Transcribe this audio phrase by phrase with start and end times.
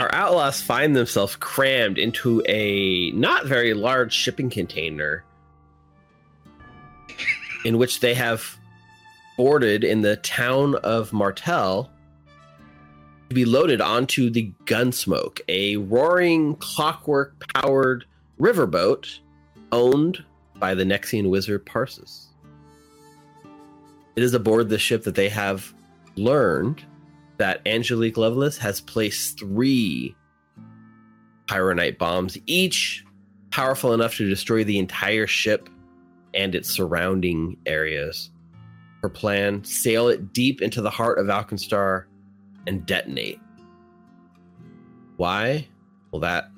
[0.00, 5.24] our outlaws find themselves crammed into a not very large shipping container
[7.66, 8.56] in which they have
[9.36, 11.90] boarded in the town of Martel
[13.28, 18.06] to be loaded onto the Gearsmoke, a roaring clockwork powered
[18.40, 19.18] riverboat
[19.70, 20.24] owned
[20.56, 22.28] by the Nexian wizard Parsis.
[24.16, 25.74] It is aboard the ship that they have
[26.16, 26.82] learned
[27.40, 30.14] that Anjelique Loveless has placed three
[31.46, 33.02] pyronite bombs, each
[33.50, 35.70] powerful enough to destroy the entire ship
[36.34, 38.30] and its surrounding areas.
[39.02, 42.04] Her plan sail it deep into the heart of Alkenstar
[42.66, 43.40] and detonate.
[45.16, 45.66] Why?
[46.12, 46.50] Well, that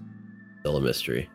[0.60, 1.30] still a mystery.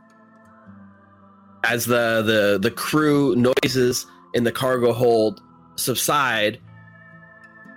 [1.63, 5.41] As the the the crew noises in the cargo hold
[5.77, 6.59] subside,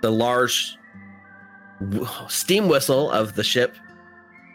[0.01, 0.77] the large
[2.27, 3.75] steam whistle of the ship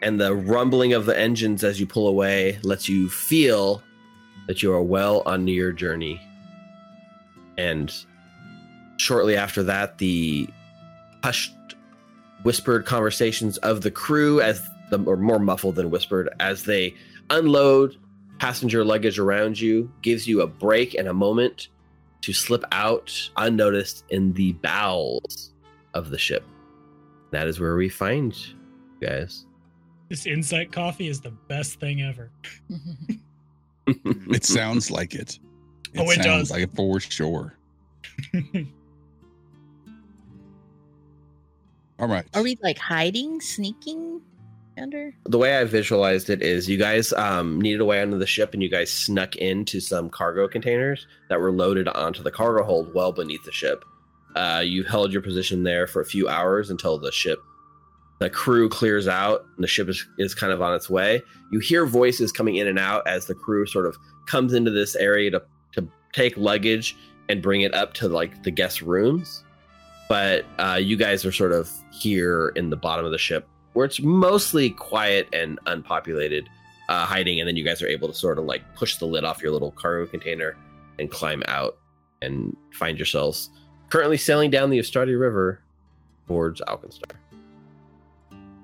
[0.02, 3.82] and the rumbling of the engines as you pull away lets you feel
[4.46, 6.20] that you are well on your journey.
[7.58, 7.92] And
[8.98, 10.48] shortly after that, the
[11.24, 11.54] hushed,
[12.42, 16.94] whispered conversations of the crew, as the or more muffled than whispered, as they
[17.30, 17.96] unload
[18.38, 21.68] passenger luggage around you, gives you a break and a moment
[22.20, 25.52] to slip out unnoticed in the bowels
[25.94, 26.44] of the ship.
[27.32, 28.54] That is where we find you
[29.00, 29.46] guys.
[30.08, 32.30] This insight coffee is the best thing ever.
[33.86, 35.38] It sounds like it.
[35.94, 36.50] It Oh, it sounds does.
[36.50, 37.56] like it for sure.
[41.98, 42.26] All right.
[42.34, 44.20] Are we like hiding, sneaking
[44.78, 45.14] under?
[45.24, 48.52] the way I visualized it is you guys um, needed a way onto the ship
[48.52, 52.92] and you guys snuck into some cargo containers that were loaded onto the cargo hold
[52.94, 53.84] well beneath the ship.
[54.36, 57.42] Uh, you held your position there for a few hours until the ship,
[58.18, 61.22] the crew clears out and the ship is, is kind of on its way.
[61.50, 64.94] You hear voices coming in and out as the crew sort of comes into this
[64.94, 66.96] area to, to take luggage
[67.28, 69.42] and bring it up to like the guest rooms.
[70.08, 73.84] But uh, you guys are sort of here in the bottom of the ship where
[73.84, 76.48] it's mostly quiet and unpopulated,
[76.88, 79.24] uh, hiding, and then you guys are able to sort of like push the lid
[79.24, 80.56] off your little cargo container
[80.98, 81.76] and climb out
[82.22, 83.50] and find yourselves
[83.88, 85.60] currently sailing down the Estradi River
[86.26, 87.12] towards Alkenstar.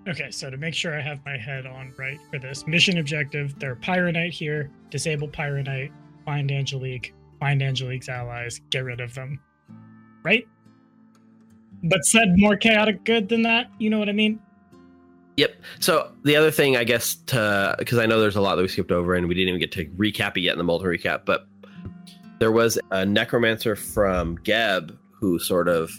[0.09, 3.57] Okay, so to make sure I have my head on right for this mission objective,
[3.61, 5.93] they're Pyronite here, disable Pyronite,
[6.25, 9.41] find Anjelique, find Anjelique's allies, get rid of them.
[10.25, 10.47] Right?
[11.85, 14.41] But said more chaotic good than that, you know what I mean?
[15.37, 15.55] Yep.
[15.81, 18.69] So the other thing, I guess, to because I know there's a lot that we
[18.69, 21.25] skipped over and we didn't even get to recap it yet in the multi recap,
[21.25, 21.47] but
[22.39, 25.91] there was a necromancer from Geb who sort of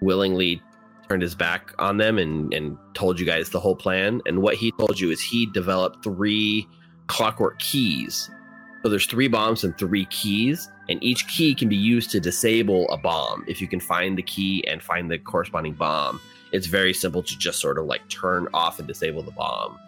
[0.00, 0.60] willingly
[1.08, 4.20] turned his back on them and and told you guys the whole plan.
[4.26, 6.66] And what he told you is he developed three
[7.06, 8.28] clockwork keys.
[8.82, 12.88] So there's three bombs and three keys, and each key can be used to disable
[12.88, 16.18] a bomb if you can find the key and find the corresponding bomb
[16.52, 19.78] it's very simple to just sort of like turn off and disable the bomb.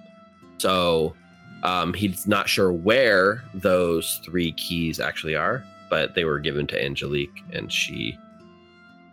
[0.59, 1.15] So
[1.63, 6.81] um, he's not sure where those three keys actually are, but they were given to
[6.81, 8.17] Anjelique and she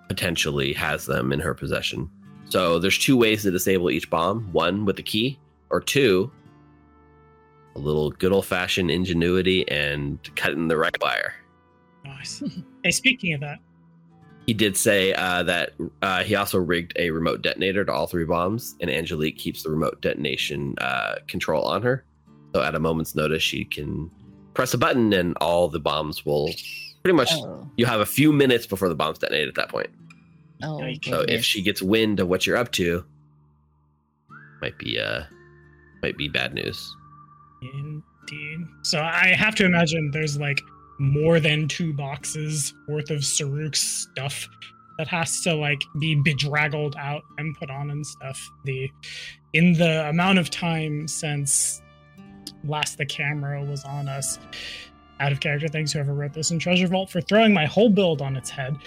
[0.10, 2.10] potentially has them in her possession.
[2.50, 5.40] So there's two ways to disable each bomb one with the key,
[5.70, 6.30] or two,
[7.76, 11.36] a little good old fashioned ingenuity and cutting the right wire.
[12.04, 12.44] Nice.
[12.84, 13.60] hey, speaking of that,
[14.48, 18.26] He did say uh, that uh, he also rigged a remote detonator to all three
[18.26, 22.04] bombs, and Anjelique keeps the remote detonation uh, control on her.
[22.56, 24.10] So at a moment's notice, she can
[24.56, 26.50] press a button, and all the bombs will
[27.14, 27.32] pretty much.
[27.34, 29.90] Oh, You have a few minutes before the bombs detonate at that point.
[30.64, 30.80] oh.
[31.04, 33.04] So if she gets wind of what you're up to,
[34.62, 35.24] might be uh,
[36.04, 36.96] might be bad news.
[37.62, 38.68] Indeed.
[38.84, 40.60] So I have to imagine there's like
[41.00, 44.48] more than two boxes worth of Saruk's stuff
[44.98, 48.50] that has to like be bedraggled out and put on and stuff.
[48.66, 48.90] The
[49.54, 51.82] in the amount of time since
[52.66, 54.38] last the camera was on us.
[55.20, 58.22] Out of character, thanks whoever wrote this in Treasure Vault for throwing my whole build
[58.22, 58.78] on its head.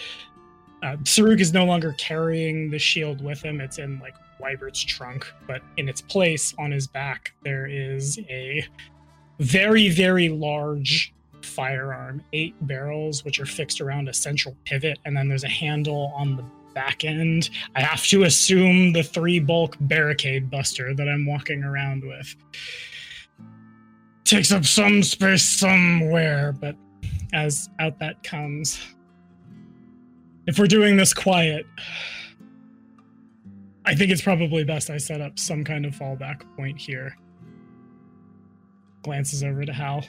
[0.83, 3.61] Uh, Saruk is no longer carrying the shield with him.
[3.61, 8.67] It's in like Wybert's trunk, but in its place on his back, there is a
[9.39, 15.29] very, very large firearm, eight barrels, which are fixed around a central pivot, and then
[15.29, 16.45] there's a handle on the
[16.75, 17.51] back end.
[17.77, 22.35] I have to assume the three bulk barricade buster that I'm walking around with.
[24.25, 26.77] Takes up some space somewhere, but
[27.33, 28.81] as out that comes.
[30.47, 31.67] If we're doing this quiet,
[33.85, 37.17] I think it's probably best I set up some kind of fallback point here.
[39.03, 40.05] Glances over to Hal.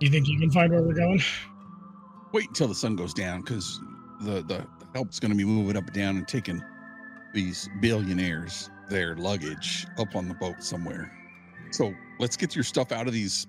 [0.00, 1.22] You think you can find where we're going?
[2.32, 3.80] Wait until the sun goes down because
[4.22, 6.62] the, the help's going to be moving up and down and taking
[7.34, 11.12] these billionaires their luggage up on the boat somewhere.
[11.70, 13.46] So let's get your stuff out of these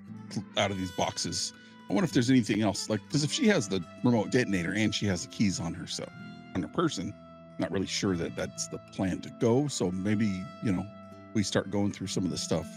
[0.57, 1.53] out of these boxes.
[1.89, 4.95] I wonder if there's anything else like because if she has the remote detonator and
[4.95, 6.09] she has the keys on her so
[6.55, 7.13] on her person,
[7.59, 9.67] not really sure that that's the plan to go.
[9.67, 10.85] So maybe you know
[11.33, 12.67] we start going through some of the stuff.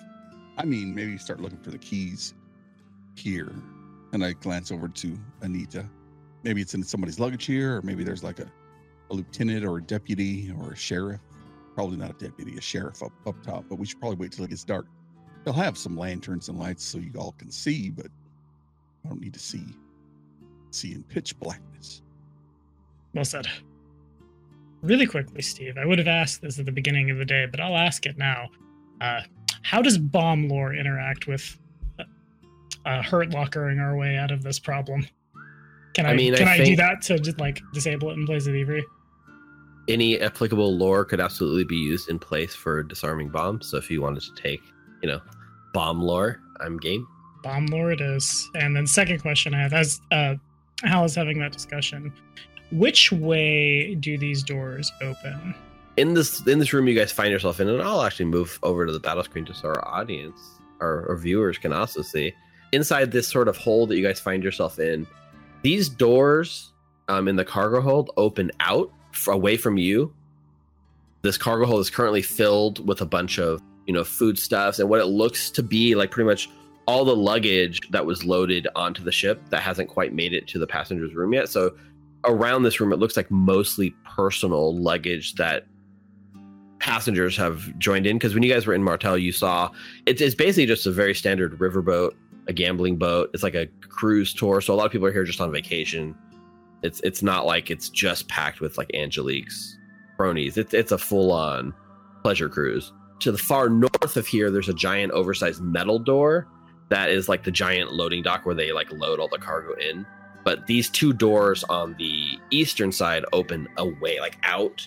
[0.58, 2.34] I mean, maybe start looking for the keys
[3.16, 3.52] here.
[4.12, 5.88] And I glance over to Anita.
[6.44, 8.50] Maybe it's in somebody's luggage here, or maybe there's like a,
[9.10, 11.20] a lieutenant or a deputy or a sheriff.
[11.74, 14.44] Probably not a deputy, a sheriff up, up top, but we should probably wait till
[14.44, 14.86] it gets dark.
[15.44, 18.06] They'll have some lanterns and lights so you all can see, but
[19.04, 19.64] I don't need to see
[20.70, 22.02] see in pitch blackness.
[23.14, 23.46] Well said.
[24.82, 27.60] Really quickly, Steve, I would have asked this at the beginning of the day, but
[27.60, 28.48] I'll ask it now.
[29.00, 29.20] Uh,
[29.62, 31.58] how does bomb lore interact with
[31.98, 32.04] uh,
[32.84, 35.06] uh, hurt lockering our way out of this problem?
[35.94, 38.26] Can I, I mean, I can I, do that to just like disable it in
[38.26, 38.84] place of thievery?
[39.88, 43.70] Any applicable lore could absolutely be used in place for disarming bombs.
[43.70, 44.60] So if you wanted to take,
[45.02, 45.20] you know,
[45.74, 47.06] bomb lore, I'm game.
[47.42, 48.48] Bomb lore it is.
[48.54, 50.36] And then second question I have as uh,
[50.82, 52.10] Hal is having that discussion.
[52.72, 55.54] Which way do these doors open?
[55.96, 58.86] in this in this room you guys find yourself in, and I'll actually move over
[58.86, 62.32] to the battle screen just so our audience, our, our viewers can also see.
[62.72, 65.06] Inside this sort of hole that you guys find yourself in,
[65.62, 66.72] these doors
[67.08, 70.12] um, in the cargo hold open out f- away from you.
[71.22, 75.00] This cargo hold is currently filled with a bunch of you know foodstuffs and what
[75.00, 76.48] it looks to be like pretty much
[76.86, 80.58] all the luggage that was loaded onto the ship that hasn't quite made it to
[80.58, 81.48] the passenger's room yet.
[81.48, 81.74] So
[82.24, 85.66] around this room, it looks like mostly personal luggage that
[86.78, 88.16] passengers have joined in.
[88.16, 89.70] Because when you guys were in Martel, you saw
[90.06, 92.12] it's, it's basically just a very standard riverboat,
[92.48, 93.30] a gambling boat.
[93.32, 94.60] It's like a cruise tour.
[94.60, 96.14] So a lot of people are here just on vacation.
[96.82, 99.78] It's it's not like it's just packed with like Anjelique's
[100.18, 100.58] cronies.
[100.58, 101.72] It's it's a full on
[102.22, 102.92] pleasure cruise.
[103.24, 106.46] To the far north of here, there's a giant oversized metal door
[106.90, 110.04] that is like the giant loading dock where they like load all the cargo in.
[110.44, 114.86] But these two doors on the eastern side open away, like out,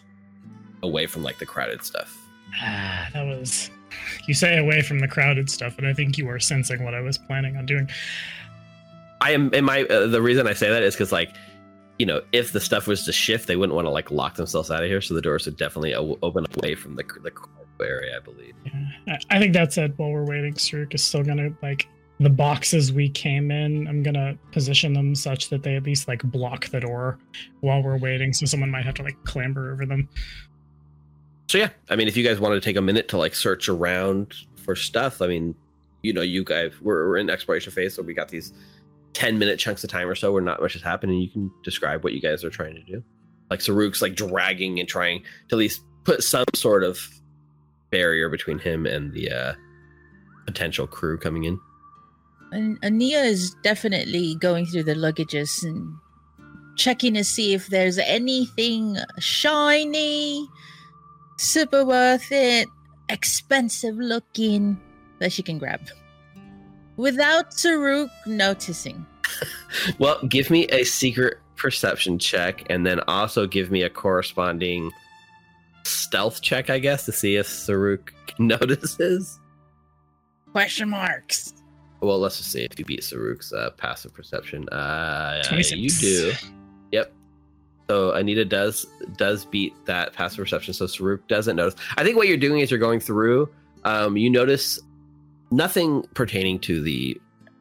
[0.83, 2.15] away from like the crowded stuff.
[2.61, 3.71] Ah, that was.
[4.27, 7.01] You say away from the crowded stuff, and I think you are sensing what I
[7.01, 7.89] was planning on doing.
[9.19, 11.35] I am in my uh, the reason I say that is because like
[11.97, 14.69] you know if the stuff was to shift, they wouldn't want to like lock themselves
[14.69, 17.66] out of here, so the doors would definitely o- open away from the the cargo
[17.85, 18.53] area, I believe.
[19.07, 21.87] Yeah, I think that said, while we're waiting, Saruk is still gonna like
[22.19, 23.87] the boxes we came in.
[23.87, 27.19] I'm gonna position them such that they at least like block the door
[27.61, 30.09] while we're waiting, so someone might have to like clamber over them.
[31.49, 33.69] So yeah, I mean, if you guys wanted to take a minute to like search
[33.69, 34.33] around
[34.63, 35.55] for stuff, I mean,
[36.01, 38.53] you know, you guys we're, we're in exploration phase, so we got these
[39.13, 41.19] ten minute chunks of time or so where not much is happening.
[41.19, 43.03] You can describe what you guys are trying to do.
[43.49, 46.99] Like Saruk's like dragging and trying to at least put some sort of
[47.89, 49.53] barrier between him and the uh,
[50.45, 51.59] potential crew coming in.
[52.51, 55.93] And Ania is definitely going through the luggages and
[56.77, 60.47] checking to see if there's anything shiny,
[61.37, 62.69] super worth it,
[63.09, 64.79] expensive looking
[65.19, 65.81] that she can grab.
[66.95, 69.05] Without Saruk noticing.
[69.99, 74.89] Well, give me a secret perception check, and then also give me a corresponding
[75.87, 79.39] stealth check, I guess, to see if Saruk notices.
[80.51, 81.53] Question marks.
[82.01, 84.69] Well, let's just see if you beat Saruk's uh, passive perception.
[84.69, 85.79] Uh, 26.
[85.81, 86.33] you do.
[86.91, 87.13] Yep.
[87.89, 88.85] So Anita does
[89.17, 90.73] does beat that passive perception.
[90.73, 91.79] So Saruk doesn't notice.
[91.97, 93.49] I think what you're doing is you're going through.
[93.83, 94.79] Um, you notice
[95.51, 97.19] nothing pertaining to the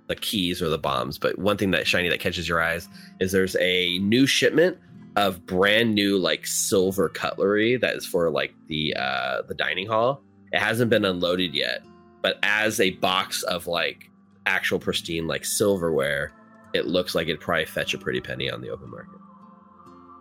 [0.09, 2.89] the keys or the bombs, but one thing that shiny that catches your eyes
[3.21, 4.79] is there's a new shipment
[5.17, 10.23] of brand new like silver cutlery that is for like the uh the dining hall.
[10.53, 11.85] It hasn't been unloaded yet,
[12.23, 14.11] but as a box of like
[14.45, 16.33] actual pristine like silverware,
[16.75, 19.19] it looks like it'd probably fetch a pretty penny on the open market.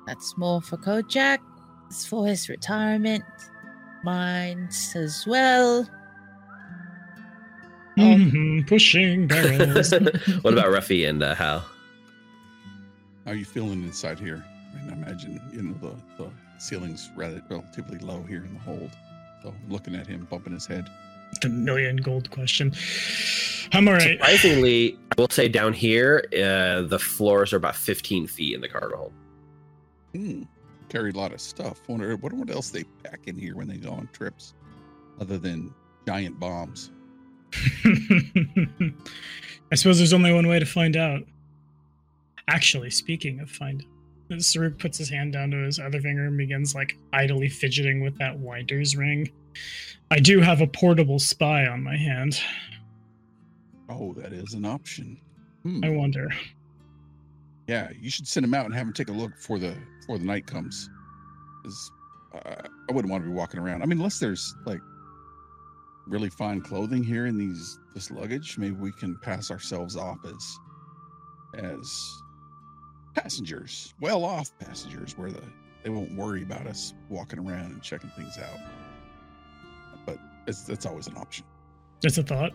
[0.08, 1.40] That's more for Kojak.
[1.88, 3.24] It's for his retirement.
[4.04, 5.90] Mine as well.
[7.98, 9.92] Mm-hmm, pushing barrels.
[10.42, 11.60] what about Ruffy and uh, Hal?
[13.25, 14.44] How are you feeling inside here?
[14.75, 18.60] I mean, I imagine you know the, the ceiling's rather relatively low here in the
[18.60, 18.91] hold.
[19.44, 20.89] So I'm looking at him bumping his head.
[21.41, 22.74] the million gold question.
[23.74, 24.17] I'm all right.
[24.20, 28.70] Surprisingly, I will say down here, uh, the floors are about 15 feet in the
[28.70, 29.13] cargo hold.
[30.15, 30.44] Hmm.
[30.88, 31.82] carry a lot of stuff.
[31.88, 34.53] Wonder wonder what else they pack in here when they go on trips,
[35.20, 35.74] other than
[36.08, 36.91] giant bombs.
[39.72, 41.24] I suppose there's only one way to find out.
[42.48, 43.88] Actually, speaking of find out,
[44.32, 48.17] Saruk puts his hand down to his other finger and begins like idly fidgeting with
[48.17, 49.32] that winder's ring.
[50.12, 52.39] I do have a portable spy on my hand.
[53.89, 55.20] Oh, that is an option.
[55.63, 55.84] Hmm.
[55.84, 56.29] I wonder.
[57.67, 60.17] Yeah, you should send him out and have him take a look before the before
[60.17, 60.89] the night comes.
[61.63, 61.91] 'Cause,
[62.34, 63.82] uh, I wouldn't want to be walking around.
[63.82, 64.82] I mean, unless there's like
[66.08, 70.58] really fine clothing here in these this luggage, maybe we can pass ourselves off as
[71.63, 72.22] as
[73.15, 75.41] passengers, well off passengers, where the
[75.84, 78.60] they won't worry about us walking around and checking things out.
[80.05, 80.17] But
[80.48, 81.45] it's that's always an option.
[82.01, 82.53] Just a thought.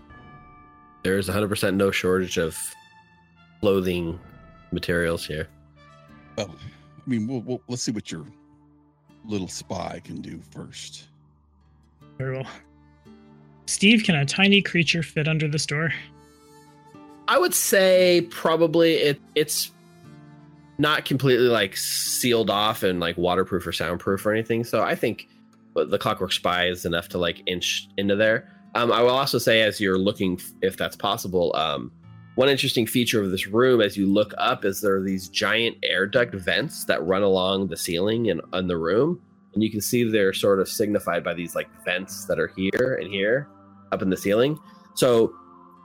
[1.02, 2.58] There's 100% no shortage of
[3.60, 4.18] clothing
[4.70, 5.48] materials here.
[6.36, 8.26] Well, I mean, we'll, we'll let's see what your
[9.24, 11.08] little spy can do first.
[12.18, 12.46] Very well.
[13.66, 15.92] Steve, can a tiny creature fit under this door?
[17.28, 19.70] I would say probably it it's
[20.80, 24.64] not completely like sealed off and like waterproof or soundproof or anything.
[24.64, 25.28] So I think
[25.74, 28.48] the clockwork spy is enough to like inch into there.
[28.74, 31.92] Um, I will also say as you're looking if that's possible, um,
[32.36, 35.76] one interesting feature of this room as you look up is there are these giant
[35.82, 39.20] air duct vents that run along the ceiling and on the room.
[39.52, 42.98] And you can see they're sort of signified by these like vents that are here
[43.00, 43.48] and here
[43.92, 44.58] up in the ceiling.
[44.94, 45.34] So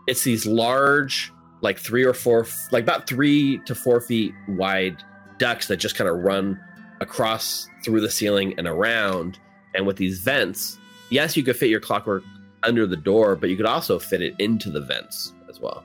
[0.08, 5.04] it's these large, like three or four, like about three to four feet wide
[5.38, 6.60] ducts that just kind of run
[7.02, 9.40] across through the ceiling and around.
[9.74, 10.78] And with these vents,
[11.10, 12.24] yes, you could fit your clockwork
[12.64, 15.84] under the door, but you could also fit it into the vents as well.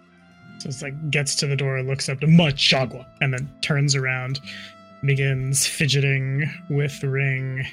[0.58, 4.40] So it's like gets to the door, looks up to Machagua, and then turns around,
[5.04, 7.66] begins fidgeting with the ring.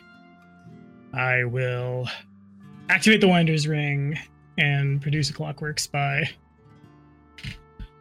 [1.14, 2.08] I will
[2.90, 4.18] activate the winder's ring
[4.58, 6.30] and produce a clockwork spy.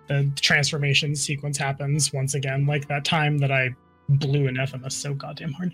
[0.08, 3.74] The transformation sequence happens once again, like that time that I
[4.08, 5.72] blew an FMS so goddamn hard.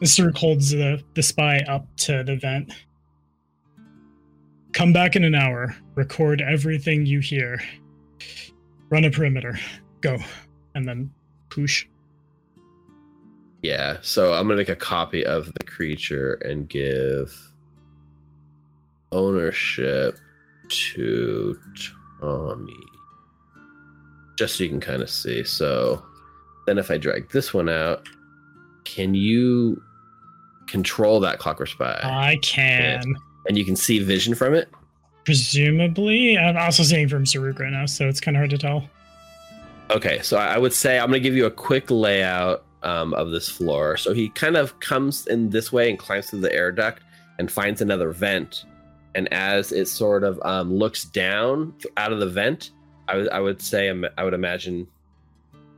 [0.00, 2.72] The Cirque holds the, the spy up to the vent.
[4.72, 5.76] Come back in an hour.
[5.94, 7.60] Record everything you hear.
[8.88, 9.58] Run a perimeter.
[10.00, 10.18] Go.
[10.74, 11.10] And then
[11.50, 11.86] push.
[13.62, 17.52] Yeah, so I'm gonna make a copy of the creature and give
[19.12, 20.18] ownership
[20.68, 21.58] to
[22.20, 22.91] Tommy.
[24.42, 25.44] Just so you can kind of see.
[25.44, 26.04] So
[26.66, 28.08] then if I drag this one out,
[28.82, 29.80] can you
[30.66, 32.00] control that clockwork spy?
[32.02, 33.04] I can.
[33.46, 34.68] and you can see vision from it?
[35.24, 36.36] Presumably.
[36.36, 38.90] I'm also seeing from Saruk right now, so it's kind of hard to tell.
[39.92, 43.14] Okay, so I I would say I'm going to give you a quick layout um,
[43.14, 43.96] of this floor.
[43.96, 47.00] So he kind of comes in this way and climbs through the air duct
[47.38, 48.64] and finds another vent.
[49.14, 52.72] And as it sort of um, looks down out of the vent,
[53.12, 54.86] I would I would say um, I would imagine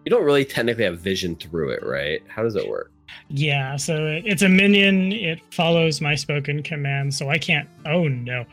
[0.04, 2.22] you don't really technically have vision through it, right?
[2.28, 2.92] How does it work?
[3.28, 5.12] Yeah, so it, it's a minion.
[5.12, 7.68] It follows my spoken command, so I can't.
[7.86, 8.44] Oh no,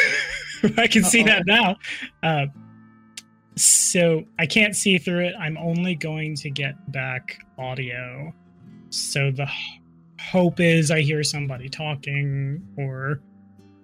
[0.78, 1.76] I can see that now.
[2.22, 2.46] Uh,
[3.56, 5.34] so I can't see through it.
[5.38, 8.32] I'm only going to get back audio.
[8.88, 9.50] So the
[10.18, 13.20] hope is I hear somebody talking or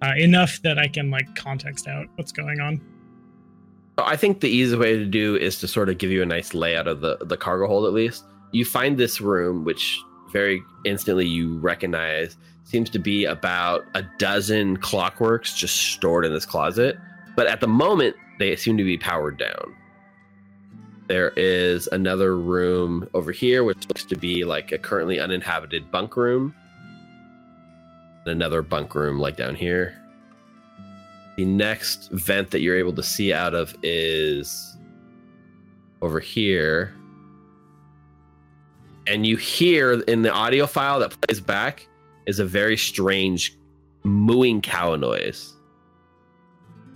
[0.01, 2.81] uh, enough that I can like context out what's going on.
[3.97, 6.53] I think the easy way to do is to sort of give you a nice
[6.53, 8.25] layout of the the cargo hold at least.
[8.51, 9.99] You find this room, which
[10.31, 16.45] very instantly you recognize seems to be about a dozen clockworks just stored in this
[16.45, 16.97] closet.
[17.35, 19.75] But at the moment, they seem to be powered down.
[21.07, 26.17] There is another room over here, which looks to be like a currently uninhabited bunk
[26.17, 26.55] room.
[28.25, 30.01] Another bunk room, like down here.
[31.37, 34.77] The next vent that you're able to see out of is
[36.01, 36.93] over here.
[39.07, 41.87] And you hear in the audio file that plays back
[42.25, 43.57] is a very strange
[44.03, 45.53] mooing cow noise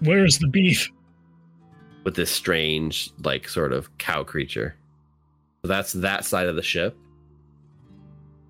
[0.01, 0.89] Where's the beef?
[2.05, 4.75] with this strange, like, sort of cow creature.
[5.61, 6.97] So that's that side of the ship.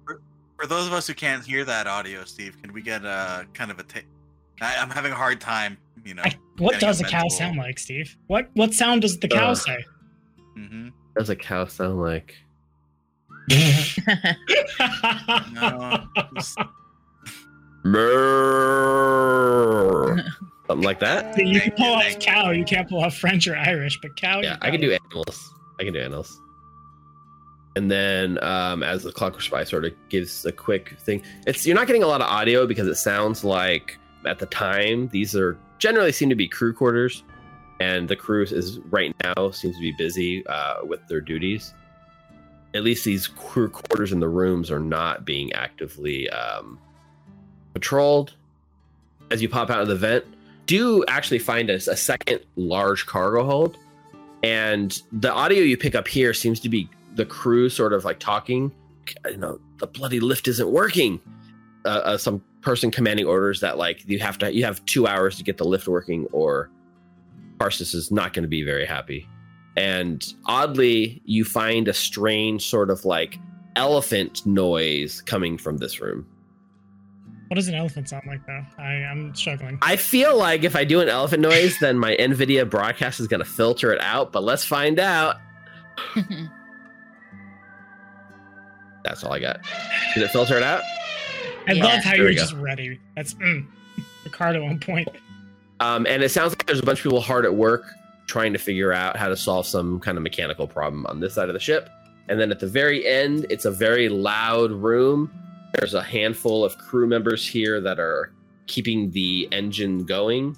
[0.06, 3.72] For those of us who can't hear that audio, Steve, can we get a kind
[3.72, 4.02] of a ta-
[4.62, 6.24] I, I'm having a hard time, you know.
[6.26, 8.16] I, what does a cow sound like, Steve?
[8.28, 9.86] What what sound does the cow Uh, say?
[10.58, 10.92] Mhm.
[11.18, 12.36] Does a cow sound like?
[15.54, 16.58] No, just-
[20.68, 21.34] Something like that.
[21.36, 24.42] See, you can pull off cow, you can't pull off French or Irish, but cow.
[24.42, 25.54] Yeah, I can do animals.
[25.80, 26.40] I can do animals.
[27.76, 31.76] And then um, as the clockwork spy sort of gives a quick thing, it's you're
[31.76, 35.58] not getting a lot of audio because it sounds like at the time these are
[35.78, 37.24] generally seem to be crew quarters,
[37.80, 41.74] and the crew is right now seems to be busy uh, with their duties.
[42.74, 46.78] At least these crew quarters in the rooms are not being actively um,
[47.74, 48.36] patrolled.
[49.32, 50.26] As you pop out of the vent,
[50.66, 53.78] do actually find a, a second large cargo hold,
[54.44, 58.20] and the audio you pick up here seems to be the crew sort of like
[58.20, 58.72] talking.
[59.26, 61.20] You know, the bloody lift isn't working.
[61.86, 65.38] Uh, uh, some person commanding orders that like you have to you have two hours
[65.38, 66.70] to get the lift working, or
[67.60, 69.28] Parsis is not going to be very happy.
[69.78, 73.40] And oddly, you find a strange sort of like
[73.76, 76.28] elephant noise coming from this room.
[77.48, 78.64] What does an elephant sound like, though?
[78.78, 79.80] I, I'm struggling.
[79.82, 83.40] I feel like if I do an elephant noise, then my NVIDIA broadcast is going
[83.40, 85.38] to filter it out, but let's find out.
[89.04, 89.62] That's all I got.
[90.14, 90.84] Did it filter it out?
[91.70, 91.84] I Yeah.
[91.86, 93.00] love how There you're just ready.
[93.16, 93.66] That's mm,
[94.24, 95.08] Ricardo on point.
[95.80, 97.84] Um, and it sounds like there's a bunch of people hard at work
[98.28, 101.48] trying to figure out how to solve some kind of mechanical problem on this side
[101.50, 101.90] of the ship.
[102.28, 105.32] And then at the very end, it's a very loud room.
[105.76, 108.32] There's a handful of crew members here that are
[108.68, 110.58] keeping the engine going.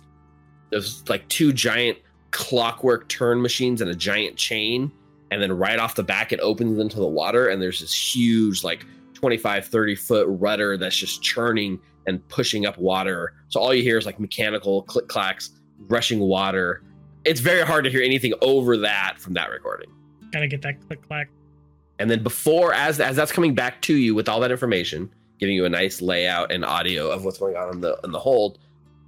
[0.70, 1.98] There's like two giant
[2.32, 4.92] clockwork turn machines and a giant chain.
[5.32, 7.48] And then right off the back, it opens into the water.
[7.48, 8.86] And there's this huge, like
[9.22, 13.34] 25, 30 foot rudder that's just churning and pushing up water.
[13.50, 15.52] So all you hear is like mechanical click clacks,
[15.88, 16.84] rushing water.
[17.24, 19.92] It's very hard to hear anything over that from that recording.
[20.32, 21.30] Gotta get that click clack.
[22.00, 25.56] And then before, as as that's coming back to you with all that information, giving
[25.56, 28.58] you a nice layout and audio of what's going on in the in the hold,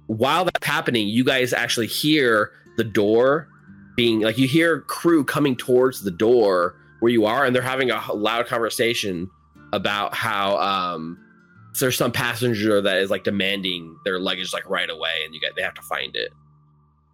[0.06, 3.48] while that's happening, you guys actually hear the door
[3.96, 7.90] being like you hear crew coming towards the door where you are, and they're having
[7.90, 9.28] a loud conversation
[9.74, 11.18] about how um
[11.80, 15.50] there's some passenger that is like demanding their luggage like right away, and you guys
[15.56, 16.30] they have to find it.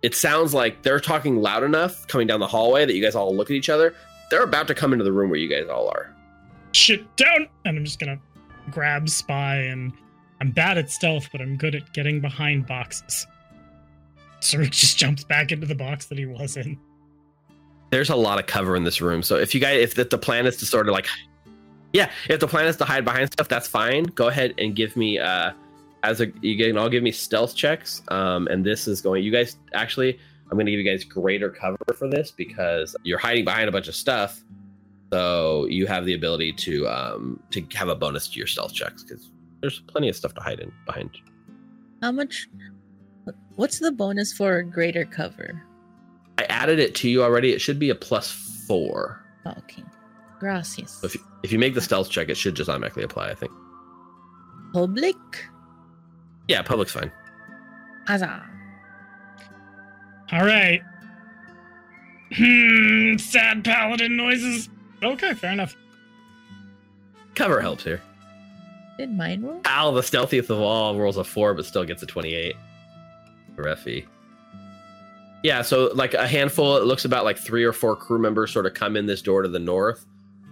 [0.03, 3.35] It sounds like they're talking loud enough coming down the hallway that you guys all
[3.35, 3.95] look at each other.
[4.31, 6.15] They're about to come into the room where you guys all are.
[6.73, 7.49] Shit down!
[7.65, 8.21] And I'm just gonna
[8.71, 9.93] grab Spy, and
[10.41, 13.27] I'm bad at stealth, but I'm good at getting behind boxes.
[14.41, 16.79] Saruk just jumps back into the box that he was in.
[17.91, 20.19] There's a lot of cover in this room, so if you guys, if the, the
[20.19, 21.09] plan is to sort of like,
[21.93, 24.05] yeah, if the plan is to hide behind stuff, that's fine.
[24.05, 25.53] Go ahead and give me uh
[26.03, 28.03] as a you can all give me stealth checks.
[28.09, 29.23] Um, and this is going.
[29.23, 30.19] You guys actually,
[30.51, 33.73] I'm going to give you guys greater cover for this because you're hiding behind a
[33.73, 34.43] bunch of stuff.
[35.13, 39.03] So you have the ability to um to have a bonus to your stealth checks
[39.03, 41.11] because there's plenty of stuff to hide in behind.
[42.03, 42.49] How much?
[43.57, 45.63] What's the bonus for greater cover?
[46.39, 47.53] I added it to you already.
[47.53, 48.31] It should be a plus
[48.67, 49.23] four.
[49.45, 49.85] Oh, okay.
[50.41, 51.05] Gracias.
[51.05, 53.29] If you, if you make the stealth check, it should just automatically apply.
[53.29, 53.53] I think.
[54.73, 55.17] Public?
[56.49, 57.13] Yeah, public's fine.
[58.09, 58.43] Aza.
[60.33, 60.81] All right.
[62.35, 64.71] Hmm, sad paladin noises.
[65.03, 65.77] Okay, fair enough.
[67.35, 68.01] Cover helps here.
[68.97, 69.61] Did mine roll?
[69.67, 72.55] Al, the stealthiest of all, rolls a four, but still gets a 28.
[73.57, 74.07] Refi.
[75.43, 78.67] Yeah, so like a handful, it looks about like three or four crew members sort
[78.67, 80.07] of come in this door to the north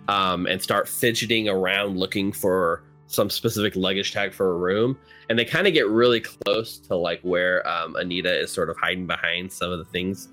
[0.09, 4.99] um, and start fidgeting around looking for some specific luggage tag for a room.
[5.29, 8.77] And they kind of get really close to like where um, Anita is sort of
[8.77, 10.29] hiding behind some of the things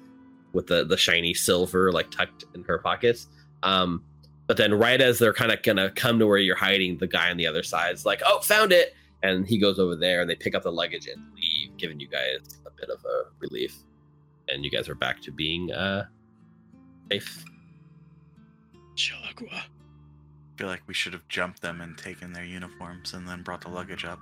[0.53, 3.27] with the, the shiny silver like tucked in her pockets.
[3.63, 4.03] Um,
[4.47, 7.31] but then right as they're kind of gonna come to where you're hiding, the guy
[7.31, 10.29] on the other side is like, "Oh, found it!" And he goes over there, and
[10.29, 13.75] they pick up the luggage and leave, giving you guys a bit of a relief.
[14.47, 16.05] And you guys are back to being uh
[17.11, 17.43] safe.
[18.95, 19.63] Chilagua.
[20.57, 23.69] feel like we should have jumped them and taken their uniforms and then brought the
[23.69, 24.19] luggage up.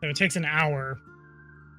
[0.00, 0.98] So it takes an hour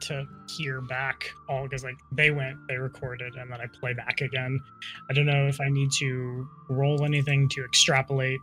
[0.02, 0.26] to
[0.58, 4.60] hear back all because like they went, they recorded, and then I play back again.
[5.10, 8.40] I don't know if I need to roll anything to extrapolate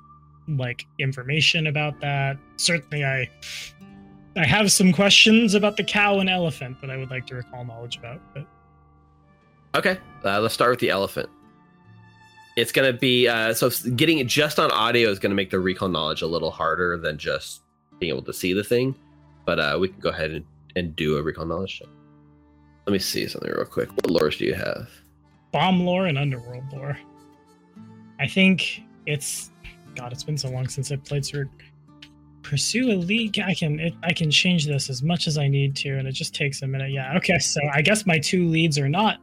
[0.48, 2.36] like information about that.
[2.56, 3.28] Certainly, I
[4.36, 7.64] I have some questions about the cow and elephant that I would like to recall
[7.64, 8.20] knowledge about.
[8.34, 8.46] But
[9.74, 11.28] Okay, uh, let's start with the elephant.
[12.56, 15.88] It's gonna be uh, so getting it just on audio is gonna make the recall
[15.88, 17.62] knowledge a little harder than just
[17.98, 18.94] being able to see the thing.
[19.44, 20.44] But uh, we can go ahead and,
[20.76, 21.88] and do a recall knowledge check.
[22.86, 23.90] Let me see something real quick.
[23.90, 24.88] What lores do you have?
[25.52, 26.98] bomb lore and underworld lore.
[28.18, 29.50] I think it's
[29.94, 30.12] God.
[30.12, 31.48] It's been so long since I played through.
[32.42, 33.44] Pursue a.
[33.44, 36.12] I can it, I can change this as much as I need to, and it
[36.12, 36.90] just takes a minute.
[36.90, 37.16] Yeah.
[37.18, 37.38] Okay.
[37.38, 39.20] So I guess my two leads are not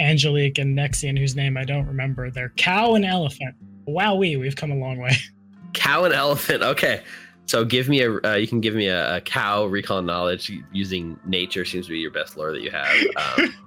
[0.00, 2.30] Anjelique and Nexian, whose name I don't remember.
[2.30, 3.54] They're cow and elephant.
[3.86, 5.12] Wowee, we've come a long way.
[5.74, 6.62] Cow and elephant.
[6.62, 7.02] Okay.
[7.46, 8.20] So give me a.
[8.22, 11.64] Uh, you can give me a, a cow recall knowledge using nature.
[11.64, 12.88] Seems to be your best lore that you have.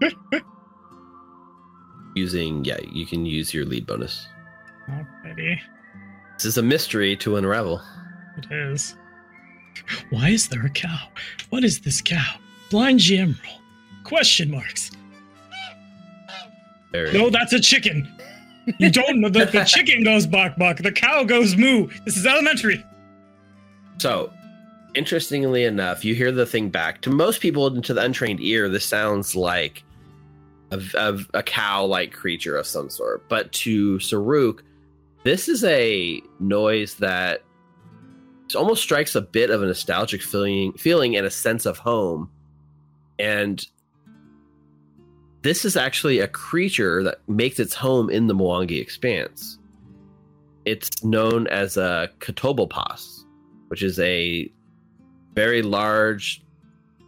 [0.33, 0.41] Um,
[2.15, 4.27] using yeah, you can use your lead bonus.
[4.89, 5.57] Alrighty.
[6.35, 7.81] This is a mystery to unravel.
[8.37, 8.95] It is.
[10.09, 11.07] Why is there a cow?
[11.49, 12.35] What is this cow?
[12.69, 13.61] Blind GM roll.
[14.03, 14.91] Question marks.
[16.93, 18.11] No, that's a chicken.
[18.77, 21.87] You don't know that the chicken goes buck buck, the cow goes moo.
[22.05, 22.85] This is elementary.
[23.97, 24.31] So,
[24.93, 27.01] interestingly enough, you hear the thing back.
[27.01, 29.83] To most people, to the untrained ear, this sounds like
[30.71, 33.27] a, a, a cow-like creature of some sort.
[33.29, 34.61] But to Saruk,
[35.23, 37.43] this is a noise that
[38.55, 42.29] almost strikes a bit of a nostalgic feeling, feeling and a sense of home.
[43.19, 43.65] And
[45.41, 49.57] this is actually a creature that makes its home in the Mwangi Expanse.
[50.65, 53.21] It's known as a Catoblepas
[53.71, 54.51] which is a
[55.33, 56.43] very large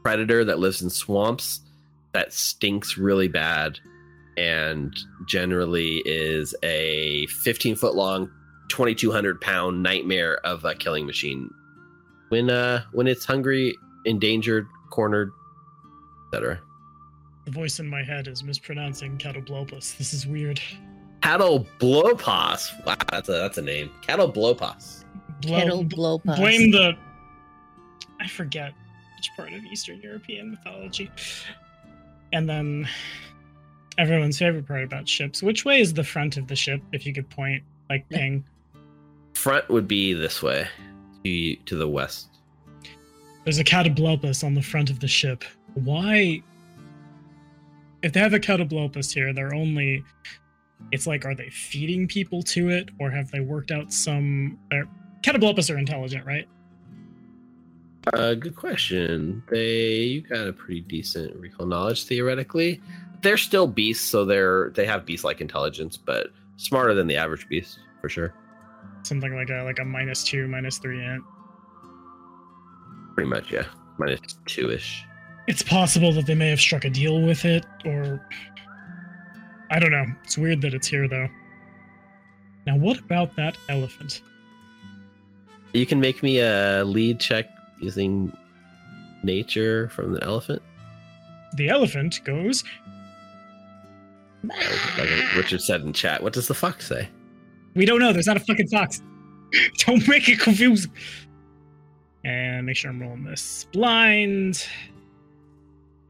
[0.01, 1.59] predator that lives in swamps
[2.13, 3.77] that stinks really bad
[4.37, 8.31] and generally is a 15 foot long
[8.69, 11.49] 2200 pound nightmare of a killing machine
[12.29, 15.29] when uh when it's hungry endangered cornered
[16.27, 16.61] etc
[17.45, 19.97] The voice in my head is mispronouncing Catoblopus.
[19.97, 20.61] This is weird.
[21.21, 25.03] cattle blowpaws wow that's a that's a name cattle blowpaws
[25.41, 26.93] Blow, Kettle blow blame the.
[28.21, 28.73] I forget
[29.17, 31.11] which part of Eastern European mythology.
[32.31, 32.87] And then
[33.97, 35.43] everyone's favorite part about ships.
[35.43, 36.81] Which way is the front of the ship?
[36.93, 38.17] If you could point, like Yeah.
[38.19, 38.43] ping.
[39.33, 40.65] front would be this way
[41.25, 42.27] to, to the west
[43.43, 45.43] There's a catoblepas on the front of the ship.
[45.73, 46.41] Why?
[48.03, 50.03] If they have a catoblepas here, they're only.
[50.91, 54.59] It's like, are they feeding people to it, or have they worked out some?
[54.69, 54.87] They're,
[55.21, 56.47] catoblepas are intelligent, right?
[58.11, 59.41] Uh, good question.
[59.49, 62.81] They you got a pretty decent recall knowledge theoretically.
[63.21, 67.47] They're still beasts, so they're they have beast like intelligence, but smarter than the average
[67.47, 68.33] beast for sure.
[69.03, 71.23] Something like a like a minus two, minus three int.
[73.15, 73.65] Pretty much, yeah.
[73.97, 75.05] Minus two ish.
[75.47, 78.25] It's possible that they may have struck a deal with it, or
[79.69, 80.05] I don't know.
[80.23, 81.27] It's weird that it's here though.
[82.65, 84.21] Now, what about that elephant?
[85.73, 87.47] You can make me a lead check
[87.79, 88.31] using
[89.23, 90.61] nature from the elephant.
[91.55, 92.63] The elephant goes.
[94.43, 96.21] Like Richard said in chat.
[96.21, 97.09] What does the fox say?
[97.75, 98.13] We don't know.
[98.13, 99.01] There's not a fucking fox.
[99.79, 100.91] don't make it confusing.
[102.23, 104.67] And make sure I'm rolling this blind.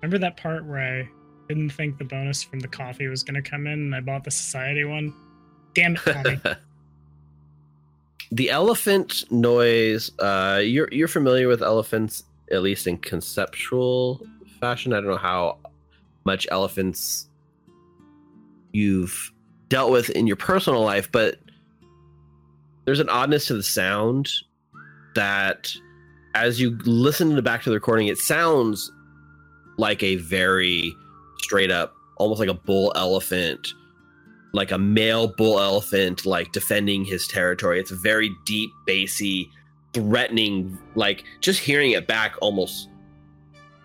[0.03, 1.09] Remember that part where I
[1.47, 4.25] didn't think the bonus from the coffee was going to come in, and I bought
[4.25, 5.13] the society one.
[5.73, 6.41] Damn it, Tommy.
[8.31, 10.11] the elephant noise.
[10.19, 14.27] Uh, you're you're familiar with elephants, at least in conceptual
[14.59, 14.91] fashion.
[14.91, 15.59] I don't know how
[16.25, 17.29] much elephants
[18.73, 19.31] you've
[19.69, 21.37] dealt with in your personal life, but
[22.83, 24.29] there's an oddness to the sound
[25.15, 25.73] that,
[26.35, 28.91] as you listen to back to the recording, it sounds
[29.77, 30.95] like a very
[31.39, 33.73] straight up, almost like a bull elephant
[34.53, 37.79] like a male bull elephant like defending his territory.
[37.79, 39.51] It's very deep, bassy,
[39.93, 40.77] threatening.
[40.95, 42.89] Like just hearing it back almost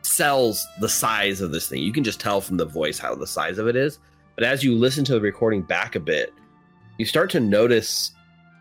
[0.02, 1.82] sells the size of this thing.
[1.82, 3.98] You can just tell from the voice how the size of it is.
[4.34, 6.32] But as you listen to the recording back a bit,
[6.98, 8.12] you start to notice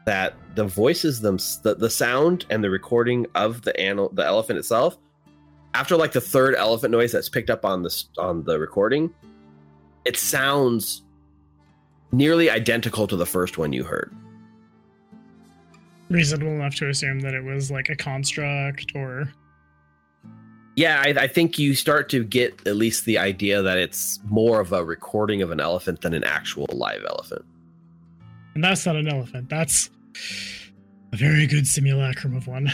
[0.05, 4.57] that the voices them the, the sound and the recording of the animal the elephant
[4.57, 4.97] itself
[5.77, 9.13] after like the third elephant noise that's picked up on this on the recording
[10.07, 11.03] it sounds
[12.13, 14.15] nearly identical to the first one you heard.
[16.09, 19.33] Reasonable enough to assume that it was like a construct or.
[20.77, 24.61] Yeah, I, I think you start to get at least the idea that it's more
[24.61, 27.43] of a recording of an elephant than an actual live elephant.
[28.55, 29.49] And that's not an elephant.
[29.49, 29.89] That's
[31.11, 32.71] a very good simulacrum of one.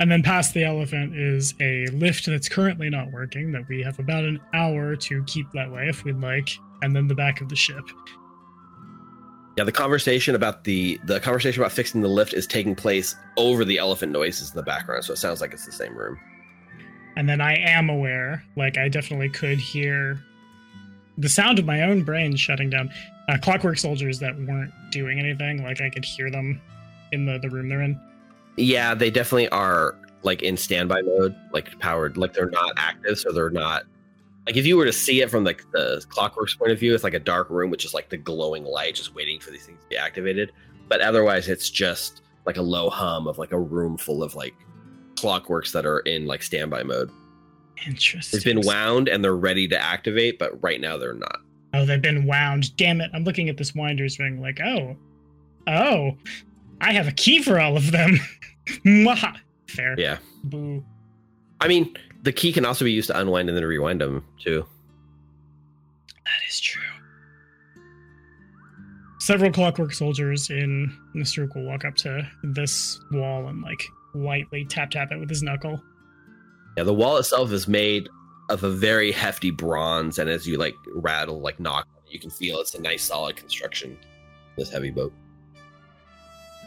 [0.00, 3.98] And then past the elephant is a lift that's currently not working, that we have
[3.98, 6.50] about an hour to keep that way if we'd like.
[6.82, 7.84] And then the back of the ship.
[9.56, 13.64] Yeah, the conversation about the the conversation about fixing the lift is taking place over
[13.64, 16.18] the elephant noises in the background, so it sounds like it's the same room.
[17.16, 20.20] And then I am aware, like I definitely could hear
[21.16, 22.90] the sound of my own brain shutting down.
[23.28, 26.60] Uh, clockwork soldiers that weren't doing anything, like I could hear them
[27.12, 27.98] in the, the room they're in.
[28.56, 33.32] Yeah, they definitely are like in standby mode, like powered, like they're not active, so
[33.32, 33.84] they're not
[34.46, 37.04] like if you were to see it from like the clockwork's point of view, it's
[37.04, 39.80] like a dark room with just like the glowing light, just waiting for these things
[39.80, 40.52] to be activated.
[40.88, 44.54] but otherwise it's just like a low hum of like a room full of like
[45.14, 47.10] clockworks that are in like standby mode.
[47.86, 48.38] Interesting.
[48.38, 51.38] They've been wound and they're ready to activate, but right now they're not.
[51.72, 52.76] Oh, they've been wound.
[52.76, 53.10] Damn it.
[53.14, 54.96] I'm looking at this winder's ring like, oh,
[55.66, 56.16] oh,
[56.80, 58.18] I have a key for all of them.
[59.68, 59.94] Fair.
[59.98, 60.18] Yeah.
[60.44, 60.84] Boo.
[61.60, 64.66] I mean, the key can also be used to unwind and then rewind them too.
[66.24, 66.82] That is true.
[69.18, 73.82] Several clockwork soldiers in Nasruk will walk up to this wall and like
[74.14, 75.82] lightly tap tap it with his knuckle.
[76.76, 78.08] Yeah, the wall itself is made
[78.50, 82.58] of a very hefty bronze, and as you like rattle, like knock, you can feel
[82.58, 83.96] it's a nice solid construction.
[84.56, 85.12] This heavy boat.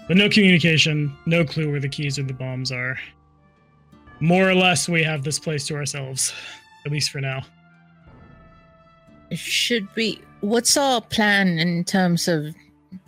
[0.07, 2.97] But no communication, no clue where the keys or the bombs are.
[4.19, 6.33] More or less, we have this place to ourselves,
[6.85, 7.43] at least for now.
[9.31, 10.21] Should we?
[10.39, 12.55] What's our plan in terms of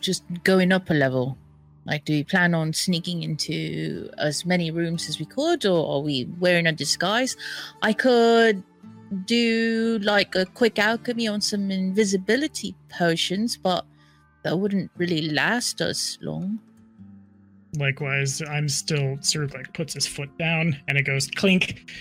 [0.02, 1.38] just going up a level?
[1.86, 6.02] Like, do we plan on sneaking into as many rooms as we could, or are
[6.02, 7.38] we wearing a disguise?
[7.82, 8.62] I could
[9.26, 13.86] do like a quick alchemy on some invisibility potions, but
[14.44, 16.60] that wouldn't really last us long.
[17.76, 21.92] Likewise, I'm still sort of like puts his foot down and it goes clink.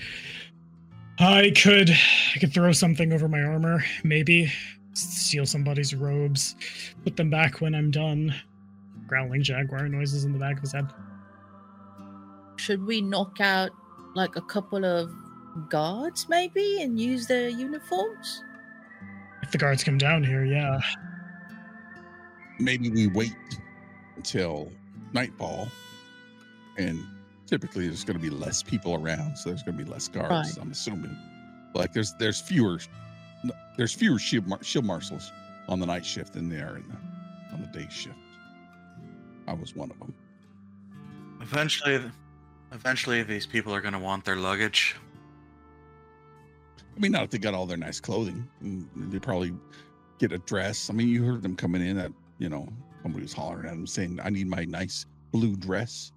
[1.19, 4.53] I could I could throw something over my armor, maybe.
[4.95, 6.57] Steal somebody's robes,
[7.05, 8.35] put them back when I'm done.
[9.07, 10.87] Growling jaguar noises in the back of his head.
[12.57, 13.71] Should we knock out
[14.15, 15.11] like a couple of
[15.69, 18.43] guards, maybe, and use their uniforms?
[19.43, 20.81] If the guards come down here, yeah.
[22.59, 23.37] Maybe we wait
[24.17, 24.73] until
[25.13, 25.69] nightfall,
[26.77, 27.05] and
[27.47, 30.31] typically there's going to be less people around, so there's going to be less guards.
[30.31, 30.59] Right.
[30.61, 31.17] I'm assuming,
[31.75, 32.79] like there's there's fewer
[33.77, 35.31] there's fewer shield mar- shield marshals
[35.69, 38.17] on the night shift than there in the on the day shift.
[39.47, 40.15] I was one of them.
[41.41, 42.01] Eventually,
[42.73, 44.97] eventually, these people are going to want their luggage.
[46.97, 48.47] I mean, not if they got all their nice clothing.
[48.63, 49.55] Mm, They probably
[50.19, 50.91] get a dress.
[50.91, 52.69] I mean, you heard them coming in that you know
[53.03, 56.13] somebody was hollering at them saying, "I need my nice blue dress."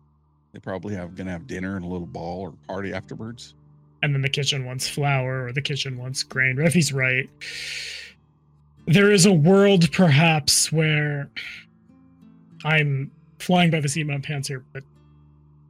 [0.53, 3.53] They probably have gonna have dinner and a little ball or party afterwards.
[4.03, 6.55] and then the kitchen wants flour or the kitchen wants grain.
[6.55, 7.29] Refi's right.
[8.87, 11.29] There is a world perhaps where
[12.63, 14.83] I'm flying by the seat of my pants here, but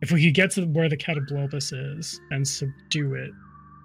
[0.02, 3.32] if we could get to where the Catoblepas is and subdue it,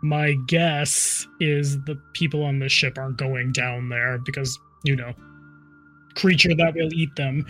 [0.03, 5.13] my guess is the people on the ship aren't going down there because, you know,
[6.17, 7.47] creature that will eat them.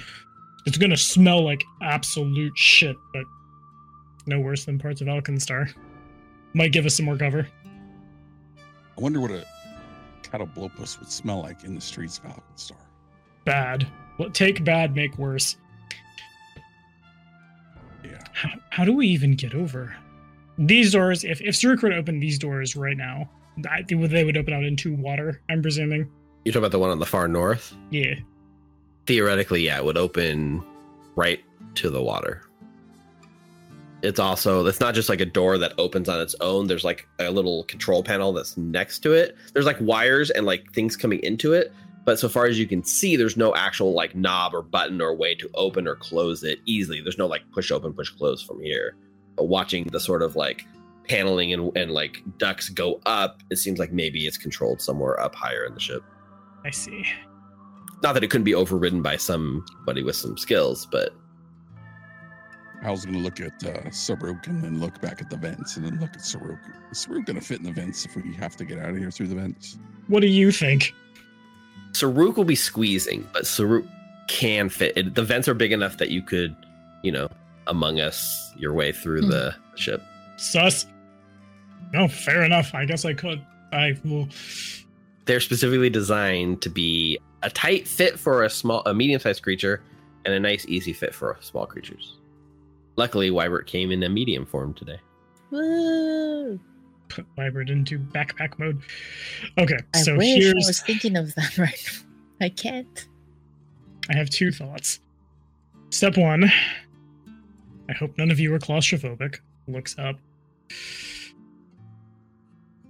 [0.67, 3.25] It's gonna smell like absolute shit, but
[4.27, 5.73] no worse than parts of Alkenstar
[6.55, 7.47] might give us some more cover.
[8.97, 9.45] I wonder what a
[10.23, 12.77] catoblepas would smell like in the streets of Alkenstar.
[13.45, 13.87] Bad.
[14.19, 15.57] Well, take bad, make worse.
[18.03, 18.19] Yeah.
[18.33, 19.95] How, how do we even get over?
[20.59, 23.31] These doors, if, if Saruk were to open these doors right now,
[23.71, 26.11] I, they they would open out into water, I'm presuming.
[26.45, 27.75] You talk about the one on the far north.
[27.91, 28.15] Yeah.
[29.07, 30.63] Theoretically, yeah, it would open
[31.15, 31.43] right
[31.77, 32.43] to the water.
[34.03, 36.67] It's also it's not just like a door that opens on its own.
[36.67, 39.37] There's like a little control panel that's next to it.
[39.53, 41.73] There's like wires and like things coming into it,
[42.07, 45.15] but so far as you can see, there's no actual like knob or button or
[45.15, 47.01] way to open or close it easily.
[47.01, 48.97] There's no like push open, push close from here.
[49.35, 50.65] But watching the sort of like
[51.09, 55.35] paneling and, and like ducts go up, it seems like maybe it's controlled somewhere up
[55.35, 56.05] higher in the ship.
[56.65, 57.05] I see.
[58.03, 61.11] Not that it couldn't be overridden by somebody with some skills, but
[62.83, 65.99] Hal's gonna look at uh, Saruk and then look back at the vents and then
[65.99, 66.59] look at Saruk.
[66.93, 69.11] Is Saruk gonna fit in the vents if we have to get out of here
[69.11, 69.79] through the vents?
[70.09, 70.93] What do you think?
[71.93, 73.89] Saruk will be squeezing, but Saruk
[74.29, 74.93] can fit.
[74.97, 76.55] It, the vents are big enough that you could,
[77.03, 77.29] you know,
[77.67, 79.31] among us your way through Hmm.
[79.31, 80.03] the ship.
[80.37, 80.87] Sus?
[81.95, 82.75] No, fair enough.
[82.75, 83.41] I guess I could.
[83.73, 84.29] I will.
[85.25, 89.81] They're specifically designed to be a tight fit for a small, a medium-sized creature,
[90.25, 92.17] and a nice, easy fit for small creatures.
[92.97, 94.99] Luckily, Wybert came in a medium form today.
[95.51, 96.59] Woo!
[97.09, 98.83] put Wybert into backpack mode.
[99.59, 102.47] Okay, I so wish I was thinking of that right now.
[102.47, 103.07] I can't.
[104.11, 104.99] I have two thoughts.
[105.91, 106.51] Step one.
[107.89, 109.39] I hope none of you are claustrophobic.
[109.69, 110.17] Looks up.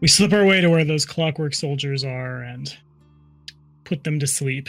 [0.00, 2.74] We slip our way to where those clockwork soldiers are and
[3.86, 4.68] put them to sleep.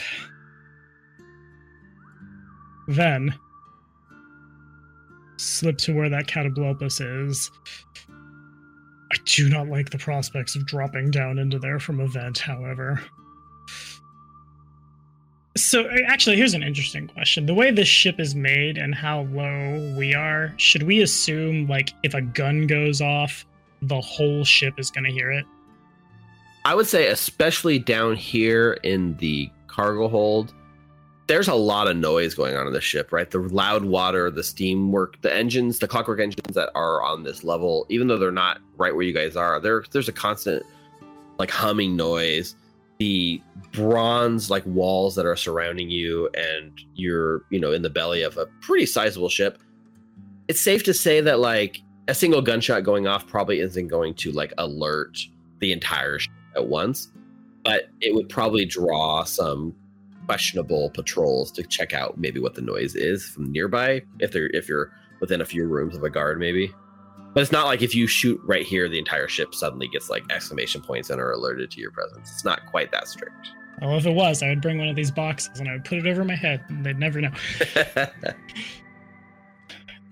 [2.87, 3.33] Then
[5.37, 7.51] slip to where that catoblepas is.
[9.11, 13.01] I do not like the prospects of dropping down into there from a vent, however.
[15.55, 19.95] So actually, here's an interesting question: the way this ship is made and how low
[19.97, 23.45] we are, should we assume like if a gun goes off,
[23.81, 25.45] the whole ship is going to hear it?
[26.65, 30.53] I would say, especially down here in the cargo hold,
[31.27, 33.29] there's a lot of noise going on in the ship, right?
[33.29, 37.43] The loud water, the steam work, the engines, the clockwork engines that are on this
[37.43, 40.63] level, even though they're not right where you guys are, there there's a constant
[41.37, 42.55] like humming noise.
[42.99, 43.41] The
[43.73, 48.37] bronze like walls that are surrounding you, and you're you know in the belly of
[48.37, 49.59] a pretty sizable ship.
[50.47, 54.31] It's safe to say that like a single gunshot going off probably isn't going to
[54.31, 55.17] like alert
[55.59, 57.09] the entire ship at once,
[57.63, 59.75] but it would probably draw some
[60.25, 64.67] questionable patrols to check out maybe what the noise is from nearby if they're if
[64.67, 64.91] you're
[65.21, 66.69] within a few rooms of a guard maybe
[67.33, 70.23] but it's not like if you shoot right here the entire ship suddenly gets like
[70.29, 74.05] exclamation points and are alerted to your presence it's not quite that strict Well, if
[74.05, 76.25] it was, I would bring one of these boxes and I would put it over
[76.25, 77.31] my head, and they'd never know.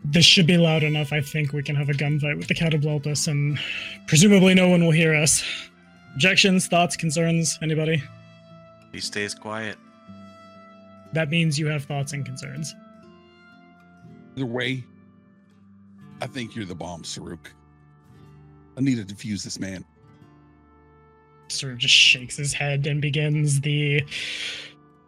[0.08, 1.12] This should be loud enough.
[1.12, 3.58] I think we can have a gunfight with the Catoblepas, and
[4.06, 5.44] presumably no one will hear us.
[6.16, 7.60] Objections, thoughts, concerns?
[7.62, 8.02] Anybody?
[8.94, 9.78] He stays quiet.
[11.12, 12.74] That means you have thoughts and concerns.
[14.38, 14.86] Either way,
[16.22, 17.48] I think you're the bomb, Saruk.
[18.78, 19.84] I need to defuse this man.
[21.50, 24.02] Sort of just shakes his head and begins the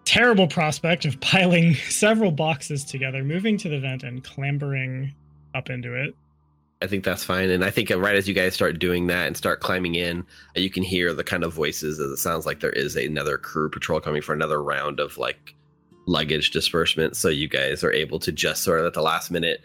[0.04, 5.13] terrible prospect of piling several boxes together, moving to the vent and clambering
[5.56, 6.13] up into it.
[6.81, 7.49] I think that's fine.
[7.49, 10.69] And I think right as you guys start doing that and start climbing in, you
[10.69, 13.99] can hear the kind of voices as it sounds like there is another crew patrol
[13.99, 15.55] coming for another round of like
[16.05, 17.17] luggage disbursement.
[17.17, 19.61] So you guys are able to just sort of at the last minute,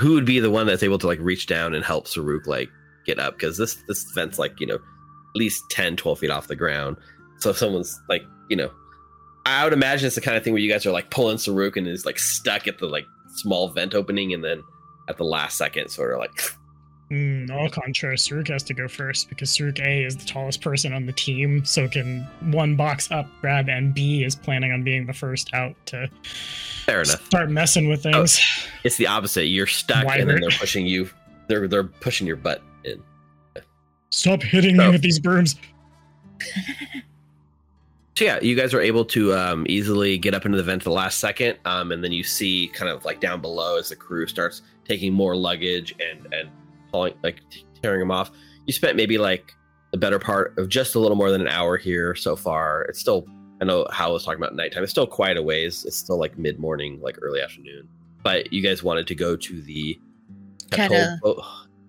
[0.00, 2.70] who would be the one that's able to like reach down and help Saruk like
[3.04, 3.34] get up?
[3.34, 4.80] Because this this vent's like, you know, at
[5.34, 6.98] least 10, 12 feet off the ground.
[7.38, 8.70] So if someone's like, you know,
[9.44, 11.76] I would imagine it's the kind of thing where you guys are like pulling Saruk
[11.76, 14.62] and is like stuck at the like small vent opening and then
[15.08, 16.40] at the last second sort of like
[17.08, 20.92] Mm, au contraire, Saruk has to go first because Saruk A is the tallest person
[20.92, 25.06] on the team, so can one box up grab, and B is planning on being
[25.06, 26.10] the first out to
[26.84, 27.24] fair enough.
[27.26, 28.40] start messing with things.
[28.82, 29.44] It's the opposite.
[29.44, 31.08] You're stuck Why and then they're pushing you
[31.46, 33.00] they're they're pushing your butt in.
[34.10, 34.90] Stop hitting me Oh.
[34.90, 35.54] with these brooms.
[38.16, 40.84] So yeah, you guys are able to um, easily get up into the vent at
[40.84, 43.96] the last second, um, and then you see kind of like down below as the
[43.96, 46.50] crew starts taking more luggage and and
[46.92, 47.40] hauling like
[47.82, 48.30] tearing them off.
[48.66, 49.52] You spent maybe like
[49.92, 52.82] the better part of just a little more than an hour here so far.
[52.82, 53.26] It's still
[53.60, 54.82] I know Hal was talking about nighttime.
[54.82, 55.84] It's still quite a ways.
[55.84, 57.88] It's still like mid morning, like early afternoon.
[58.22, 59.98] But you guys wanted to go to the
[60.70, 61.42] Keta- Bo-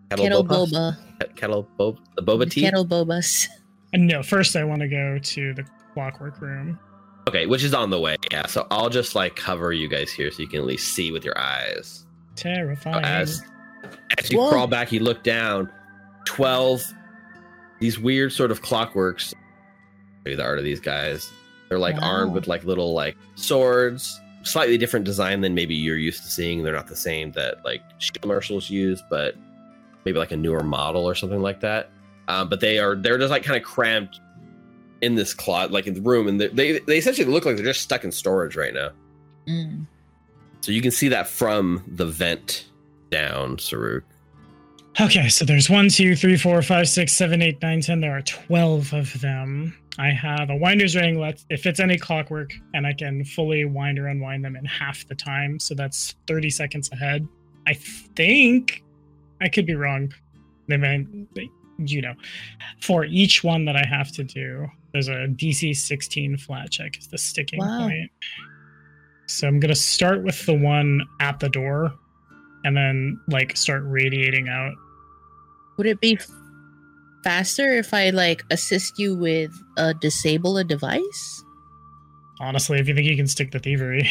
[0.09, 0.95] Kettle boba?
[1.19, 1.35] boba.
[1.35, 2.61] Kettle boba, the boba tea.
[2.61, 3.47] Kettle bobas.
[3.93, 6.79] And no, first I want to go to the clockwork room.
[7.27, 8.15] Okay, which is on the way.
[8.31, 11.11] Yeah, so I'll just like cover you guys here so you can at least see
[11.11, 12.05] with your eyes.
[12.37, 13.03] Terrifying.
[13.03, 13.43] As
[14.17, 14.49] as you Whoa.
[14.49, 15.71] crawl back, you look down.
[16.25, 16.83] Twelve
[17.79, 19.33] these weird sort of clockworks.
[20.23, 21.31] The art of these guys.
[21.69, 24.19] They're like armed with like little like swords.
[24.43, 26.63] Slightly different design than maybe you're used to seeing.
[26.63, 29.35] They're not the same that like shield marshals use, but
[30.05, 31.89] maybe like a newer model or something like that.
[32.27, 34.19] Um, but they are they're just like kind of cramped
[35.01, 37.65] in this closet, like in the room, and they they they essentially look like they're
[37.65, 38.89] just stuck in storage right now.
[39.47, 39.85] Mm.
[40.61, 42.65] So you can see that from the vent
[43.09, 44.03] down, Saruk.
[44.99, 48.01] Okay, so there's one, two, three, four, five, six, seven, eight, nine, ten.
[48.01, 49.77] There are twelve of them.
[49.99, 51.19] I have a winder's ring.
[51.19, 55.07] Let's if it's any clockwork, and I can fully wind or unwind them in half
[55.07, 55.59] the time.
[55.59, 57.27] So that's thirty seconds ahead.
[57.67, 58.83] I think
[59.39, 60.11] I could be wrong.
[60.67, 62.15] They may, they- you know,
[62.81, 66.97] for each one that I have to do, there's a DC 16 flat check.
[66.97, 67.87] Is the sticking Wow.
[67.87, 68.09] point.
[69.27, 71.93] So I'm gonna start with the one at the door,
[72.63, 74.73] and then like start radiating out
[75.77, 76.17] Would it be
[77.23, 81.43] faster if I like assist you with uh, disable a device?
[82.39, 84.09] Honestly, if you think you can stick the thievery,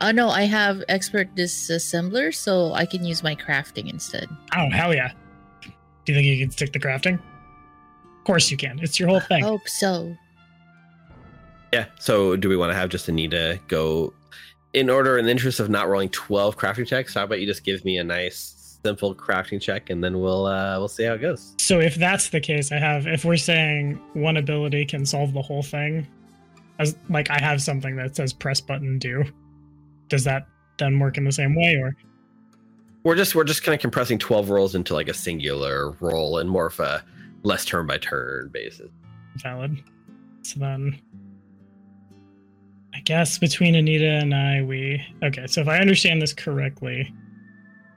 [0.00, 4.28] Oh no, I have expert disassembler, so I can use my crafting instead.
[4.56, 5.12] oh hell yeah!
[5.62, 7.14] Do you think you can stick the crafting?
[7.14, 8.78] Of course you can.
[8.80, 9.42] It's your whole thing.
[9.44, 10.14] Hope so.
[11.72, 11.86] Yeah.
[11.98, 14.12] So do we want to have just Anita go
[14.72, 17.14] in order in the interest of not rolling 12 crafting checks?
[17.14, 20.78] How about you just give me a nice simple crafting check and then we'll uh
[20.78, 21.54] we'll see how it goes.
[21.58, 23.06] So if that's the case, I have.
[23.06, 26.06] If we're saying one ability can solve the whole thing,
[26.78, 29.24] as like I have something that says press button do.
[30.08, 30.46] Does that
[30.78, 31.96] then work in the same way, or
[33.04, 36.50] We're just we're just kind of compressing 12 rolls into like a singular roll and
[36.50, 37.04] more of a
[37.42, 38.90] less turn by turn basis.
[39.36, 39.82] valid?
[40.42, 40.98] So then,
[43.04, 45.46] guess between Anita and I, we okay.
[45.46, 47.12] So if I understand this correctly,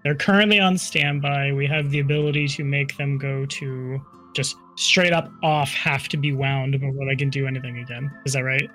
[0.03, 1.53] they're currently on standby.
[1.53, 4.01] We have the ability to make them go to
[4.33, 8.11] just straight up off, have to be wound before they can do anything again.
[8.25, 8.69] Is that right?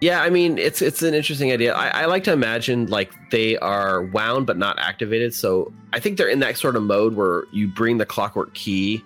[0.00, 1.74] Yeah, I mean it's it's an interesting idea.
[1.74, 5.34] I, I like to imagine like they are wound but not activated.
[5.34, 9.04] So I think they're in that sort of mode where you bring the clockwork key,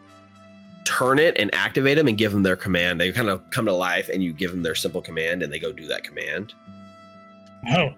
[0.84, 3.00] turn it, and activate them, and give them their command.
[3.00, 5.58] They kind of come to life, and you give them their simple command, and they
[5.58, 6.54] go do that command.
[7.70, 7.90] Oh,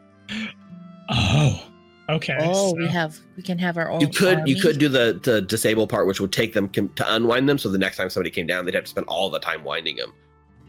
[1.08, 1.66] oh,
[2.08, 2.36] okay.
[2.40, 4.00] Oh, so- we have we can have our own.
[4.00, 7.14] You could you could do the the disable part, which would take them com- to
[7.14, 7.58] unwind them.
[7.58, 9.96] So the next time somebody came down, they'd have to spend all the time winding
[9.96, 10.12] them.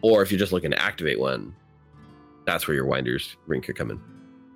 [0.01, 1.55] Or if you're just looking to activate one,
[2.45, 3.99] that's where your winders ring could come in.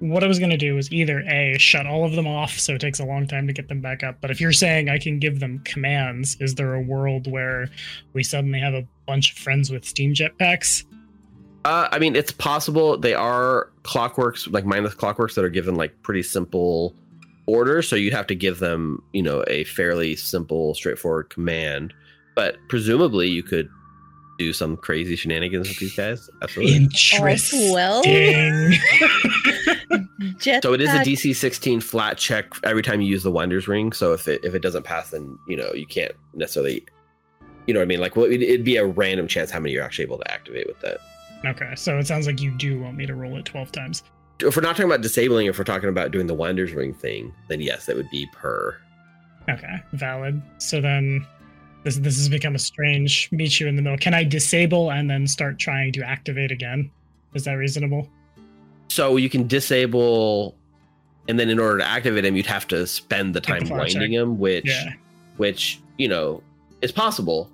[0.02, 2.74] What I was going to do was either A, shut all of them off so
[2.74, 4.18] it takes a long time to get them back up.
[4.20, 7.70] But if you're saying I can give them commands, is there a world where
[8.14, 10.86] we suddenly have a bunch of friends with Steam jetpacks?
[11.66, 16.02] Uh, I mean, it's possible they are clockworks, like mindless clockworks, that are given like
[16.02, 16.96] pretty simple
[17.46, 17.88] orders.
[17.88, 21.94] So you'd have to give them, you know, a fairly simple, straightforward command.
[22.34, 23.70] But presumably, you could
[24.42, 26.30] do some crazy shenanigans with these guys.
[26.42, 26.76] Absolutely.
[26.76, 27.72] Interesting.
[27.72, 28.04] Well.
[30.40, 33.92] So it is a DC 16 flat check every time you use the Winders Ring.
[33.92, 36.84] So if it if it doesn't pass, then you know you can't necessarily,
[37.68, 38.00] you know what I mean.
[38.00, 40.68] Like well, it'd, it'd be a random chance how many you're actually able to activate
[40.68, 40.98] with that.
[41.46, 44.04] Okay, so it sounds like you do want me to roll it 12 times.
[44.40, 47.34] If we're not talking about disabling, if we're talking about doing the Winders Ring thing,
[47.48, 48.78] then yes, that would be per.
[49.50, 50.42] Okay, valid.
[50.60, 51.26] So then
[51.84, 53.98] this this has become a strange meet you in the middle.
[53.98, 56.92] Can I disable and then start trying to activate again?
[57.34, 58.10] Is that reasonable?
[58.90, 60.56] So you can disable,
[61.28, 64.10] and then in order to activate him, you'd have to spend the time winding check.
[64.12, 64.94] him, which Yeah.
[65.38, 66.44] which you know
[66.82, 67.50] is possible.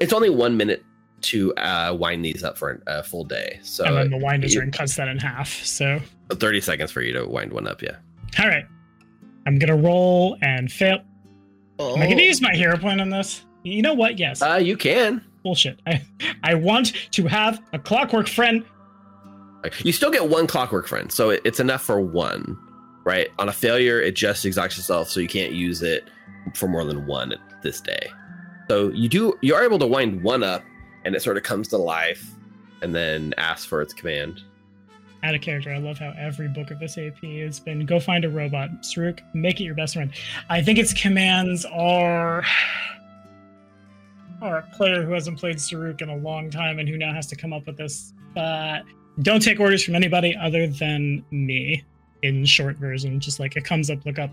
[0.00, 0.84] It's only one minute
[1.22, 4.60] to uh, wind these up for a full day, so and then the winders you-
[4.60, 5.48] ring cuts that in half.
[5.64, 6.00] So
[6.30, 7.82] thirty seconds for you to wind one up.
[7.82, 7.96] Yeah.
[8.38, 8.64] all right.
[9.46, 11.00] I'm gonna roll and fail.
[11.78, 11.96] Oh.
[11.96, 13.44] I gonna use my hero point on this?
[13.62, 14.18] You know what?
[14.18, 14.42] Yes.
[14.42, 15.24] Uh, you can.
[15.42, 15.80] Bullshit.
[15.86, 16.02] I
[16.42, 18.64] I want to have a clockwork friend.
[19.82, 22.58] You still get one clockwork friend, so it, it's enough for one,
[23.04, 23.28] right?
[23.38, 26.10] On a failure, it just exhausts itself, so you can't use it
[26.54, 28.10] for more than one at this day.
[28.68, 30.62] So you do you are able to wind one up,
[31.04, 32.30] and it sort of comes to life,
[32.82, 34.42] and then asks for its command.
[35.24, 35.72] Out of character.
[35.72, 38.70] I love how every book of this AP has been go find a robot.
[38.82, 40.12] Saruk, make it your best friend.
[40.50, 42.44] I think its commands are
[44.42, 47.26] are a player who hasn't played Saruk in a long time and who now has
[47.28, 48.12] to come up with this.
[48.34, 48.82] But
[49.22, 51.82] don't take orders from anybody other than me
[52.22, 53.18] in short version.
[53.18, 54.30] Just like it comes up, look up.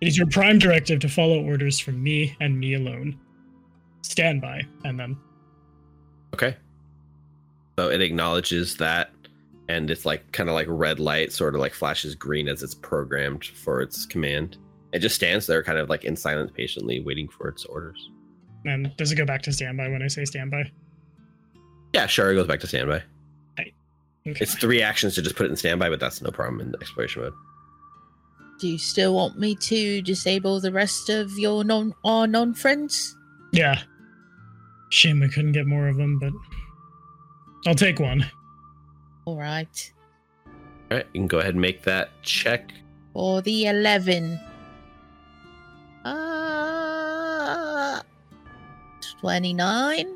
[0.00, 3.18] It is your prime directive to follow orders from me and me alone.
[4.02, 5.16] Stand by, and then
[6.34, 6.56] Okay.
[7.78, 9.10] So it acknowledges that,
[9.68, 12.74] and it's like kind of like red light, sort of like flashes green as it's
[12.74, 14.56] programmed for its command.
[14.92, 18.10] It just stands there, kind of like in silence, patiently waiting for its orders.
[18.64, 20.70] and does it go back to standby when I say standby?
[21.92, 23.02] Yeah, sure, it goes back to standby.
[24.28, 24.38] Okay.
[24.40, 27.22] It's three actions to just put it in standby, but that's no problem in exploration
[27.22, 27.32] mode.
[28.58, 33.14] Do you still want me to disable the rest of your non our non friends?
[33.52, 33.80] Yeah.
[34.90, 36.32] Shame we couldn't get more of them, but
[37.66, 38.26] I'll take one.
[39.26, 39.92] All right.
[40.90, 42.72] All right, you can go ahead and make that check.
[43.12, 44.40] For the eleven.
[46.04, 48.00] Uh
[49.20, 50.06] twenty nine.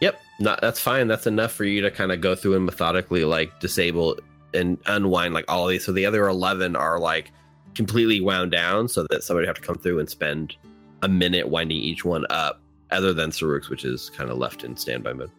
[0.00, 1.08] Yep, not that's fine.
[1.08, 4.18] That's enough for you to kind of go through and methodically like disable
[4.54, 5.84] and unwind like all of these.
[5.84, 7.30] So the other eleven are like
[7.74, 10.56] completely wound down, so that somebody have to come through and spend
[11.02, 12.62] a minute winding each one up.
[12.90, 15.30] Other than Saruk's, which is kind of left in standby mode.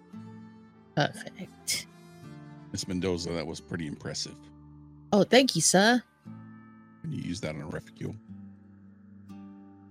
[0.95, 1.49] Perfect.
[2.71, 4.35] Miss Mendoza, that was pretty impressive.
[5.11, 6.01] Oh, thank you, sir.
[7.01, 8.15] Can you use that on a refuel.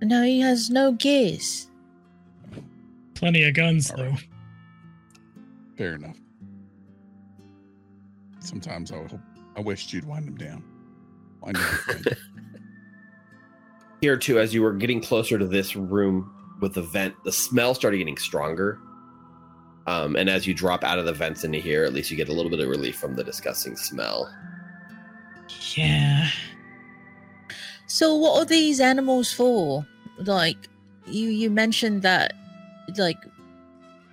[0.01, 1.69] No, he has no gears.
[3.15, 4.11] Plenty of guns, All though.
[4.11, 4.29] right.
[5.77, 6.17] Fair enough.
[8.39, 9.21] Sometimes I would hope
[9.57, 10.63] I wished you'd wind them down.
[11.41, 12.05] Wind them.
[14.01, 17.75] Here too, as you were getting closer to this room with the vent, the smell
[17.75, 18.79] started getting stronger.
[19.89, 22.29] Um, and as you drop out of the vents into here, at least you get
[22.29, 24.31] a little bit of relief from the disgusting smell.
[25.77, 26.29] Yeah.
[27.87, 29.87] So what are these animals for?
[30.19, 30.59] Like
[31.07, 32.35] you you mentioned that
[32.99, 33.17] like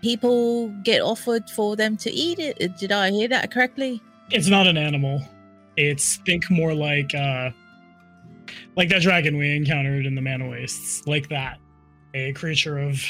[0.01, 2.77] people get offered for them to eat it.
[2.77, 4.01] Did I hear that correctly?
[4.29, 5.21] It's not an animal.
[5.75, 7.49] It's think more like uh
[8.77, 11.05] like that dragon we encountered in the Mana Wastes.
[11.05, 11.57] Like that.
[12.13, 13.03] A creature of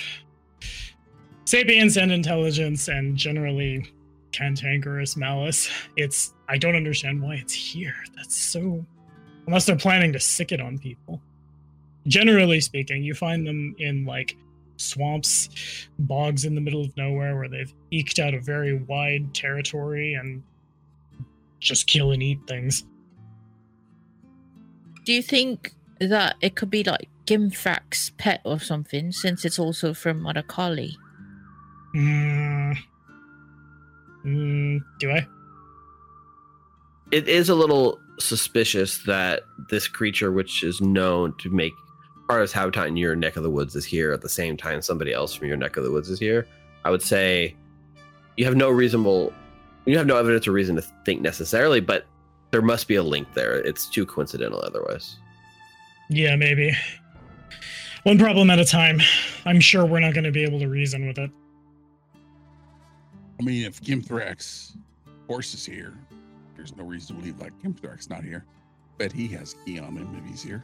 [1.45, 3.91] sapience and intelligence and generally
[4.31, 5.69] cantankerous malice.
[5.95, 7.95] It's I don't understand why it's here.
[8.15, 8.85] That's so
[9.47, 11.21] unless they're planning to sick it on people.
[12.07, 14.35] Generally speaking, you find them in like
[14.77, 15.49] swamps,
[15.99, 20.43] bogs in the middle of nowhere where they've eked out a very wide territory and
[21.59, 22.83] just kill and eat things.
[25.03, 29.93] Do you think that it could be like Gimthrak's pet or something, since it's also
[29.93, 30.95] from Marakali?
[31.95, 32.77] Mm.
[34.25, 35.27] Mm, do I?
[37.11, 41.73] It is a little suspicious that this creature, which is known to make
[42.27, 44.57] part of its habitat in your neck of the woods, is here at the same
[44.57, 46.47] time somebody else from your neck of the woods is here.
[46.83, 47.55] I would say
[48.35, 49.33] you have no reasonable,
[49.85, 52.05] you have no evidence or reason to think necessarily, but
[52.51, 53.55] there must be a link there.
[53.55, 55.17] It's too coincidental otherwise.
[56.09, 56.75] Yeah, maybe.
[58.03, 59.01] One problem at a time.
[59.45, 61.31] I'm sure we're not going to be able to reason with it.
[63.39, 64.75] I mean, if Gimthrax
[65.27, 65.93] horse is here,
[66.55, 68.45] there's no reason to believe like Gimthrax not here.
[68.97, 70.63] Bet he has key on him if he's here.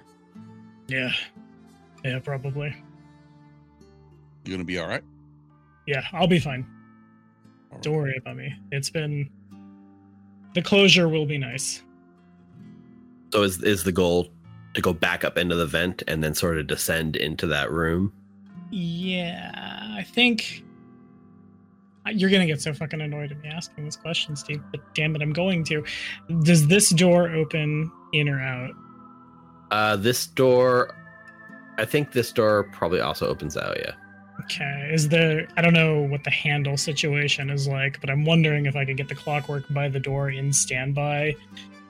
[0.87, 1.11] Yeah.
[2.03, 2.75] Yeah, probably.
[4.45, 5.03] You gonna be all right?
[5.85, 6.65] Yeah, I'll be fine.
[7.69, 7.83] All right.
[7.83, 8.55] Don't worry about me.
[8.71, 9.29] It's been.
[10.53, 11.83] The closure will be nice.
[13.33, 14.29] So is is the goal
[14.73, 18.13] to go back up into the vent and then sort of descend into that room?
[18.71, 19.51] Yeah,
[19.97, 20.63] I think.
[22.09, 25.21] You're gonna get so fucking annoyed at me asking this question, Steve, but damn it,
[25.21, 25.83] I'm going to.
[26.43, 28.71] Does this door open in or out?
[29.69, 30.95] Uh, this door,
[31.77, 33.77] I think this door probably also opens out.
[33.79, 33.93] Yeah.
[34.45, 34.89] Okay.
[34.91, 38.75] Is there I don't know what the handle situation is like, but I'm wondering if
[38.75, 41.35] I could get the clockwork by the door in standby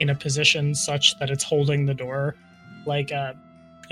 [0.00, 2.36] in a position such that it's holding the door.
[2.86, 3.32] Like uh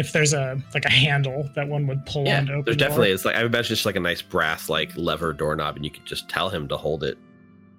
[0.00, 2.76] if there's a like a handle that one would pull Yeah, on to open there's
[2.76, 2.88] the door.
[2.88, 5.84] definitely it's like I imagine it's just like a nice brass like lever doorknob, and
[5.84, 7.16] you could just tell him to hold it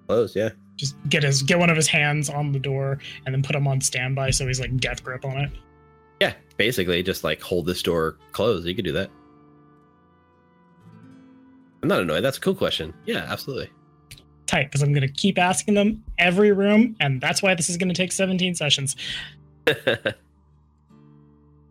[0.06, 0.34] closed.
[0.36, 0.50] Yeah.
[0.76, 3.66] just get his get one of his hands on the door and then put him
[3.68, 5.50] on standby so he's like death grip on it.
[6.20, 8.66] Yeah, basically, just like hold this door closed.
[8.66, 9.10] You could do that.
[11.82, 12.20] I'm not annoyed.
[12.22, 12.94] That's a cool question.
[13.06, 13.68] Yeah, absolutely.
[14.46, 17.94] Tight, because I'm gonna keep asking them every room, and that's why this is gonna
[17.94, 18.94] take 17 sessions.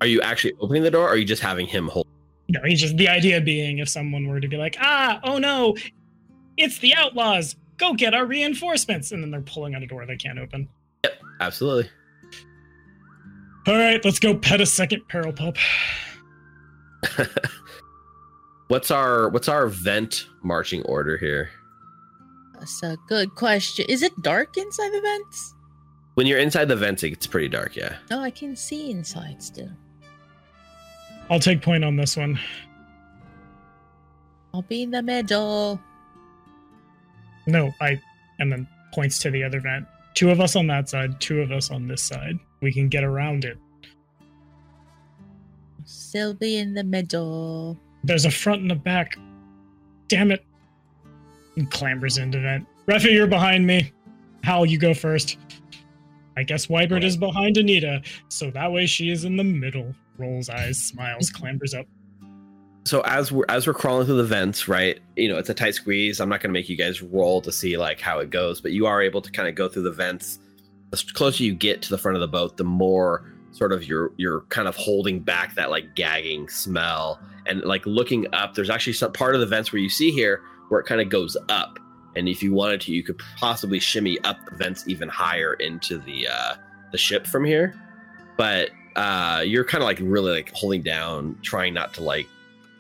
[0.01, 2.07] are you actually opening the door, or are you just having him hold?
[2.49, 5.77] No, he's just the idea being if someone were to be like, ah, oh no,
[6.57, 7.55] it's the outlaws.
[7.77, 9.11] Go get our reinforcements.
[9.11, 10.67] And then they're pulling on a door they can't open.
[11.03, 11.89] Yep, absolutely.
[13.67, 15.55] All right, let's go pet a second peril pup.
[18.67, 21.51] what's our what's our vent marching order here?
[22.55, 23.85] That's a good question.
[23.87, 25.55] Is it dark inside the vents?
[26.15, 27.75] When you're inside the vents, it's pretty dark.
[27.75, 27.95] Yeah.
[28.09, 29.71] No, I can see inside still.
[31.29, 32.39] I'll take point on this one.
[34.53, 35.79] I'll be in the middle.
[37.47, 37.99] No, I,
[38.39, 39.85] and then points to the other vent.
[40.13, 42.37] Two of us on that side, two of us on this side.
[42.61, 43.57] We can get around it.
[45.85, 47.79] Still be in the middle.
[48.03, 49.17] There's a front and a back.
[50.07, 50.43] Damn it.
[51.55, 52.67] And clambers into vent.
[52.87, 53.91] Refi, you're behind me.
[54.43, 55.37] Hal, you go first.
[56.35, 59.93] I guess Wybert is behind Anita, so that way she is in the middle.
[60.17, 61.85] Rolls eyes, smiles, clambers up.
[62.83, 64.99] So as we're as we're crawling through the vents, right?
[65.15, 66.19] You know, it's a tight squeeze.
[66.19, 68.71] I'm not going to make you guys roll to see like how it goes, but
[68.71, 70.39] you are able to kind of go through the vents.
[70.89, 74.11] The closer you get to the front of the boat, the more sort of you're
[74.17, 78.55] you're kind of holding back that like gagging smell and like looking up.
[78.55, 81.09] There's actually some part of the vents where you see here where it kind of
[81.09, 81.77] goes up,
[82.15, 85.99] and if you wanted to, you could possibly shimmy up the vents even higher into
[85.99, 86.55] the uh,
[86.91, 87.79] the ship from here.
[88.37, 92.27] But uh, you're kind of like really like holding down, trying not to like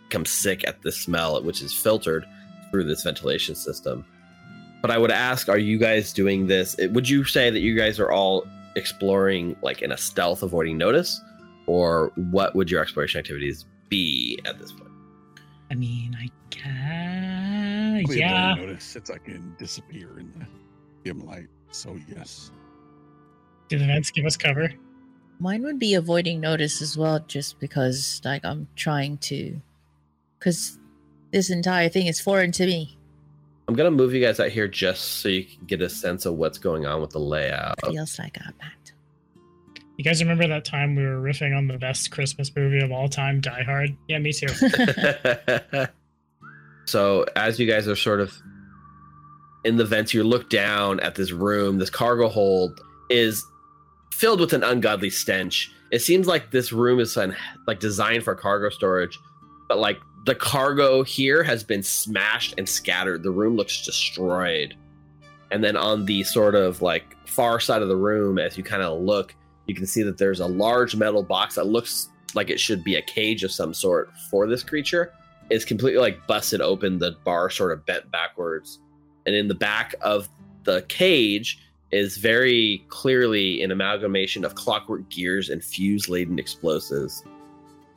[0.09, 2.25] come sick at the smell, which is filtered
[2.71, 4.05] through this ventilation system.
[4.81, 6.73] But I would ask, are you guys doing this?
[6.79, 10.77] it- Would you say that you guys are all exploring like in a stealth, avoiding
[10.77, 11.21] notice,
[11.67, 14.89] or what would your exploration activities be at this point?
[15.69, 18.01] I mean, I can.
[18.03, 18.55] Probably Yeah.
[18.55, 20.45] Notice since I can disappear in the
[21.03, 21.47] dim light.
[21.71, 22.51] So yes.
[23.69, 24.69] Do the vents give us cover?
[25.41, 29.59] Mine would be avoiding notice as well, just because like I'm trying to,
[30.37, 30.77] because
[31.31, 32.95] this entire thing is foreign to me.
[33.67, 36.35] I'm gonna move you guys out here just so you can get a sense of
[36.35, 37.83] what's going on with the layout.
[37.83, 38.91] Feels like I'm at.
[39.97, 43.09] You guys remember that time we were riffing on the best Christmas movie of all
[43.09, 43.97] time, Die Hard?
[44.07, 44.47] Yeah, me too.
[46.85, 48.31] so as you guys are sort of
[49.65, 51.79] in the vents, you look down at this room.
[51.79, 52.79] This cargo hold
[53.09, 53.43] is
[54.21, 55.73] filled with an ungodly stench.
[55.89, 59.17] It seems like this room is un- like designed for cargo storage,
[59.67, 63.23] but like the cargo here has been smashed and scattered.
[63.23, 64.75] The room looks destroyed.
[65.49, 68.83] And then on the sort of like far side of the room, as you kind
[68.83, 69.33] of look,
[69.65, 72.97] you can see that there's a large metal box that looks like it should be
[72.97, 75.11] a cage of some sort for this creature.
[75.49, 78.81] It's completely like busted open, the bar sort of bent backwards.
[79.25, 80.29] And in the back of
[80.63, 81.57] the cage
[81.91, 87.23] is very clearly an amalgamation of clockwork gears and fuse laden explosives.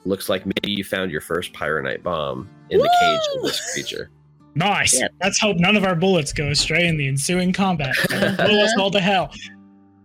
[0.05, 4.11] Looks like maybe you found your first pyronite bomb in the cage of this creature.
[4.55, 4.99] Nice.
[5.01, 5.11] Yep.
[5.23, 7.95] Let's hope none of our bullets go astray in the ensuing combat.
[8.09, 9.33] Blow us all to hell.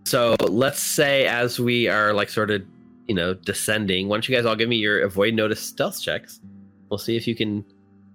[0.06, 2.62] So let's say as we are like sort of,
[3.06, 6.40] you know, descending, why don't you guys all give me your avoid notice stealth checks?
[6.88, 7.64] We'll see if you can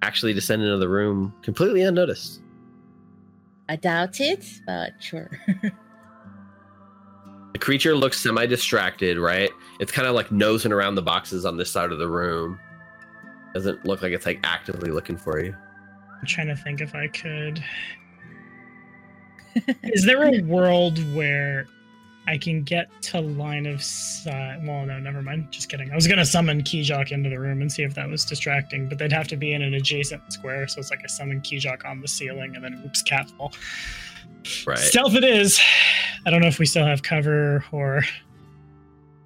[0.01, 2.41] actually descend into the room completely unnoticed.
[3.67, 5.29] I doubt it, but sure.
[7.55, 9.49] The creature looks semi distracted, right?
[9.79, 12.59] It's kind of like nosing around the boxes on this side of the room.
[13.53, 15.55] Doesn't look like it's like actively looking for you.
[16.19, 17.63] I'm trying to think if I could.
[19.83, 21.65] Is there a world where
[22.27, 24.59] I can get to line of sight?
[24.63, 25.51] Well, no, never mind.
[25.51, 25.91] Just kidding.
[25.91, 28.97] I was gonna summon Keyjock into the room and see if that was distracting, but
[28.97, 32.01] they'd have to be in an adjacent square, so it's like I summon Keyjock on
[32.01, 33.53] the ceiling and then oops, catfall.
[34.65, 34.77] Right.
[34.77, 35.59] Stealth it is.
[36.25, 38.03] I don't know if we still have cover or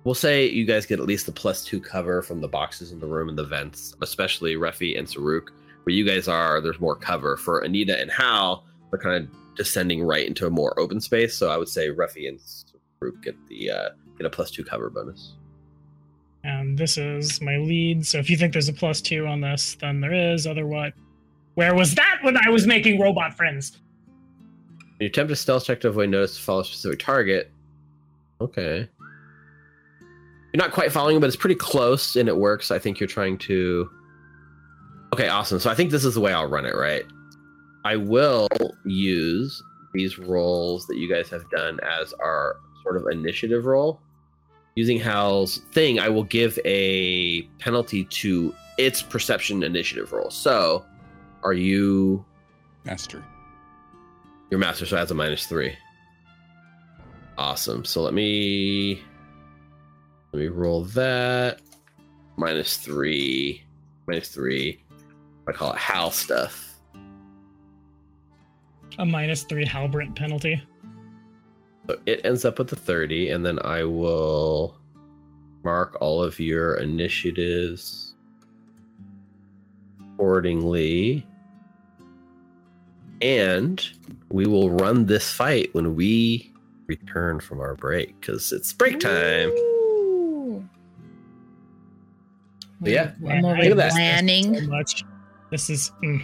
[0.04, 3.00] We'll say you guys get at least the plus two cover from the boxes in
[3.00, 5.50] the room and the vents, especially Refi and Saruk.
[5.84, 7.38] Where you guys are, there's more cover.
[7.38, 11.36] For Anita and Hal, they're kind of descending right into a more open space.
[11.36, 12.40] So I would say Refi and
[13.02, 15.34] Saruk get the uh, get a plus two cover bonus.
[16.44, 18.06] and this is my lead.
[18.06, 20.48] So if you think there's a plus two on this, then there is.
[20.48, 20.94] Otherwise,
[21.56, 23.78] where was that when I was making robot friends?
[25.00, 27.52] You attempt a stealth check to avoid notice to follow a specific target.
[28.42, 28.88] Okay.
[30.52, 32.72] You're not quite following, but it's pretty close and it works.
[32.72, 33.90] I think you're trying to.
[35.14, 35.60] Okay, awesome.
[35.60, 37.04] So I think this is the way I'll run it, right?
[37.86, 38.48] I will
[38.86, 39.62] use
[39.94, 44.00] these rolls that you guys have done as our sort of initiative roll.
[44.76, 50.30] Using Hal's thing, I will give a penalty to its perception initiative roll.
[50.30, 50.86] So,
[51.44, 52.24] are you
[52.86, 53.24] Master.
[54.50, 55.76] your master so adds a minus three.
[57.38, 57.86] Awesome.
[57.86, 59.02] So let me
[60.34, 61.62] let me roll that.
[62.38, 63.64] Minus three.
[64.08, 64.82] Minus three.
[65.48, 66.80] I call it Hal stuff.
[68.98, 70.62] A minus three Halbrant penalty.
[71.90, 74.78] So it ends up with the 30, and then I will
[75.64, 78.14] mark all of your initiatives
[80.00, 81.26] accordingly.
[83.24, 83.84] And
[84.30, 86.54] we will run this fight when we
[86.86, 89.50] return from our break because it's break time.
[92.82, 93.92] But yeah, I'm Look already at that.
[93.94, 94.60] planning.
[94.60, 95.04] So much.
[95.50, 96.24] This is mm.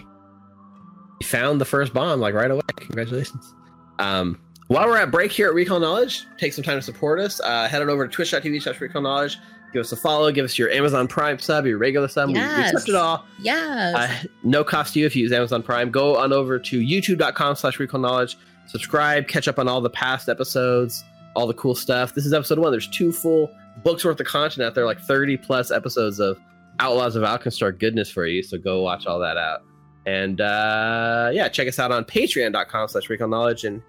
[1.21, 2.61] You found the first bomb like right away.
[2.77, 3.55] Congratulations.
[3.97, 7.39] Um, while we're at break here at Recall Knowledge, take some time to support us.
[7.39, 9.37] Uh, head on over to twitch.tv slash recall knowledge.
[9.73, 10.31] Give us a follow.
[10.31, 12.29] Give us your Amazon Prime sub, your regular sub.
[12.29, 13.25] We- We, accept it all.
[13.39, 13.95] Yes.
[13.95, 15.91] Uh, no cost to you if you use Amazon Prime.
[15.91, 18.37] Go on over to youtube.com slash recall knowledge.
[18.67, 21.03] Subscribe, catch up on all the past episodes,
[21.35, 22.15] all the cool stuff.
[22.15, 22.71] This is episode one.
[22.71, 23.51] There's two full
[23.83, 26.39] books worth of content out there, like 30 plus episodes of
[26.79, 28.41] Outlaws of Alkenstar goodness for you.
[28.41, 29.61] So go watch all that out.
[30.07, 33.81] And uh, yeah, check us out on patreon.com slash recall knowledge and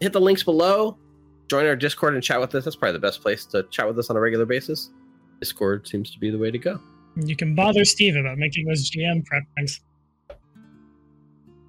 [0.00, 0.96] hit the links below.
[1.48, 2.64] Join our Discord and chat with us.
[2.64, 4.90] That's probably the best place to chat with us on a regular basis.
[5.40, 6.80] Discord seems to be the way to go.
[7.16, 9.80] you can bother Steve about making those GM preference.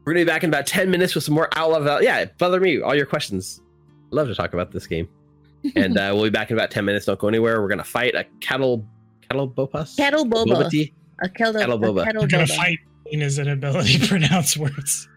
[0.05, 1.79] We're gonna be back in about ten minutes with some more Outlaw.
[1.79, 2.81] Val- yeah, bother me.
[2.81, 3.61] All your questions.
[4.07, 5.07] I'd love to talk about this game.
[5.75, 7.05] And uh, we'll be back in about ten minutes.
[7.05, 7.61] Don't go anywhere.
[7.61, 8.83] We're gonna fight a cattle,
[9.29, 9.95] cattle bopus.
[9.95, 10.47] Kettle boba.
[10.47, 10.91] Bobati?
[11.21, 12.03] A kettle, Kettle a boba.
[12.03, 12.55] kettle We're gonna boba.
[12.55, 12.79] fight
[13.13, 15.07] Ina's inability to pronounce words.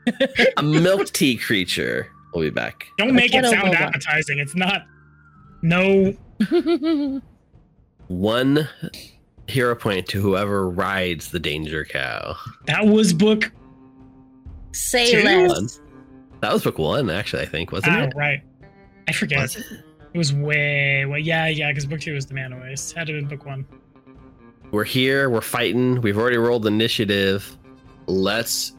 [0.59, 2.09] a milk tea creature.
[2.35, 2.87] We'll be back.
[2.99, 4.39] Don't make it sound appetizing.
[4.39, 4.83] It's not.
[5.63, 6.13] No.
[8.09, 8.69] One
[9.47, 12.37] hero point to whoever rides the danger cow.
[12.67, 13.51] That was book.
[14.73, 15.23] Say Two.
[15.49, 15.81] less.
[16.41, 17.43] That was book one, actually.
[17.43, 18.13] I think wasn't Oh, it?
[18.17, 18.43] right.
[19.09, 19.41] I forget.
[19.41, 19.65] Was it?
[20.13, 21.21] It was way, way.
[21.21, 22.93] Yeah, yeah, because book two was the Mana Waste.
[22.95, 23.65] Had to have been book one.
[24.73, 25.31] We're here.
[25.31, 26.01] We're fighting.
[26.01, 27.57] We've already rolled initiative.
[28.07, 28.73] Let's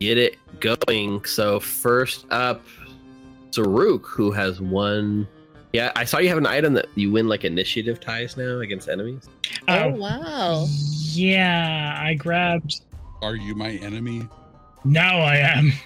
[0.00, 1.24] get it going.
[1.24, 2.62] So first up,
[3.52, 5.28] Saruk, who has one.
[5.72, 8.88] Yeah, I saw you have an item that you win like initiative ties now against
[8.88, 9.28] enemies.
[9.68, 10.66] Oh, oh wow.
[10.68, 12.82] Yeah, I grabbed.
[13.22, 14.28] Are you my enemy?
[14.84, 15.72] Now I am.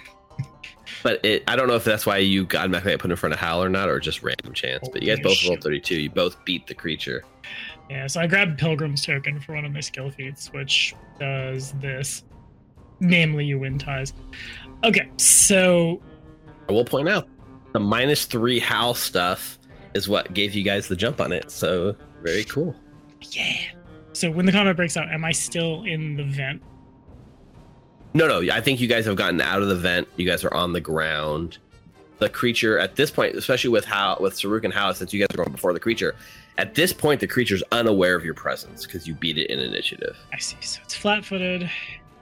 [1.03, 3.63] But it, I don't know if that's why you automatically put in front of Hal
[3.63, 4.89] or not, or just random chance.
[4.89, 6.01] But you guys Holy both rolled 32.
[6.01, 7.23] You both beat the creature.
[7.89, 12.23] Yeah, so I grabbed Pilgrim's Token for one of my skill feats, which does this.
[12.99, 14.13] Namely, you win ties.
[14.83, 16.01] Okay, so
[16.67, 17.29] I will point out
[17.77, 19.59] the minus three Hal stuff
[19.93, 21.51] is what gave you guys the jump on it.
[21.51, 22.75] So very cool.
[23.29, 23.55] Yeah.
[24.13, 26.63] So when the combat breaks out, am I still in the vent?
[28.15, 30.07] No, no, I think you guys have gotten out of the vent.
[30.15, 31.59] You guys are on the ground.
[32.17, 35.27] The creature at this point, especially with how with Saruk and House, since you guys
[35.35, 36.15] are going before the creature,
[36.57, 40.17] at this point the creature's unaware of your presence because you beat it in initiative.
[40.33, 40.57] I see.
[40.61, 41.69] So it's flat-footed.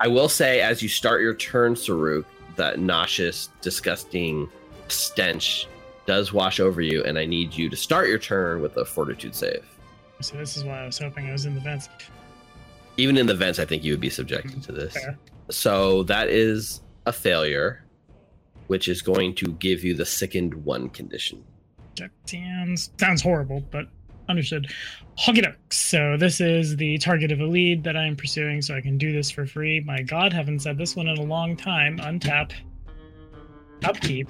[0.01, 2.25] I will say, as you start your turn, Saruk,
[2.57, 4.49] that nauseous, disgusting
[4.87, 5.67] stench
[6.05, 9.35] does wash over you, and I need you to start your turn with a fortitude
[9.35, 9.65] save.
[10.21, 11.89] So this is why I was hoping I was in the vents.
[12.97, 14.61] Even in the vents, I think you would be subjected mm-hmm.
[14.61, 14.93] to this.
[14.93, 15.17] Fair.
[15.49, 17.83] So that is a failure,
[18.67, 21.43] which is going to give you the sickened one condition.
[21.97, 22.11] That
[22.97, 23.87] sounds horrible, but
[24.27, 24.71] understood.
[25.17, 25.55] Huggy duck.
[25.71, 28.97] So this is the target of a lead that I am pursuing, so I can
[28.97, 29.81] do this for free.
[29.81, 31.97] My God, haven't said this one in a long time.
[31.99, 32.51] Untap.
[33.83, 34.29] Upkeep.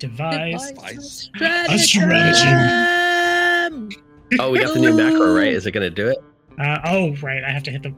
[0.00, 0.72] Devise.
[0.72, 1.30] Device.
[1.68, 3.90] A stratagem.
[4.38, 5.52] Oh, we got the new macro, right?
[5.52, 6.18] Is it going to do it?
[6.58, 7.42] Uh, oh, right.
[7.44, 7.94] I have to hit the.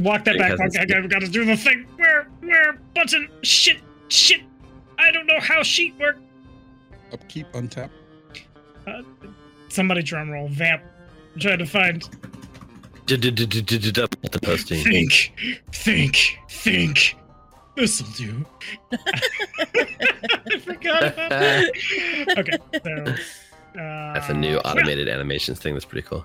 [0.00, 0.52] Walk that back.
[0.52, 1.86] Because Walk, I it's- gotta, gotta do the thing.
[1.96, 3.28] Where, where, button?
[3.42, 4.40] Shit, shit.
[4.98, 6.18] I don't know how sheet work.
[7.12, 7.90] Upkeep, untap.
[9.68, 10.48] Somebody drum roll.
[10.48, 10.82] Vamp.
[11.34, 12.02] I'm trying to find.
[13.06, 14.82] The posting.
[14.82, 15.32] Think,
[15.72, 17.16] think, think.
[17.76, 18.44] This'll do.
[18.92, 21.72] I forgot about that.
[22.38, 23.80] Okay, so.
[23.80, 25.74] Uh, That's a new automated animations thing.
[25.74, 26.24] That's pretty cool.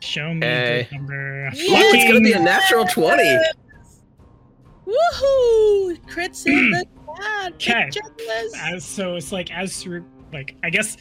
[0.00, 0.88] Show me Hey.
[0.90, 1.48] the number.
[1.48, 3.22] Oh, it's going to be a natural 20.
[4.86, 5.98] Woohoo!
[6.06, 6.86] Crits in the
[7.58, 7.96] chat.
[7.96, 8.00] Okay.
[8.60, 10.96] As so it's like as through like I guess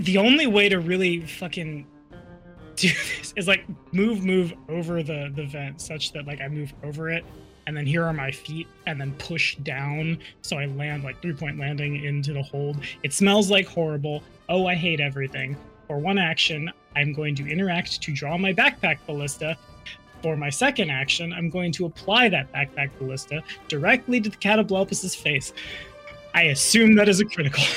[0.00, 1.86] the only way to really fucking
[2.76, 6.72] do this is like move move over the the vent such that like I move
[6.82, 7.24] over it
[7.66, 11.34] and then here are my feet and then push down so I land like three
[11.34, 12.78] point landing into the hold.
[13.02, 14.22] It smells like horrible.
[14.48, 15.56] Oh, I hate everything.
[15.88, 19.56] For one action, I'm going to interact to draw my backpack ballista.
[20.22, 25.14] For my second action, I'm going to apply that backpack ballista directly to the Catoblepas's
[25.14, 25.52] face.
[26.34, 27.62] I assume that is a critical.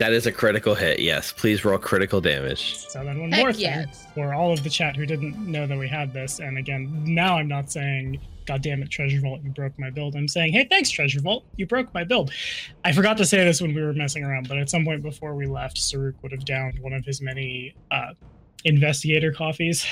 [0.00, 0.98] That is a critical hit.
[0.98, 1.30] Yes.
[1.30, 2.88] Please roll critical damage.
[2.88, 4.06] so then one Heck more thing yes.
[4.14, 7.36] for all of the chat who didn't know that we had this, and again, now
[7.36, 8.18] I'm not saying,
[8.50, 10.16] God damn it, Treasure Vault, you broke my build.
[10.16, 12.32] I'm saying, hey, thanks, Treasure Vault, you broke my build.
[12.84, 15.36] I forgot to say this when we were messing around, but at some point before
[15.36, 18.14] we left, Saruk would have downed one of his many uh,
[18.64, 19.86] investigator coffees.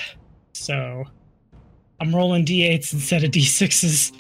[0.55, 1.05] So
[2.01, 4.11] I'm rolling d8s instead of d6s.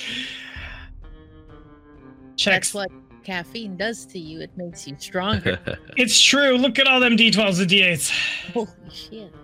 [2.36, 2.92] Checks That's what
[3.24, 4.40] caffeine does to you.
[4.40, 5.58] It makes you stronger.
[5.96, 6.56] It's true.
[6.56, 8.52] Look at all them D12s and D8s.
[8.52, 9.34] Holy shit.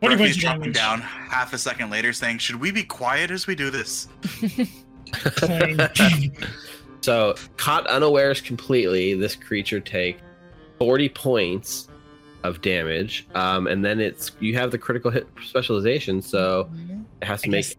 [0.00, 3.30] What are you going dropping down half a second later, saying, "Should we be quiet
[3.30, 4.08] as we do this?"
[7.00, 10.18] So, caught unawares completely, this creature take
[10.78, 11.88] 40 points
[12.42, 13.26] of damage.
[13.34, 17.04] Um, and then it's you have the critical hit specialization, so Mhm.
[17.22, 17.64] it has to I make.
[17.64, 17.76] guess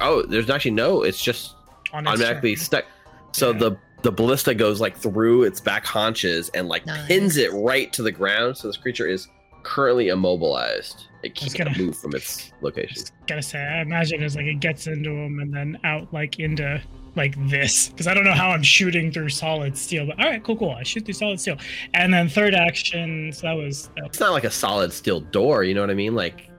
[0.00, 1.02] Oh, there's actually no.
[1.02, 1.54] It's just
[1.92, 2.64] on its automatically turn.
[2.64, 2.84] stuck.
[3.32, 3.58] So Yeah.
[3.58, 8.02] the the ballista goes like through its back haunches and like pins it right to
[8.02, 8.56] the ground.
[8.56, 9.26] So this creature is
[9.64, 11.08] currently immobilized.
[11.26, 13.02] It can't gonna- move from its location.
[13.26, 16.80] Gotta say, I imagine it's like it gets into him and then out like into
[17.14, 20.06] like this because I don't know how I'm shooting through solid steel.
[20.06, 20.72] But all right, cool, cool.
[20.72, 21.56] I shoot through solid steel,
[21.94, 23.32] and then third action.
[23.32, 25.64] So that was that It's not like a solid steel door.
[25.64, 26.14] You know what I mean?
[26.14, 26.50] Like.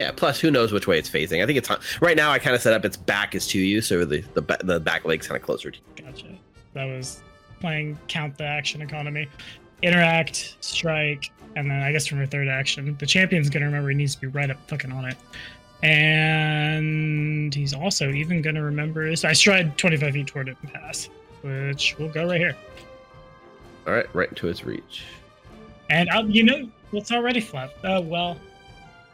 [0.00, 0.10] Yeah.
[0.10, 1.40] Plus, who knows which way it's facing?
[1.40, 1.70] I think it's
[2.00, 2.30] right now.
[2.32, 5.04] I kind of set up its back is to you, so the the, the back
[5.04, 6.04] leg's kind of closer to you.
[6.04, 6.26] Gotcha.
[6.74, 7.22] That was
[7.60, 9.28] playing count the action economy.
[9.84, 13.94] Interact, strike, and then I guess from your third action, the champion's gonna remember he
[13.94, 15.16] needs to be right up fucking on it.
[15.82, 21.10] And he's also even gonna remember his I stride 25 feet toward it and pass.
[21.42, 22.56] Which will go right here.
[23.86, 25.04] All right, right into its reach.
[25.90, 27.70] And uh, you know what's already flat?
[27.84, 28.38] Uh, well,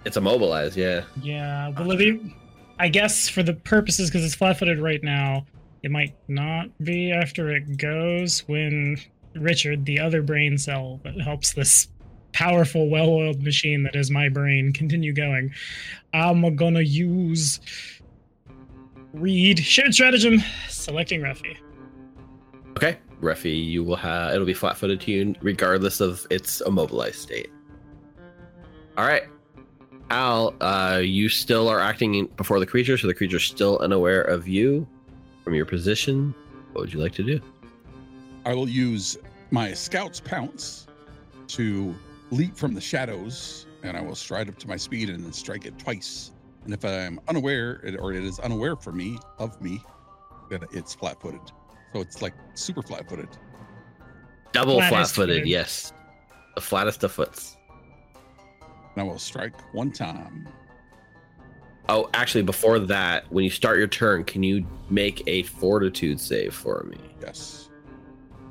[0.05, 0.77] It's immobilized.
[0.77, 1.03] Yeah.
[1.21, 1.73] yeah.
[1.73, 2.37] Be?
[2.79, 5.45] I guess for the purposes, because it's flat-footed right now,
[5.83, 8.97] it might not be after it goes when
[9.35, 11.89] Richard, the other brain cell that helps this
[12.33, 15.53] powerful, well-oiled machine that is my brain, continue going.
[16.12, 17.61] I'm gonna use
[19.12, 21.57] read shared stratagem, selecting Ruffy.
[22.76, 27.51] Okay, Ruffy, you will have it'll be flat-footed to you regardless of its immobilized state.
[28.97, 29.24] All right,
[30.11, 34.49] Al, uh, you still are acting before the creature, so the creature's still unaware of
[34.49, 34.87] you
[35.45, 36.35] from your position.
[36.72, 37.41] What would you like to do?
[38.45, 39.18] I will use
[39.51, 40.86] my scout's pounce
[41.49, 41.95] to
[42.30, 45.66] leap from the shadows, and I will stride up to my speed and then strike
[45.66, 46.30] it twice.
[46.64, 49.82] And if I'm unaware, it- or it is unaware for me of me,
[50.51, 51.41] then it's flat-footed.
[51.93, 53.28] So it's like super flat footed.
[54.53, 55.49] Double Flattest flat footed, footed.
[55.49, 55.93] yes.
[56.55, 57.57] The flattest of foots.
[58.95, 60.49] And I will strike one time.
[61.88, 66.55] Oh, actually, before that, when you start your turn, can you make a fortitude save
[66.55, 66.99] for me?
[67.20, 67.70] Yes.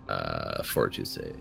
[0.10, 1.36] Uh, fortitude save.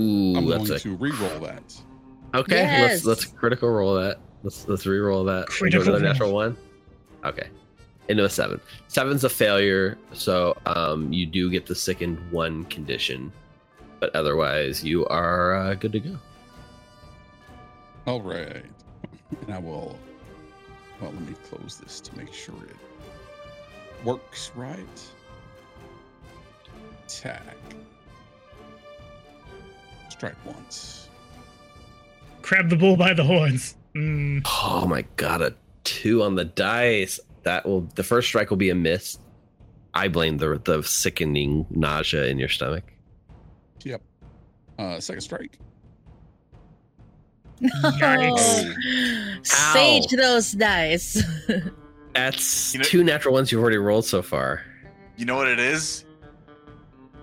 [0.00, 1.62] Ooh, I'm that's going a to re-roll that.
[2.34, 2.56] okay.
[2.56, 3.04] Yes.
[3.04, 4.18] Let's let's critical roll that.
[4.42, 5.42] Let's let's re-roll that.
[5.42, 6.12] Into Critical another roll.
[6.12, 6.56] natural one.
[7.24, 7.48] Okay,
[8.08, 8.60] into a seven.
[8.88, 13.32] Seven's a failure, so um, you do get the sickened one condition,
[14.00, 16.18] but otherwise you are uh, good to go.
[18.06, 18.64] All right.
[19.46, 19.98] And I will.
[21.00, 22.76] Well, let me close this to make sure it
[24.04, 25.02] works right.
[27.06, 27.56] Attack.
[30.08, 31.08] Strike once.
[32.42, 33.74] Grab the bull by the horns.
[33.94, 37.18] Mm, Oh my god, a two on the dice.
[37.44, 39.18] That will the first strike will be a miss.
[39.94, 42.84] I blame the the sickening nausea in your stomach.
[43.84, 44.02] Yep.
[44.78, 45.58] Uh, second strike.
[47.62, 49.46] Yikes.
[49.46, 51.22] Sage those dice.
[52.14, 54.62] That's You know- two natural ones you've already rolled so far.
[55.16, 56.04] You know what it is?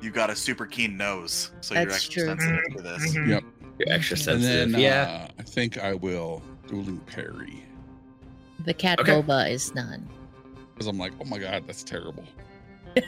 [0.01, 2.27] You've got a super keen nose, so you're That's extra true.
[2.29, 3.15] sensitive to this.
[3.15, 3.27] mhm.
[3.29, 3.43] Yep.
[3.79, 4.71] You're extra And And sensitive.
[4.71, 5.27] then yeah.
[5.29, 7.63] uh, I think I will dueling parry
[8.65, 9.11] the cat Okay.
[9.13, 10.07] boba is done.
[10.73, 12.23] because I'm like, oh my god, that's terrible.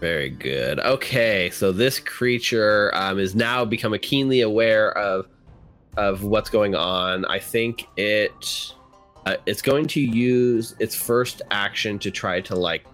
[0.00, 0.80] Very good.
[0.80, 5.26] Okay, so this creature um, is now become keenly aware of
[5.96, 7.24] of what's going on.
[7.26, 8.74] I think it
[9.26, 12.86] uh, it's going to use its first action to try to like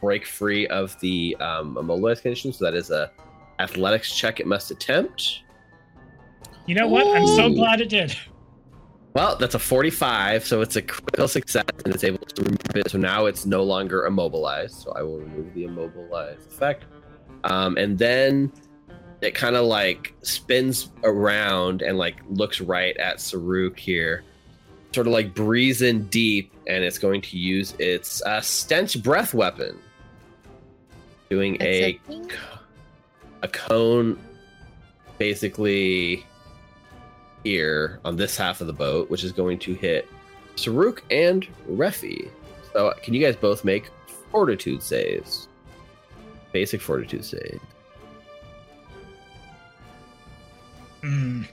[0.00, 2.52] break free of the um, immobilized condition.
[2.52, 3.10] So that is a
[3.58, 4.40] athletics check.
[4.40, 5.42] It must attempt.
[6.66, 7.06] You know what?
[7.16, 8.16] I'm so glad it did.
[9.14, 12.90] Well, that's a 45, so it's a critical success, and it's able to remove it.
[12.90, 14.74] So now it's no longer immobilized.
[14.74, 16.84] So I will remove the immobilized effect.
[17.44, 18.52] Um, and then
[19.20, 24.24] it kind of like spins around and like looks right at Saruk here,
[24.94, 29.34] sort of like breathes in deep, and it's going to use its uh, stench breath
[29.34, 29.78] weapon,
[31.28, 32.28] doing a a
[33.42, 34.18] a cone
[35.18, 36.24] basically
[37.44, 40.08] here on this half of the boat, which is going to hit
[40.56, 42.28] Saruk and Refi.
[42.72, 43.90] So can you guys both make
[44.30, 45.48] fortitude saves?
[46.52, 47.60] Basic fortitude save.
[51.02, 51.46] Mm.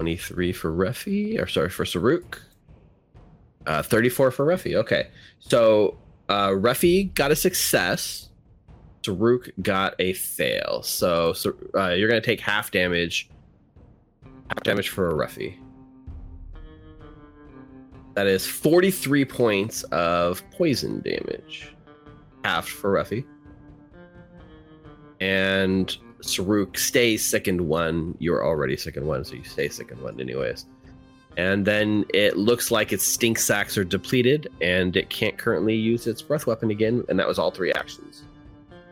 [0.00, 2.38] 23 for Refi, or sorry, for Saruk.
[3.66, 4.74] Uh, 34 for Refi.
[4.76, 5.08] Okay.
[5.40, 5.98] So
[6.30, 8.30] uh, Refi got a success.
[9.02, 10.82] Saruk got a fail.
[10.82, 13.28] So, so uh, you're going to take half damage.
[14.48, 15.58] Half damage for a Refi.
[18.14, 21.74] That is 43 points of poison damage.
[22.42, 23.22] Half for Refi.
[25.20, 28.16] And Saruk stays second one.
[28.18, 30.66] You're already second one, so you stay second one anyways.
[31.36, 36.06] And then it looks like its stink sacks are depleted, and it can't currently use
[36.06, 37.04] its breath weapon again.
[37.08, 38.24] And that was all three actions.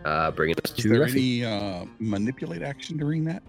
[0.05, 3.43] Uh, bringing us Is to there any uh, manipulate action during that?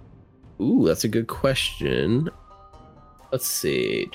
[0.59, 2.29] Ooh, that's a good question.
[3.31, 4.09] Let's see.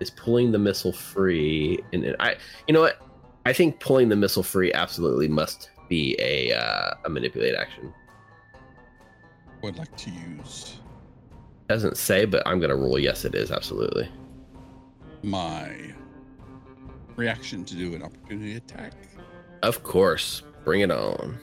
[0.00, 1.78] Is pulling the missile free?
[1.92, 2.36] And and I,
[2.66, 3.00] you know what?
[3.46, 7.94] I think pulling the missile free absolutely must be a uh, a manipulate action.
[9.62, 10.76] Would like to use
[11.68, 13.24] Doesn't say, but I'm gonna rule yes.
[13.24, 14.08] It is absolutely.
[15.22, 15.94] my
[17.16, 18.92] reaction to do an opportunity attack.
[19.62, 20.42] Of course.
[20.64, 21.38] Bring it on.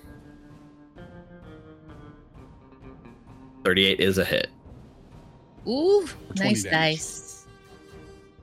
[3.64, 4.48] 38 is a hit.
[5.68, 6.08] Ooh,
[6.38, 6.72] nice damage.
[6.72, 7.48] dice.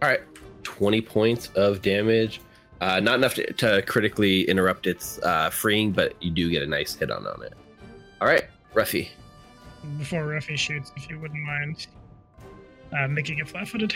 [0.03, 0.21] All right.
[0.63, 2.41] 20 points of damage.
[2.81, 6.67] Uh, not enough to, to critically interrupt its uh, freeing, but you do get a
[6.67, 7.55] nice hit on on it.
[8.21, 9.09] All right, Ruffy.
[9.99, 11.87] Before Ruffy shoots, if you wouldn't mind
[12.93, 13.95] uh, making it flat-footed.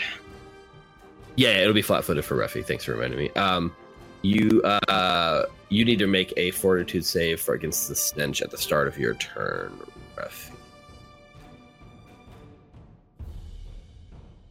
[1.35, 2.65] Yeah, it'll be flat-footed for Ruffy.
[2.65, 3.29] Thanks for reminding me.
[3.31, 3.73] Um,
[4.21, 8.57] you uh, you need to make a Fortitude save for against the stench at the
[8.57, 9.77] start of your turn,
[10.15, 10.51] Ruffy.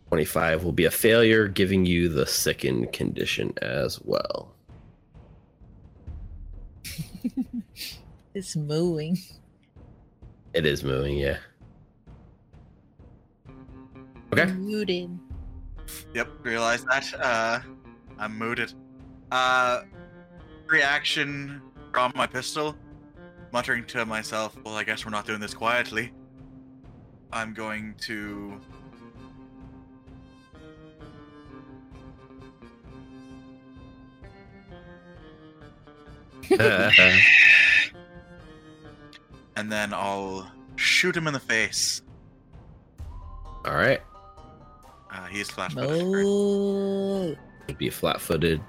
[0.09, 4.53] Twenty-five will be a failure, giving you the sickened condition as well.
[8.32, 9.18] It's mooing.
[10.53, 11.39] It is moving, yeah.
[14.33, 14.43] Okay.
[14.43, 15.19] I'm muted.
[16.15, 17.13] Yep, realize that.
[17.15, 17.61] Uh,
[18.19, 18.73] I'm muted.
[19.31, 19.83] Uh,
[20.67, 22.77] reaction from my pistol,
[23.53, 26.13] muttering to myself, well, I guess we're not doing this quietly.
[27.33, 28.61] I'm going to.
[39.57, 42.03] and then I'll shoot him in the face.
[43.65, 44.01] All right.
[45.13, 46.01] Uh, he's flat-footed.
[46.01, 46.27] first.
[46.27, 47.37] Oh,
[47.79, 48.61] Be flat footed.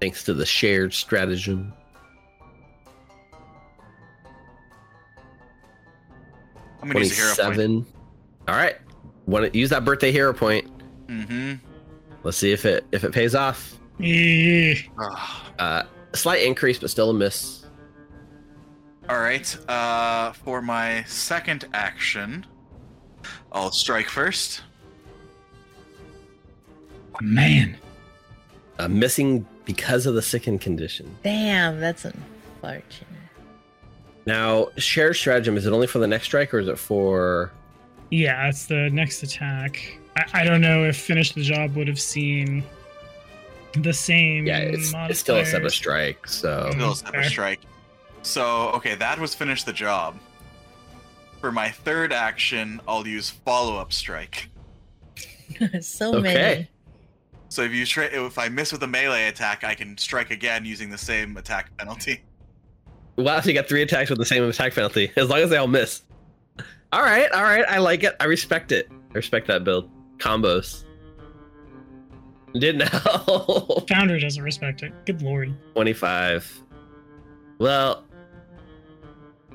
[0.00, 1.72] Thanks to the shared stratagem.
[6.82, 7.54] I'm gonna use a hero point.
[7.54, 7.86] 27.
[8.48, 8.76] All right.
[9.26, 10.68] Want to use that birthday hero point.
[11.06, 11.54] Mm-hmm.
[12.24, 13.78] Let's see if it if it pays off.
[15.58, 17.61] Uh, a slight increase, but still a miss.
[19.08, 19.56] All right.
[19.68, 22.46] Uh, for my second action,
[23.50, 24.62] I'll strike first.
[27.20, 27.76] Man.
[28.78, 31.14] Uh, missing because of the sickened condition.
[31.22, 33.06] damn, that's unfortunate.
[34.24, 37.52] Now, share stratagem is it only for the next strike or is it for?
[38.10, 39.98] Yeah, it's the next attack.
[40.16, 42.62] I, I don't know if finish the job would have seen
[43.74, 44.46] the same.
[44.46, 45.74] Yeah, it's, it's still a separate modifiers.
[45.74, 46.26] strike.
[46.28, 47.30] So Still a separate fair.
[47.30, 47.60] strike.
[48.22, 50.18] So, okay, that was finish the job.
[51.40, 54.48] For my third action, I'll use follow-up strike.
[55.80, 56.34] so Okay.
[56.34, 56.68] many.
[57.48, 60.64] So if you try, if I miss with a melee attack, I can strike again
[60.64, 62.22] using the same attack penalty.
[63.16, 65.56] wow, so you got three attacks with the same attack penalty as long as they
[65.58, 66.02] all miss.
[66.92, 68.14] All right, all right, I like it.
[68.20, 68.88] I respect it.
[68.90, 69.90] I respect that build.
[70.18, 70.84] Combos.
[72.54, 72.88] Did now.
[73.88, 74.92] Foundry doesn't respect it.
[75.06, 75.54] Good lord.
[75.74, 76.62] 25.
[77.58, 78.04] Well,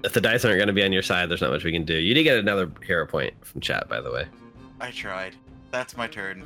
[0.08, 1.84] if the dice aren't going to be on your side, there's not much we can
[1.84, 1.96] do.
[1.96, 4.26] You did get another hero point from chat, by the way.
[4.80, 5.36] I tried.
[5.70, 6.46] That's my turn.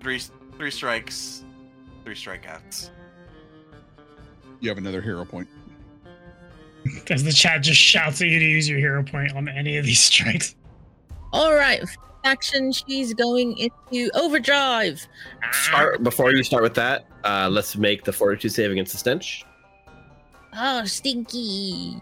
[0.00, 0.20] Three,
[0.56, 1.42] three strikes,
[2.04, 2.90] three strikeouts.
[4.60, 5.48] You have another hero point.
[7.10, 9.84] As the chat just shouts at you to use your hero point on any of
[9.84, 10.54] these strikes.
[11.32, 11.82] All right,
[12.24, 12.70] action.
[12.70, 15.04] She's going into overdrive.
[15.50, 17.06] Start before you start with that.
[17.24, 19.44] Uh, let's make the fortitude save against the stench.
[20.56, 22.00] Oh, stinky.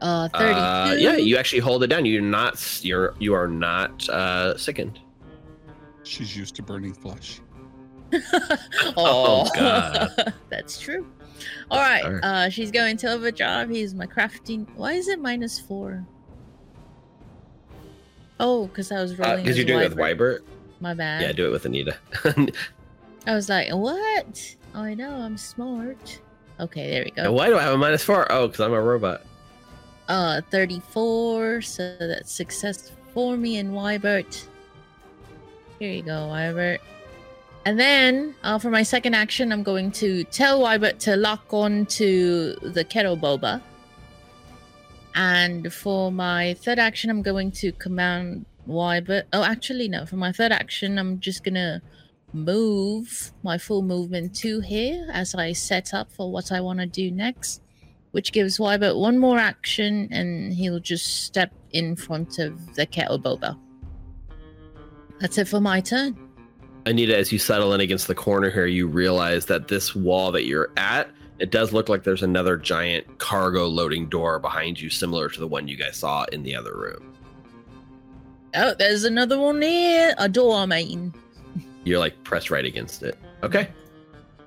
[0.00, 0.60] Uh, thirty-two.
[0.60, 2.04] Uh, yeah, you actually hold it down.
[2.04, 2.84] You're not.
[2.84, 4.98] You're you are not uh, sickened.
[6.02, 7.40] She's used to burning flesh.
[8.96, 10.32] Oh, God.
[10.48, 11.06] That's true.
[11.70, 12.04] All right.
[12.22, 13.68] Uh, she's going to overdrive.
[13.68, 14.66] He's my crafting.
[14.76, 16.06] Why is it minus four?
[18.38, 19.42] Oh, because I was rolling.
[19.42, 20.18] Because Uh, you're doing it with Wybert.
[20.18, 20.40] Wybert.
[20.80, 21.22] My bad.
[21.22, 21.96] Yeah, do it with Anita.
[23.26, 24.56] I was like, what?
[24.74, 25.10] Oh, I know.
[25.10, 26.20] I'm smart.
[26.60, 27.32] Okay, there we Now, go.
[27.32, 28.30] Why do I have a minus four?
[28.30, 29.22] Oh, because I'm a robot.
[30.08, 31.62] Uh, 34.
[31.62, 34.46] So that's success for me and Wybert.
[35.78, 36.78] Here you go, Wybert.
[37.64, 41.86] And then, uh, for my second action, I'm going to tell Wybert to lock on
[41.86, 43.60] to the kettle boba.
[45.16, 49.24] And for my third action, I'm going to command Wybert.
[49.32, 50.06] Oh, actually, no.
[50.06, 51.82] For my third action, I'm just gonna
[52.32, 56.86] move my full movement to here as I set up for what I want to
[56.86, 57.62] do next
[58.16, 63.20] which gives Wybert one more action and he'll just step in front of the kettle
[63.20, 63.58] boba.
[65.20, 66.16] That's it for my turn.
[66.86, 70.46] Anita, as you settle in against the corner here, you realize that this wall that
[70.46, 71.10] you're at,
[71.40, 75.46] it does look like there's another giant cargo loading door behind you, similar to the
[75.46, 77.14] one you guys saw in the other room.
[78.54, 80.14] Oh, there's another one here.
[80.16, 81.12] A door, I mean.
[81.84, 83.18] You're like pressed right against it.
[83.42, 83.68] Okay.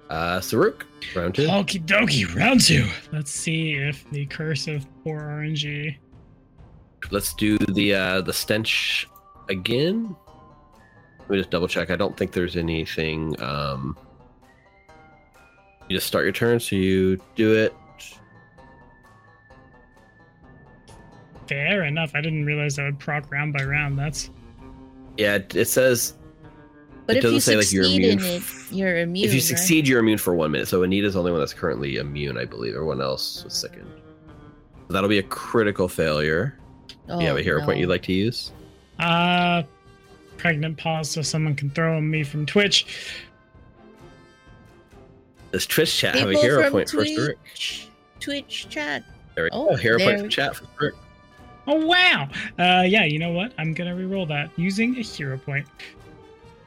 [0.10, 0.84] Uh, Saruk,
[1.16, 1.48] round two.
[1.48, 2.88] Okie dokie, round two.
[3.12, 5.96] Let's see if the curse of poor RNG.
[7.12, 9.08] Let's do the uh, the stench
[9.50, 10.16] again.
[11.20, 11.92] Let me just double check.
[11.92, 13.40] I don't think there's anything.
[13.40, 13.96] Um,
[15.88, 17.74] you just start your turn, so you do it.
[21.48, 22.12] Fair enough.
[22.14, 23.98] I didn't realize that would proc round by round.
[23.98, 24.30] That's
[25.18, 26.14] Yeah, it says
[27.10, 29.26] But It if you doesn't say, like, you're succeed immune in it, you're immune.
[29.26, 29.44] if you right?
[29.44, 30.68] succeed, you're immune for one minute.
[30.68, 32.76] So Anita's the only one that's currently immune, I believe.
[32.76, 33.92] Everyone else was sickened.
[34.88, 36.56] So that'll be a critical failure.
[37.10, 38.52] oh, you have a hero point you'd like to use?
[39.00, 39.64] uh
[40.38, 42.86] pregnant pause so someone can throw me from Twitch.
[45.52, 47.34] Does Twitch chat have a hero from point for Saruk?
[47.50, 47.88] Twitch,
[48.20, 49.04] Twitch chat.
[49.34, 49.76] There we Oh, go.
[49.78, 50.92] Hero there point we- for chat for Saruk.
[51.68, 52.30] Oh wow.
[52.60, 53.54] Uh yeah, you know what?
[53.58, 55.66] I'm gonna re-roll that using a hero point.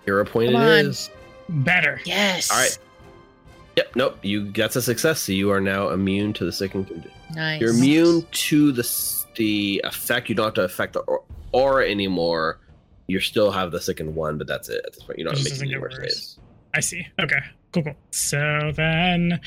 [0.05, 0.87] Hero point Come it on.
[0.87, 1.11] is.
[1.49, 2.01] Better.
[2.05, 2.51] Yes.
[2.51, 2.79] All right.
[3.77, 3.97] Yep.
[3.97, 4.19] Nope.
[4.23, 5.21] You that's a success.
[5.21, 7.11] So you are now immune to the second condition.
[7.35, 7.61] Nice.
[7.61, 10.29] You're immune to the the effect.
[10.29, 11.03] You don't have to affect the
[11.53, 12.59] aura anymore.
[13.07, 15.19] You still have the second one, but that's it at this point.
[15.19, 15.97] You're not It just making any more worse.
[16.15, 16.39] saves.
[16.75, 17.07] I see.
[17.21, 17.41] Okay.
[17.73, 17.95] Cool, cool.
[18.11, 19.41] So then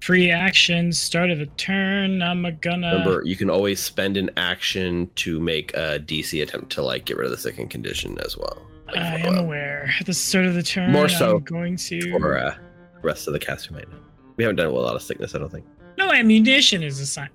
[0.00, 2.22] free action, start of the turn.
[2.22, 6.82] I'm gonna Remember, you can always spend an action to make a DC attempt to
[6.82, 8.62] like get rid of the second condition as well.
[8.94, 9.92] Like, I am aware.
[10.00, 12.54] At the start of the turn, More so I'm going to for uh,
[13.02, 13.98] rest of the cast who might know.
[14.36, 15.64] We haven't done a lot of sickness, I don't think.
[15.98, 17.30] No ammunition is assigned.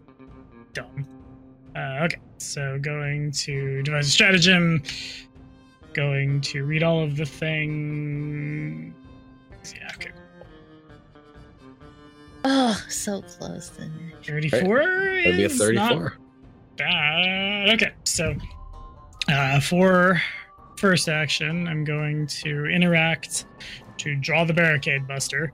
[0.74, 1.08] Dumb.
[1.76, 4.84] Uh, okay, so going to devise a stratagem.
[5.94, 8.94] Going to read all of the thing.
[9.76, 10.12] Yeah, okay.
[12.46, 13.70] Oh, so close.
[13.70, 13.92] Then.
[14.24, 16.18] 34 It'd be a is not 34.
[16.78, 17.70] bad.
[17.74, 18.36] Okay, so
[19.30, 20.22] uh, for
[20.80, 23.46] first action, I'm going to interact
[23.98, 25.52] to draw the barricade buster.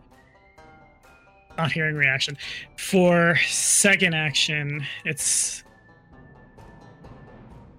[1.58, 2.38] Not hearing reaction.
[2.78, 5.64] For second action, it's.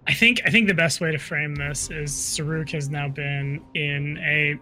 [0.08, 3.62] I think I think the best way to frame this is Saruk has now been
[3.74, 4.56] in a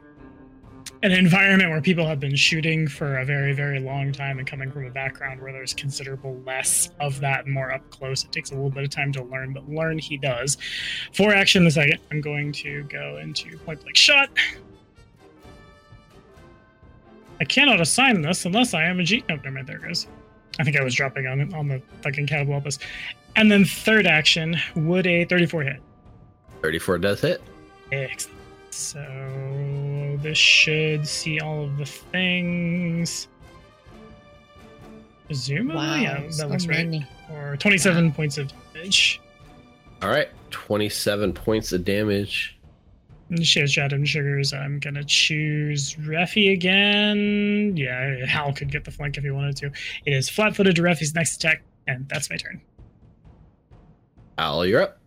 [1.02, 4.70] an environment where people have been shooting for a very very long time and coming
[4.70, 8.24] from a background where there's considerable less of that and more up close.
[8.24, 10.56] It takes a little bit of time to learn but learn he does.
[11.12, 14.30] For action the second i'm going to go into point blank shot.
[17.40, 20.06] I cannot assign this unless i am a g oh never mind there it goes.
[20.58, 22.78] I think i was dropping on on the fucking catapultus
[23.36, 25.82] and then third action would a 34 hit?
[26.62, 27.42] 34 does hit.
[27.92, 28.38] Excellent.
[28.70, 29.00] So
[30.16, 33.28] this should see all of the things.
[35.26, 37.02] Presumably, Wow, yeah, that so looks right.
[37.30, 39.20] Or 27 points of damage.
[40.02, 42.58] All right, 27 points of damage.
[43.40, 44.52] Shares chat and sugars.
[44.52, 47.74] I'm gonna choose Refi again.
[47.74, 49.66] Yeah, Hal could get the flank if he wanted to.
[50.04, 52.60] It is flat-footed to Refi's next attack, and that's my turn.
[54.36, 54.98] Al, you're up.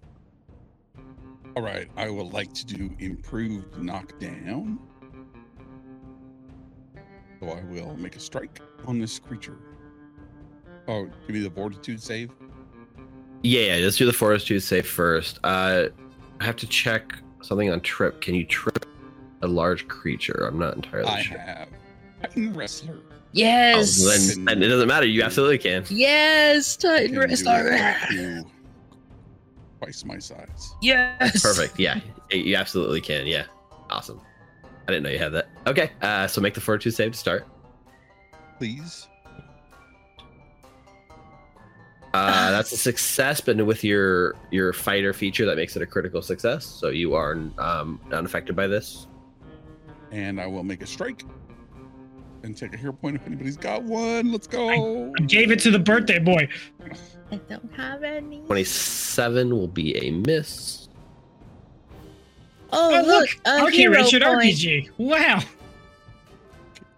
[1.56, 4.80] All right, I would like to do improved knockdown.
[7.40, 9.58] So I will make a strike on this creature.
[10.88, 12.32] Oh, give me the fortitude save.
[13.44, 15.40] Yeah, yeah, let's do the fortitude save first.
[15.44, 15.88] Uh,
[16.40, 18.22] I have to check something on trip.
[18.22, 18.86] Can you trip
[19.42, 20.48] a large creature?
[20.50, 21.38] I'm not entirely I sure.
[21.38, 21.70] have
[22.22, 22.96] Titan Wrestler.
[23.00, 24.04] Oh, Yes.
[24.36, 25.06] then, then it doesn't matter.
[25.06, 25.84] You absolutely can.
[25.90, 27.68] yes, I Titan can Wrestler.
[27.74, 28.46] it up to
[29.82, 30.74] Twice my size.
[30.82, 31.44] Yes.
[31.44, 31.78] Perfect.
[31.80, 32.00] Yeah,
[32.32, 33.28] you absolutely can.
[33.28, 33.46] Yeah,
[33.92, 34.20] awesome.
[34.88, 35.50] I didn't know you had that.
[35.68, 37.48] Okay, uh, so make the fortitude save to start.
[38.58, 39.08] Please.
[42.14, 46.22] Uh, that's a success, but with your your fighter feature, that makes it a critical
[46.22, 46.66] success.
[46.66, 49.08] So you are um, unaffected by this.
[50.12, 51.24] And I will make a strike.
[52.44, 54.32] And take a hero point if anybody's got one.
[54.32, 55.12] Let's go.
[55.20, 56.48] I gave it to the birthday boy.
[57.30, 58.40] I don't have any.
[58.42, 60.87] Twenty-seven will be a miss.
[62.72, 64.42] Oh, Oh, look, a okay, hero Richard point.
[64.42, 64.90] RPG.
[64.98, 65.40] Wow.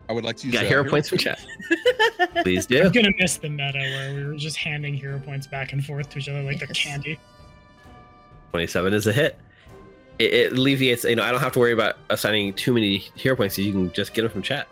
[0.08, 1.40] I would like to You use got a hero points from chat.
[2.44, 2.84] Please do.
[2.84, 6.10] I'm gonna miss the meta where we were just handing hero points back and forth
[6.10, 7.20] to each other like they're candy.
[8.52, 9.38] Twenty-seven is a hit.
[10.18, 11.04] It, it alleviates.
[11.04, 13.56] You know, I don't have to worry about assigning too many hero points.
[13.56, 14.68] Because you can just get them from chat.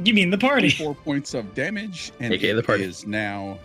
[0.00, 0.70] You mean the party?
[0.70, 2.82] Four points of damage, and AKA the party.
[2.82, 3.56] is now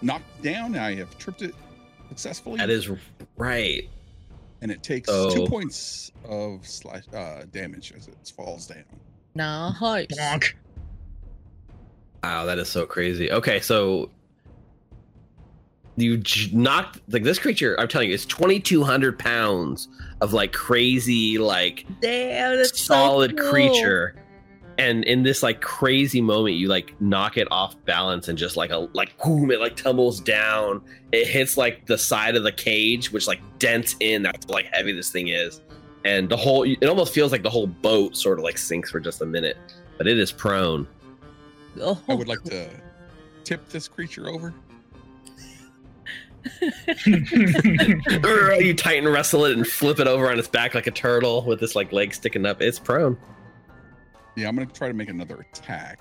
[0.00, 0.74] knocked down.
[0.76, 1.54] I have tripped it
[2.08, 2.56] successfully.
[2.56, 2.88] That is
[3.36, 3.86] right.
[4.64, 5.30] And it takes Oh.
[5.32, 8.82] two points of slash uh, damage as it falls down.
[9.34, 10.06] Nice.
[10.06, 10.54] Bonk.
[12.22, 13.30] Wow, that is so crazy.
[13.30, 14.10] Okay, so
[15.96, 17.78] you j- knocked like this creature.
[17.78, 19.88] I'm telling you, it's 2,200 pounds
[20.22, 23.50] of like crazy, like Damn, that's so solid cool.
[23.50, 24.16] creature.
[24.76, 28.70] And in this like crazy moment, you like knock it off balance and just like
[28.70, 30.82] a like boom, it like tumbles down.
[31.12, 34.22] It hits like the side of the cage, which like dents in.
[34.22, 35.60] That's how, like heavy this thing is,
[36.04, 38.98] and the whole it almost feels like the whole boat sort of like sinks for
[38.98, 39.56] just a minute,
[39.96, 40.88] but it is prone.
[41.80, 42.68] Oh, I would like to
[43.44, 44.52] tip this creature over.
[48.60, 51.60] You Titan wrestle it and flip it over on its back like a turtle with
[51.60, 52.60] this like leg sticking up.
[52.60, 53.16] It's prone.
[54.36, 56.00] Yeah, I'm gonna try to make another attack.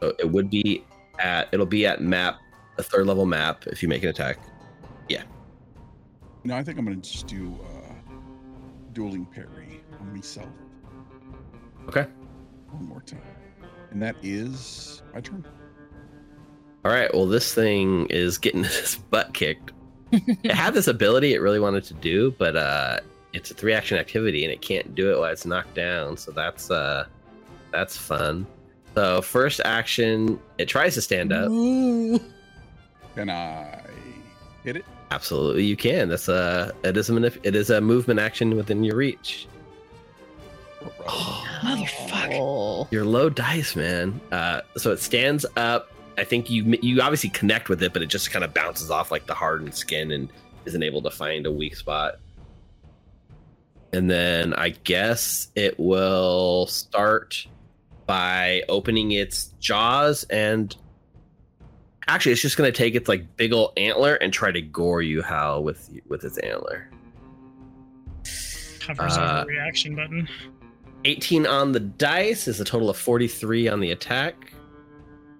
[0.00, 0.84] So it would be
[1.18, 2.38] at it'll be at map
[2.78, 4.38] a third level map if you make an attack.
[5.08, 5.24] Yeah.
[6.44, 7.92] No, I think I'm gonna just do uh,
[8.92, 10.48] dueling parry on myself.
[11.88, 12.06] Okay.
[12.70, 13.20] One more time,
[13.90, 15.44] and that is my turn.
[16.84, 17.12] All right.
[17.12, 19.72] Well, this thing is getting its butt kicked.
[20.12, 23.00] it had this ability it really wanted to do, but uh,
[23.32, 26.16] it's a three action activity and it can't do it while it's knocked down.
[26.16, 27.06] So that's uh,
[27.70, 28.46] that's fun.
[28.94, 31.48] So first action, it tries to stand up.
[31.50, 32.20] Ooh.
[33.14, 33.82] Can I
[34.64, 34.84] hit it?
[35.10, 36.08] Absolutely, you can.
[36.08, 39.48] That's a it is a manip- it is a movement action within your reach.
[41.00, 42.38] Motherfucker.
[42.38, 42.88] Oh.
[42.90, 44.20] You're low dice, man.
[44.30, 45.90] Uh, so it stands up.
[46.18, 49.10] I think you you obviously connect with it, but it just kind of bounces off
[49.10, 50.28] like the hardened skin and
[50.66, 52.18] isn't able to find a weak spot.
[53.92, 57.46] And then I guess it will start
[58.06, 60.74] by opening its jaws and
[62.08, 65.02] actually it's just going to take its like big old antler and try to gore
[65.02, 66.90] you Hal with with its antler.
[68.86, 70.28] Hovers Uh, the reaction button.
[71.04, 74.52] 18 on the dice is a total of 43 on the attack,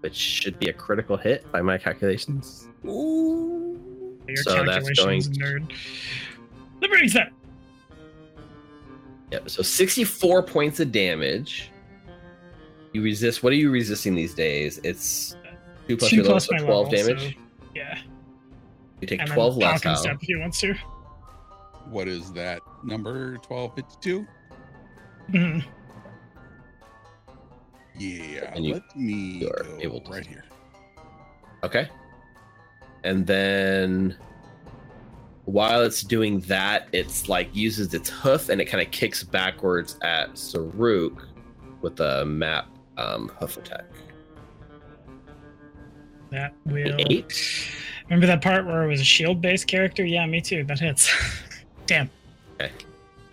[0.00, 2.68] which should be a critical hit by my calculations.
[2.84, 3.80] Ooh.
[4.28, 5.72] Your So that's calculations, going nerd.
[6.80, 7.32] Liberty set.
[9.30, 9.50] Yep.
[9.50, 11.70] So 64 points of damage.
[12.92, 13.42] You resist.
[13.42, 14.80] What are you resisting these days?
[14.82, 15.36] It's
[15.86, 17.34] two plus Two your level, so 12 level, damage.
[17.36, 17.42] so,
[17.74, 17.98] yeah.
[19.00, 19.70] You take And 12 then less.
[19.82, 20.00] Falcon Hal.
[20.00, 20.74] step if he wants to.
[21.90, 23.38] What is that number?
[23.38, 24.26] Twelve fifty-two.
[25.30, 25.64] Mhm.
[27.98, 28.52] Yeah.
[28.54, 30.44] And you- let me you are go able to- right here.
[31.64, 31.88] Okay.
[33.04, 34.16] And then
[35.48, 39.98] while it's doing that, it's like uses its hoof and it kind of kicks backwards
[40.02, 41.24] at Saruk
[41.80, 42.68] with a map
[42.98, 43.86] um, hoof attack.
[46.30, 46.96] That will.
[46.98, 47.66] Eight.
[48.10, 50.04] Remember that part where it was a shield based character?
[50.04, 50.64] Yeah, me too.
[50.64, 51.10] That hits.
[51.86, 52.10] Damn.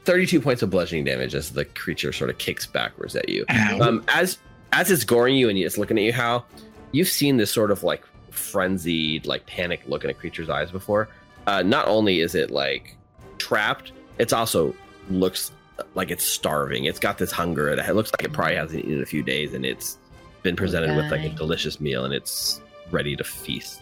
[0.06, 3.44] 32 points of bludgeoning damage as the creature sort of kicks backwards at you.
[3.50, 3.80] Ow.
[3.82, 4.38] Um, as
[4.72, 6.46] as it's goring you and it's looking at you, how
[6.94, 11.10] you've seen this sort of like frenzied, like panic look in a creature's eyes before.
[11.48, 12.96] Uh, not only is it like
[13.38, 14.76] trapped, it's also
[15.10, 15.52] looks
[15.94, 16.86] like it's starving.
[16.86, 17.70] It's got this hunger.
[17.70, 19.98] It looks like it probably hasn't eaten in a few days, and it's
[20.42, 22.62] been presented with like a delicious meal, and it's
[22.92, 23.82] ready to feast.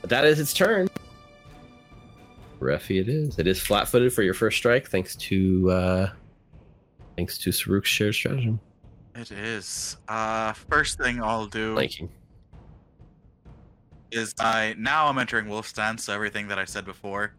[0.00, 0.88] But that is its turn.
[2.60, 3.38] Refi, it is.
[3.38, 6.10] It is flat-footed for your first strike, thanks to uh
[7.16, 8.60] thanks to Saruk's shared stratagem.
[9.14, 9.96] It is.
[10.08, 12.08] Uh, first thing I'll do Flanking.
[14.12, 17.32] Is I now I'm entering wolf stance, so everything that I said before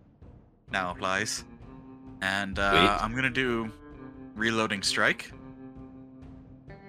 [0.71, 1.43] now applies.
[2.21, 3.71] And uh, I'm gonna do
[4.35, 5.31] reloading strike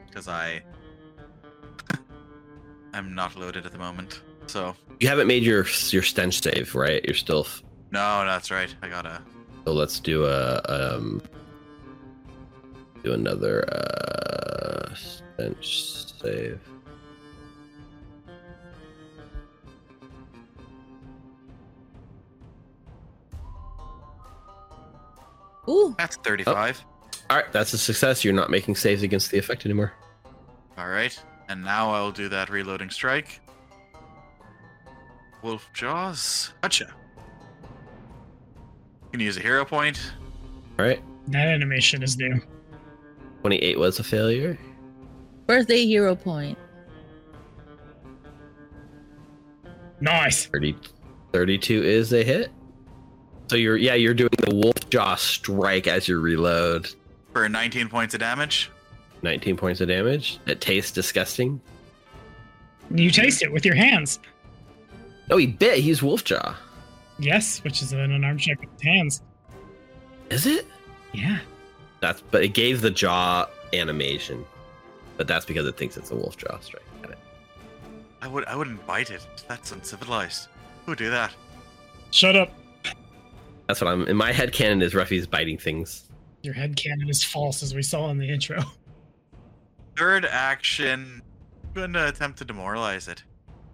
[0.06, 0.62] because I
[2.94, 4.20] I'm not loaded at the moment.
[4.46, 7.02] So You haven't made your your stench save, right?
[7.04, 7.40] You're still.
[7.44, 8.74] f- no, that's right.
[8.82, 9.22] I gotta.
[9.64, 11.22] So let's do a um.
[13.02, 16.60] Do another uh stench save.
[25.68, 26.84] Ooh, That's 35.
[27.30, 28.24] All right, that's a success.
[28.24, 29.93] You're not making saves against the effect anymore.
[30.76, 31.18] All right,
[31.48, 33.40] and now I'll do that reloading strike.
[35.43, 36.52] Wolf Jaws.
[36.62, 36.93] Gotcha.
[39.12, 40.12] Can use a hero point.
[40.78, 42.40] All right, That animation is new.
[43.43, 44.59] 28 was a failure.
[45.47, 46.59] birthday hero point.
[50.01, 50.47] Nice.
[50.47, 50.76] 30,
[51.32, 52.51] 32 is a hit.
[53.53, 56.89] So you're yeah you're doing the wolf jaw strike as you reload.
[57.35, 58.70] For 19 points of damage.
[59.20, 60.39] 19 points of damage.
[60.47, 61.61] It tastes disgusting.
[62.91, 64.20] You taste it with your hands.
[65.31, 65.81] Oh, he bit.
[65.81, 66.57] He's wolf jaw.
[67.19, 69.23] Yes, which is an unarmed check with his hands.
[70.31, 70.66] Is it?
[71.12, 71.39] Yeah.
[72.01, 74.47] That's but it gave the jaw animation,
[75.19, 76.87] but that's because it thinks it's a wolf jaw strike.
[77.03, 77.19] Got it.
[78.23, 79.27] I would I wouldn't bite it.
[79.47, 80.49] That's uncivilized.
[80.87, 81.35] Who would do that?
[82.12, 82.51] Shut up.
[83.73, 84.53] That's what I'm in my head.
[84.53, 86.11] Canon is Ruffy's biting things.
[86.43, 88.62] Your head canon is false, as we saw in the intro.
[89.97, 91.23] Third action.
[91.65, 93.24] I'm going to attempt to demoralize it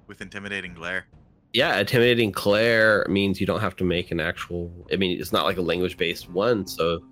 [0.07, 1.07] with intimidating glare.
[1.53, 4.71] Yeah, intimidating glare means you don't have to make an actual.
[4.93, 7.03] I mean, it's not like a language based one, so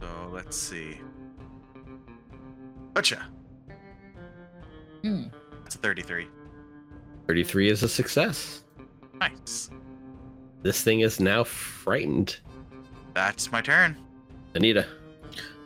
[0.00, 1.00] So let's see.
[2.94, 3.26] Gotcha.
[5.02, 5.24] Hmm.
[5.64, 6.28] That's a 33.
[7.26, 8.62] 33 is a success.
[9.14, 9.70] Nice.
[10.68, 12.36] This thing is now frightened.
[13.14, 13.96] That's my turn.
[14.54, 14.84] Anita.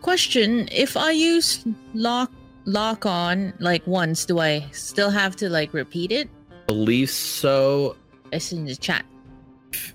[0.01, 2.31] Question: If I use lock
[2.67, 6.31] lock on like once, do I still have to like repeat it?
[6.69, 7.97] Believe so.
[8.31, 9.05] It's in the chat.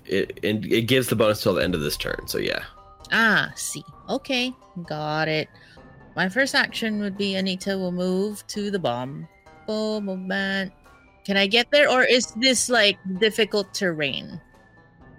[0.04, 2.26] It, it it gives the bonus till the end of this turn.
[2.26, 2.64] So yeah.
[3.10, 3.82] Ah, see.
[4.10, 4.52] Okay,
[4.84, 5.48] got it.
[6.16, 9.26] My first action would be Anita will move to the bomb.
[9.66, 10.70] Boom, movement.
[11.24, 14.38] Can I get there, or is this like difficult terrain?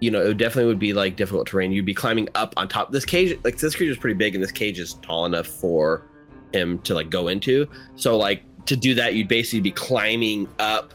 [0.00, 1.72] You know, it definitely would be like difficult terrain.
[1.72, 2.90] You'd be climbing up on top.
[2.90, 6.06] This cage, like this creature's pretty big, and this cage is tall enough for
[6.52, 7.68] him to like go into.
[7.96, 10.94] So like to do that, you'd basically be climbing up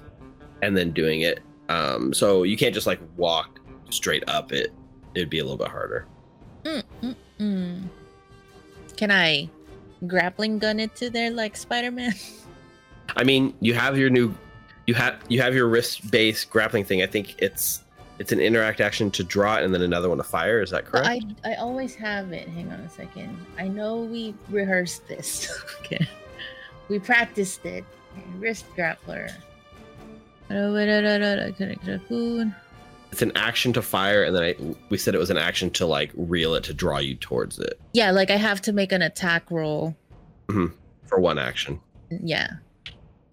[0.61, 1.39] and then doing it.
[1.69, 3.59] Um, so you can't just like walk
[3.89, 4.73] straight up it.
[5.13, 6.07] It'd be a little bit harder.
[6.63, 7.83] Mm, mm, mm.
[8.97, 9.49] Can I
[10.07, 12.13] grappling gun it to there like Spider Man?
[13.15, 14.35] I mean, you have your new,
[14.87, 17.01] you have you have your wrist based grappling thing.
[17.01, 17.83] I think it's
[18.17, 20.61] It's an interact action to draw it and then another one to fire.
[20.61, 21.07] Is that correct?
[21.07, 22.47] I I always have it.
[22.47, 23.37] Hang on a second.
[23.57, 25.51] I know we rehearsed this.
[25.81, 26.07] okay.
[26.87, 27.83] We practiced it.
[28.37, 29.31] Wrist grappler.
[33.11, 34.55] It's an action to fire, and then I,
[34.89, 37.79] we said it was an action to like reel it to draw you towards it
[37.93, 39.95] Yeah, like I have to make an attack roll.
[40.49, 40.67] Hmm.
[41.07, 41.79] for one action.
[42.09, 42.49] Yeah.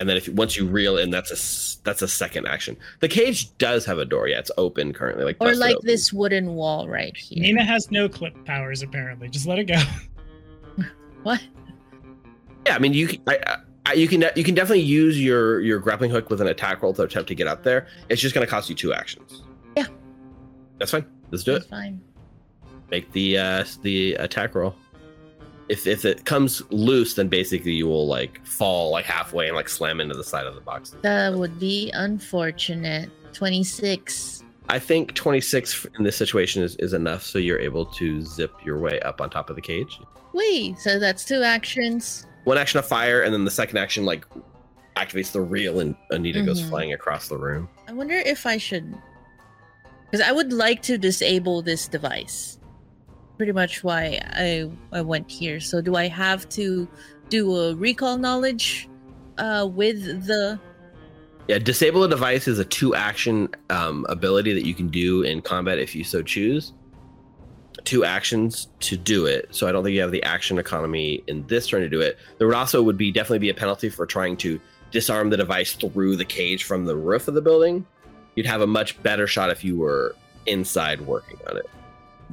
[0.03, 2.77] And then if once you reel in, that's a s- that's a second action.
[2.99, 4.27] The cage does have a door.
[4.27, 5.23] Yeah, it's open currently.
[5.25, 5.87] Like Or like open.
[5.87, 7.41] this wooden wall right here.
[7.41, 9.29] Nina has no clip powers apparently.
[9.29, 9.81] Just let it go.
[11.23, 11.41] What?
[12.67, 15.79] Yeah, I mean you can, I, I, you can you can definitely use your your
[15.79, 17.87] grappling hook with an attack roll to attempt to get up there.
[18.09, 19.45] It's just going to cost you two actions.
[19.77, 19.87] Yeah.
[20.79, 21.07] that's fine.
[21.31, 21.63] Let's do it.
[21.67, 22.01] Fine.
[22.91, 24.75] Make the uh the attack roll.
[25.73, 29.71] If if it comes loose, then basically you will like fall like halfway and like
[29.71, 30.95] slam into the side of the box.
[31.01, 33.09] That would be unfortunate.
[33.33, 34.43] 26.
[34.69, 38.79] I think 26 in this situation is, is enough, so you're able to zip your
[38.79, 39.99] way up on top of the cage.
[40.35, 42.27] Wait, so that's two actions.
[42.45, 44.27] One action of fire, and then the second action like
[44.97, 46.69] activates the reel, and Anita goes Mhm.
[46.69, 47.67] flying across the room.
[47.89, 48.95] I wonder if I should.
[50.11, 52.59] Because I would like to disable this device.
[53.37, 55.61] Pretty much why I I went here.
[55.61, 56.89] So do I have to
[57.29, 58.89] do a recall knowledge
[59.39, 60.61] uh, with the?
[61.49, 65.43] Yeah, disable a device is a two action um, ability that you can do in
[65.43, 66.73] combat if you so choose.
[67.85, 69.49] Two actions to do it.
[69.51, 72.19] So I don't think you have the action economy in this turn to do it.
[72.39, 74.61] There would also would be definitely be a penalty for trying to
[74.93, 77.85] disarm the device through the cage from the roof of the building.
[78.37, 80.15] You'd have a much better shot if you were
[80.47, 81.69] inside working on it.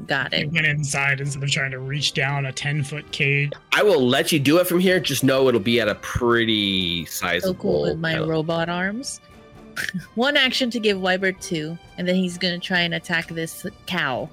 [0.07, 0.51] Got I it.
[0.51, 3.51] went inside instead of trying to reach down a 10 foot cage.
[3.73, 4.99] I will let you do it from here.
[4.99, 7.53] Just know it'll be at a pretty sizable.
[7.53, 8.29] So cool with my penalty.
[8.31, 9.19] robot arms.
[10.15, 14.29] One action to give Wybert two, and then he's gonna try and attack this cow.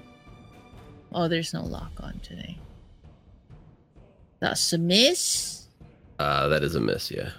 [1.12, 2.59] Oh, there's no lock on today.
[4.40, 5.66] That's a miss.
[6.18, 7.10] Uh, that is a miss.
[7.10, 7.30] Yeah.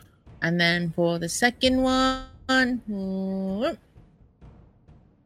[0.41, 3.78] And then for the second one, whoop,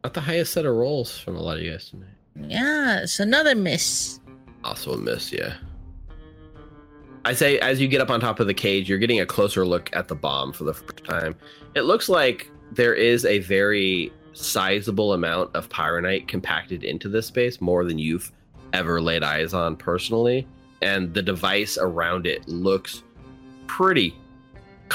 [0.03, 2.07] Not the highest set of rolls from a lot of you guys tonight.
[2.35, 4.19] Yeah, it's another miss.
[4.63, 5.55] Also a miss, yeah.
[7.23, 9.65] I say as you get up on top of the cage, you're getting a closer
[9.65, 11.35] look at the bomb for the first time.
[11.75, 17.61] It looks like there is a very sizable amount of pyronite compacted into this space,
[17.61, 18.31] more than you've
[18.73, 20.47] ever laid eyes on personally.
[20.81, 23.03] And the device around it looks
[23.67, 24.15] pretty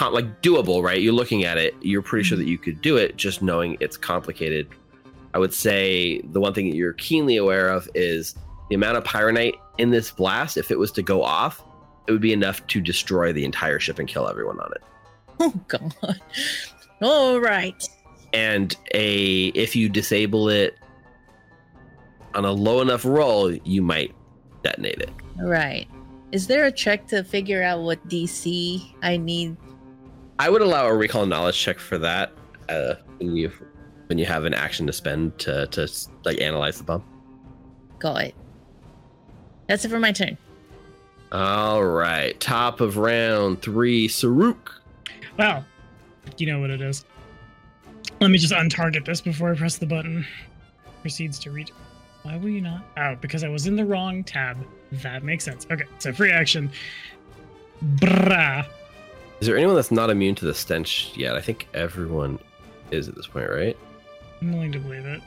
[0.01, 1.01] like doable, right?
[1.01, 3.97] You're looking at it, you're pretty sure that you could do it, just knowing it's
[3.97, 4.69] complicated.
[5.37, 8.35] I would say the one thing that you're keenly aware of is
[8.71, 10.57] the amount of pyronite in this blast.
[10.57, 11.63] If it was to go off,
[12.07, 14.83] it would be enough to destroy the entire ship and kill everyone on it.
[15.39, 15.95] Oh god.
[17.03, 17.87] All right.
[18.33, 20.79] And a if you disable it
[22.35, 24.15] on a low enough roll, you might
[24.63, 25.11] detonate it.
[25.39, 25.87] All right.
[26.33, 29.59] Is there a check to figure out what DC I need?
[30.39, 32.33] I would allow a recall knowledge check for that
[32.71, 33.53] uh, you
[34.07, 35.89] when you have an action to spend to to
[36.25, 37.05] like analyze the bomb.
[37.99, 38.35] Got it.
[39.69, 40.37] That's it for my turn.
[41.33, 44.71] All right, top of round three, Saruk.
[45.39, 45.65] Well,
[46.39, 47.05] you know what it is.
[48.21, 50.27] Let me just untarget this before I press the button.
[51.03, 51.71] Proceeds to read.
[52.23, 52.83] Why were you not?
[52.97, 54.57] Oh, because I was in the wrong tab.
[54.93, 55.67] That makes sense.
[55.71, 56.71] Okay, so free action.
[57.97, 58.67] Brah.
[59.41, 61.37] Is there anyone that's not immune to the stench yet?
[61.37, 62.39] I think everyone
[62.91, 63.77] is at this point, right?
[64.41, 65.23] I'm willing to believe it.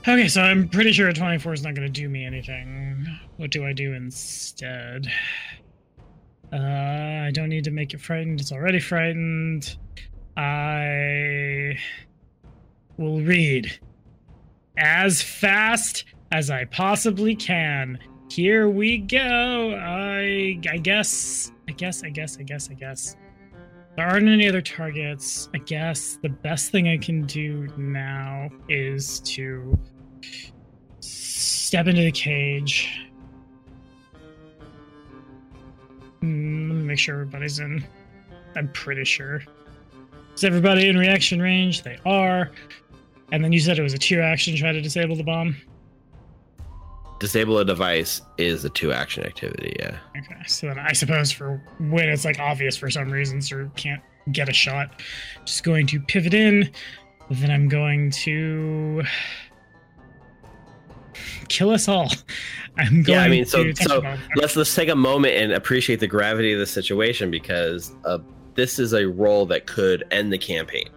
[0.00, 3.06] Okay, so I'm pretty sure a 24 is not going to do me anything.
[3.38, 5.08] What do I do instead?
[6.52, 8.40] Uh, I don't need to make it frightened.
[8.40, 9.76] It's already frightened.
[10.36, 11.76] I
[12.96, 13.78] will read
[14.76, 17.98] as fast as I possibly can.
[18.30, 19.76] Here we go.
[19.76, 23.16] I I guess I guess I guess I guess I guess.
[23.96, 25.48] There aren't any other targets.
[25.54, 29.78] I guess the best thing I can do now is to
[31.00, 33.00] step into the cage.
[36.20, 37.86] Hmm, make sure everybody's in.
[38.54, 39.42] I'm pretty sure.
[40.34, 41.82] Is everybody in reaction range?
[41.82, 42.50] They are.
[43.32, 45.56] And then you said it was a two action try to disable the bomb.
[47.18, 49.74] Disable a device is a two action activity.
[49.78, 49.96] Yeah.
[50.18, 54.02] Okay, so then I suppose for when it's like obvious for some reason, so can't
[54.32, 55.00] get a shot,
[55.44, 56.70] just going to pivot in.
[57.30, 59.02] Then I'm going to
[61.48, 62.10] kill us all.
[62.78, 64.18] I'm going Yeah, I mean, so- so bomb.
[64.36, 68.18] Let's let's take a moment and appreciate the gravity of the situation because uh,
[68.54, 70.88] this is a role that could end the campaign.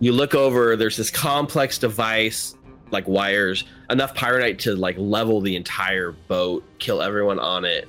[0.00, 0.76] you look over.
[0.76, 2.54] There's this complex device,
[2.94, 7.86] like wires, enough pyronite to like level the entire boat, kill everyone on it.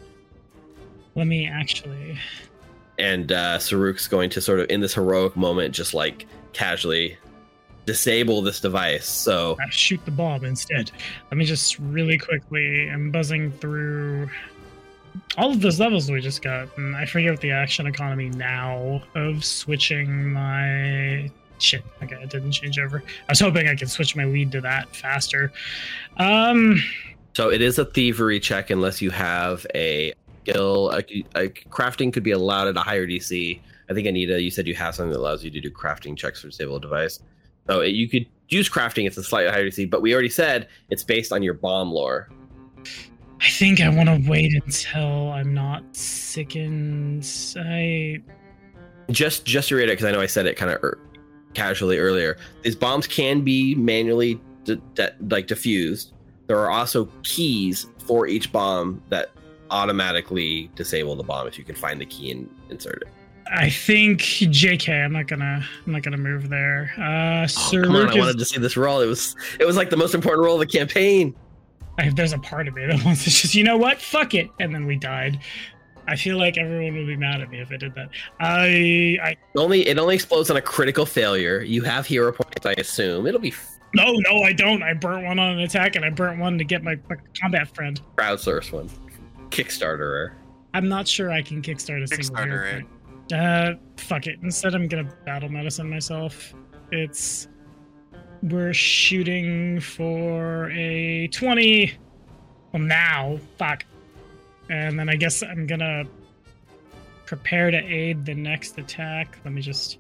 [1.15, 2.19] Let me actually.
[2.97, 7.17] And uh, Saruk's going to sort of, in this heroic moment, just like casually
[7.85, 9.07] disable this device.
[9.07, 10.91] So I shoot the bomb instead.
[11.31, 12.89] Let me just really quickly.
[12.89, 14.29] I'm buzzing through
[15.37, 19.01] all of those levels we just got, and I forget what the action economy now
[19.13, 21.29] of switching my
[21.59, 21.83] shit.
[22.03, 23.03] Okay, it didn't change over.
[23.27, 25.51] I was hoping I could switch my lead to that faster.
[26.17, 26.81] Um,
[27.33, 30.13] So it is a thievery check unless you have a
[30.43, 30.91] skill.
[30.91, 30.99] A,
[31.35, 33.59] a crafting could be allowed at a higher DC.
[33.89, 36.41] I think Anita, you said you have something that allows you to do crafting checks
[36.41, 37.19] for disable device.
[37.67, 39.05] So it, you could use crafting.
[39.05, 42.29] It's a slightly higher DC, but we already said it's based on your bomb lore.
[43.41, 47.27] I think I want to wait until I'm not sickened.
[47.57, 48.21] I
[49.11, 50.99] Just just to reiterate, because I know I said it kind of er,
[51.55, 54.39] casually earlier, these bombs can be manually
[55.29, 56.13] like diffused.
[56.47, 59.31] There are also keys for each bomb that
[59.71, 63.07] automatically disable the bomb if you can find the key and insert it.
[63.53, 65.05] I think JK.
[65.05, 65.63] I'm not gonna.
[65.85, 66.91] I'm not gonna move there.
[66.97, 69.01] Uh, Oh, Sir come on, I wanted to see this roll.
[69.01, 71.35] It was it was like the most important roll of the campaign.
[71.99, 74.49] I, there's a part of me that wants to just, you know what, fuck it,
[74.59, 75.39] and then we died.
[76.07, 78.09] I feel like everyone would be mad at me if I did that.
[78.39, 81.61] I, I, only it only explodes on a critical failure.
[81.61, 83.25] You have hero points, I assume.
[83.25, 83.53] It'll be
[83.95, 84.83] no, no, I don't.
[84.83, 87.73] I burnt one on an attack, and I burnt one to get my, my combat
[87.73, 88.01] friend.
[88.17, 88.89] crowdsource one.
[89.49, 90.33] Kickstarter.
[90.73, 92.87] I'm not sure I can kickstart a single hero Kickstarter, point.
[93.33, 94.39] Uh, fuck it.
[94.43, 96.53] Instead, I'm gonna battle medicine myself.
[96.91, 97.47] It's
[98.43, 101.93] we're shooting for a twenty.
[102.73, 103.85] Well, now, fuck.
[104.69, 106.05] And then I guess I'm gonna
[107.25, 109.37] prepare to aid the next attack.
[109.43, 109.97] Let me just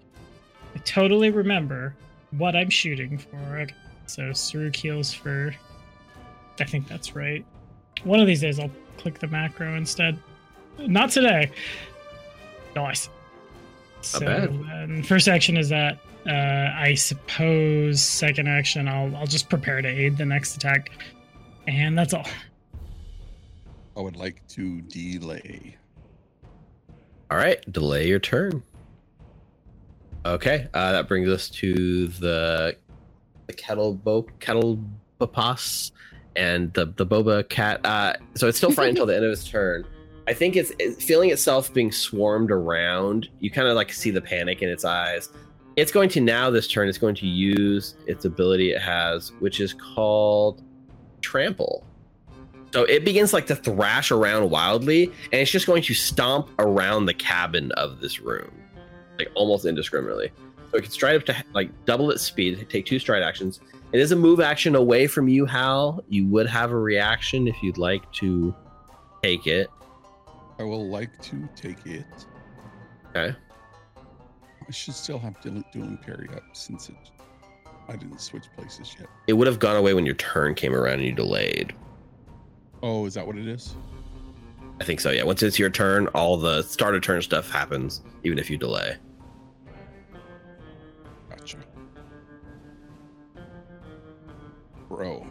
[0.75, 1.95] I totally remember
[2.31, 3.37] what I'm shooting for.
[3.57, 3.73] Okay.
[4.07, 5.55] So Saruk heals for.
[6.59, 7.45] I think that's right.
[8.03, 10.19] One of these days, I'll click the macro instead.
[10.77, 11.51] Not today.
[12.75, 13.09] Nice.
[14.01, 14.53] So bad.
[14.65, 15.99] then first action is that.
[16.27, 20.91] Uh, I suppose second action I'll I'll just prepare to aid the next attack,
[21.67, 22.25] and that's all.
[23.97, 25.77] I would like to delay.
[27.31, 28.63] All right, delay your turn.
[30.25, 32.75] Okay, uh, that brings us to the
[33.47, 34.79] the kettle bo kettle
[35.19, 35.91] papas
[36.35, 37.85] and the the boba cat.
[37.85, 39.85] Uh, so it's still frightened until the end of its turn.
[40.27, 43.29] I think it's, it's feeling itself being swarmed around.
[43.39, 45.29] You kind of like see the panic in its eyes.
[45.75, 46.89] It's going to now this turn.
[46.89, 50.63] It's going to use its ability it has, which is called
[51.21, 51.85] trample.
[52.75, 57.05] So it begins like to thrash around wildly, and it's just going to stomp around
[57.05, 58.51] the cabin of this room,
[59.17, 60.29] like almost indiscriminately.
[60.71, 63.61] So it can stride up to like double its speed, take two stride actions.
[63.93, 66.03] It is a move action away from you, Hal.
[66.09, 68.53] You would have a reaction if you'd like to
[69.23, 69.69] take it.
[70.59, 72.03] I will like to take it.
[73.15, 73.33] Okay.
[74.67, 76.95] I should still have dueling doing parry up since it.
[77.87, 79.07] I didn't switch places yet.
[79.27, 81.73] It would have gone away when your turn came around and you delayed.
[82.83, 83.75] Oh, is that what it is?
[84.79, 85.11] I think so.
[85.11, 85.23] Yeah.
[85.23, 88.97] Once it's your turn, all the start of turn stuff happens, even if you delay.
[91.29, 91.57] Gotcha.
[94.89, 95.27] Bro.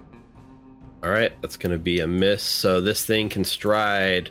[1.03, 2.43] All right, that's going to be a miss.
[2.43, 4.31] So this thing can stride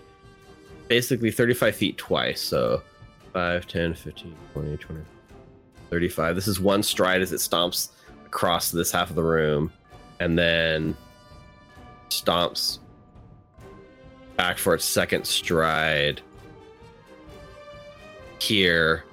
[0.87, 2.41] basically 35 feet twice.
[2.41, 2.81] So
[3.33, 5.01] 5, 10, 15, 20, 20,
[5.91, 6.35] 35.
[6.35, 7.89] This is one stride as it stomps
[8.25, 9.71] across this half of the room
[10.19, 10.97] and then
[12.09, 12.79] stomps
[14.37, 16.21] back for its second stride
[18.39, 19.03] here,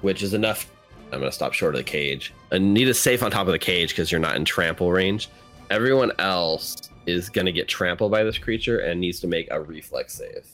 [0.00, 0.70] which is enough.
[1.12, 2.34] I'm going to stop short of the cage.
[2.52, 5.30] Anita's safe on top of the cage because you're not in trample range.
[5.70, 6.76] Everyone else
[7.06, 10.46] is going to get trampled by this creature and needs to make a reflex save.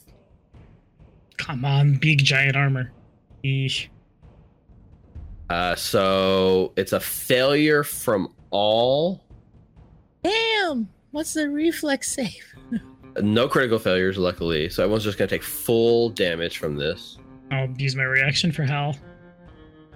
[1.37, 2.91] Come on, big giant armor.
[3.43, 3.87] Eesh.
[5.49, 9.21] Uh, so it's a failure from all.
[10.23, 10.89] Damn!
[11.11, 12.55] What's the reflex save?
[13.21, 14.69] No critical failures, luckily.
[14.69, 17.17] So everyone's just going to take full damage from this.
[17.51, 18.95] I'll use my reaction for Hal.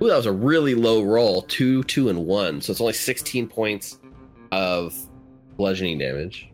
[0.01, 1.41] Ooh, that was a really low roll.
[1.43, 2.61] Two, two, and one.
[2.61, 3.99] So it's only 16 points
[4.51, 4.95] of
[5.57, 6.49] bludgeoning damage.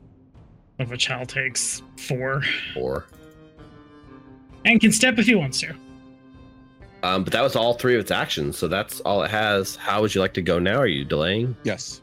[0.80, 2.44] Of which Hal takes four.
[2.74, 3.06] Four.
[4.66, 5.76] And can step if he wants to.
[7.04, 8.58] Um, but that was all three of its actions.
[8.58, 9.76] So that's all it has.
[9.76, 10.78] How would you like to go now?
[10.78, 11.56] Are you delaying?
[11.64, 12.02] Yes.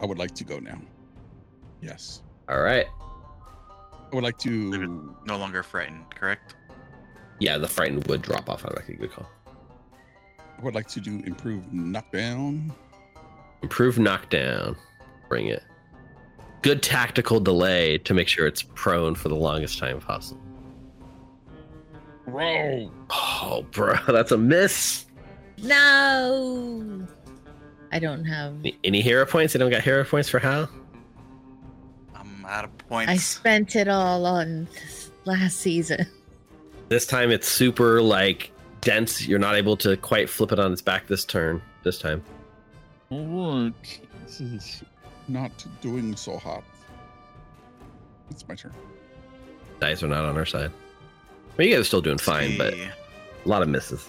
[0.00, 0.80] I would like to go now.
[1.80, 2.22] Yes.
[2.48, 2.86] All right.
[4.12, 5.14] I would like to.
[5.26, 6.54] No longer frightened, correct?
[7.38, 8.96] Yeah, the frightened would drop off automatically.
[8.96, 9.28] Good call.
[10.58, 12.72] I would like to do improve knockdown.
[13.62, 14.76] Improve knockdown.
[15.28, 15.62] Bring it.
[16.60, 20.40] Good tactical delay to make sure it's prone for the longest time possible.
[22.26, 22.92] Bro.
[23.10, 25.06] Oh, bro, that's a miss.
[25.58, 27.06] No.
[27.90, 28.54] I don't have.
[28.60, 29.56] Any, any hero points?
[29.56, 30.68] I don't got hero points for Hal?
[32.52, 33.10] I'm out of points.
[33.10, 34.68] I spent it all on
[35.24, 36.06] last season.
[36.88, 38.52] This time it's super like
[38.82, 39.26] dense.
[39.26, 41.62] You're not able to quite flip it on its back this turn.
[41.82, 42.22] This time.
[43.10, 44.00] All right.
[44.26, 44.82] This is
[45.28, 45.50] not
[45.80, 46.62] doing so hot.
[48.30, 48.72] It's my turn.
[49.80, 50.70] Dice are not on our side.
[51.56, 52.90] Well, you guys are still doing fine, but a
[53.46, 54.08] lot of misses.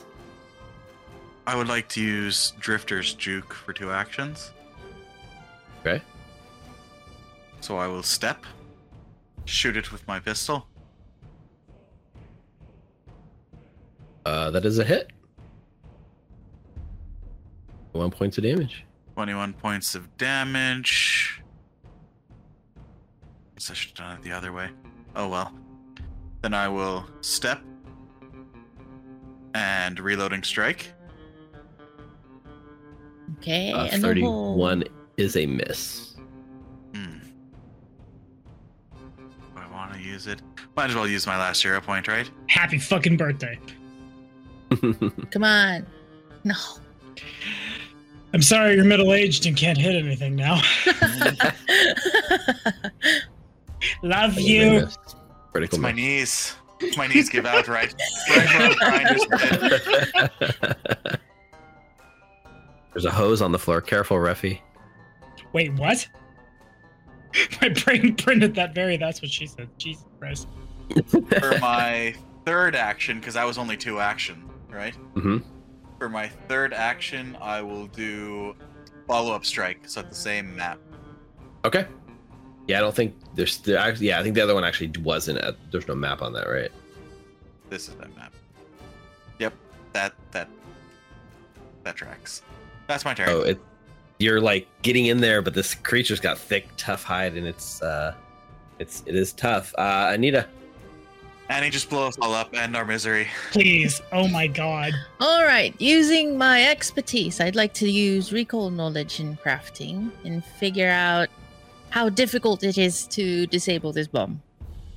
[1.47, 4.51] I would like to use Drifter's Juke for two actions.
[5.81, 6.01] Okay.
[7.63, 8.45] So I will step,
[9.45, 10.67] shoot it with my pistol.
[14.25, 15.13] Uh, that is a hit.
[17.93, 18.83] One points of damage.
[19.13, 21.41] 21 points of damage.
[23.55, 24.69] Guess I should have done it the other way.
[25.15, 25.57] Oh well.
[26.41, 27.61] Then I will step
[29.53, 30.91] and reloading strike.
[33.37, 33.71] Okay.
[33.71, 34.57] Uh, and the hole.
[34.57, 34.83] 31
[35.15, 36.12] is a miss.
[40.75, 42.27] Might as well use my last hero point, right?
[42.47, 43.59] Happy fucking birthday.
[45.31, 45.85] Come on.
[46.43, 46.55] No.
[48.33, 50.59] I'm sorry you're middle aged and can't hit anything now.
[54.01, 54.87] Love you.
[55.51, 56.55] Critical It's my knees.
[56.97, 57.93] My knees give out, right?
[58.29, 59.83] Right where I'm trying to split.
[62.93, 63.81] There's a hose on the floor.
[63.81, 64.59] Careful, Refi.
[65.53, 66.07] Wait, what?
[67.61, 68.97] My brain printed that very.
[68.97, 69.69] That's what she said.
[69.77, 70.47] Jesus Christ.
[71.39, 72.15] For my
[72.45, 74.95] third action, because that was only two action, right?
[75.15, 75.37] hmm
[75.97, 78.55] For my third action, I will do
[79.07, 80.79] follow up strike, so at the same map.
[81.65, 81.87] Okay.
[82.67, 83.57] Yeah, I don't think there's.
[83.59, 85.39] There, actually, yeah, I think the other one actually wasn't.
[85.39, 86.71] At, there's no map on that, right?
[87.69, 88.33] This is that map.
[89.39, 89.53] Yep,
[89.91, 90.47] that that
[91.83, 92.41] that tracks.
[92.87, 93.29] That's my turn.
[93.29, 93.59] Oh, it.
[94.19, 98.13] You're like getting in there, but this creature's got thick, tough hide, and it's uh,
[98.79, 99.73] it's it is tough.
[99.77, 100.47] Uh, Anita.
[101.49, 103.27] And he just blows us all up, and our misery.
[103.51, 104.01] Please.
[104.11, 104.93] Oh my god.
[105.19, 105.75] All right.
[105.79, 111.29] Using my expertise, I'd like to use recall knowledge in crafting and figure out
[111.89, 114.41] how difficult it is to disable this bomb.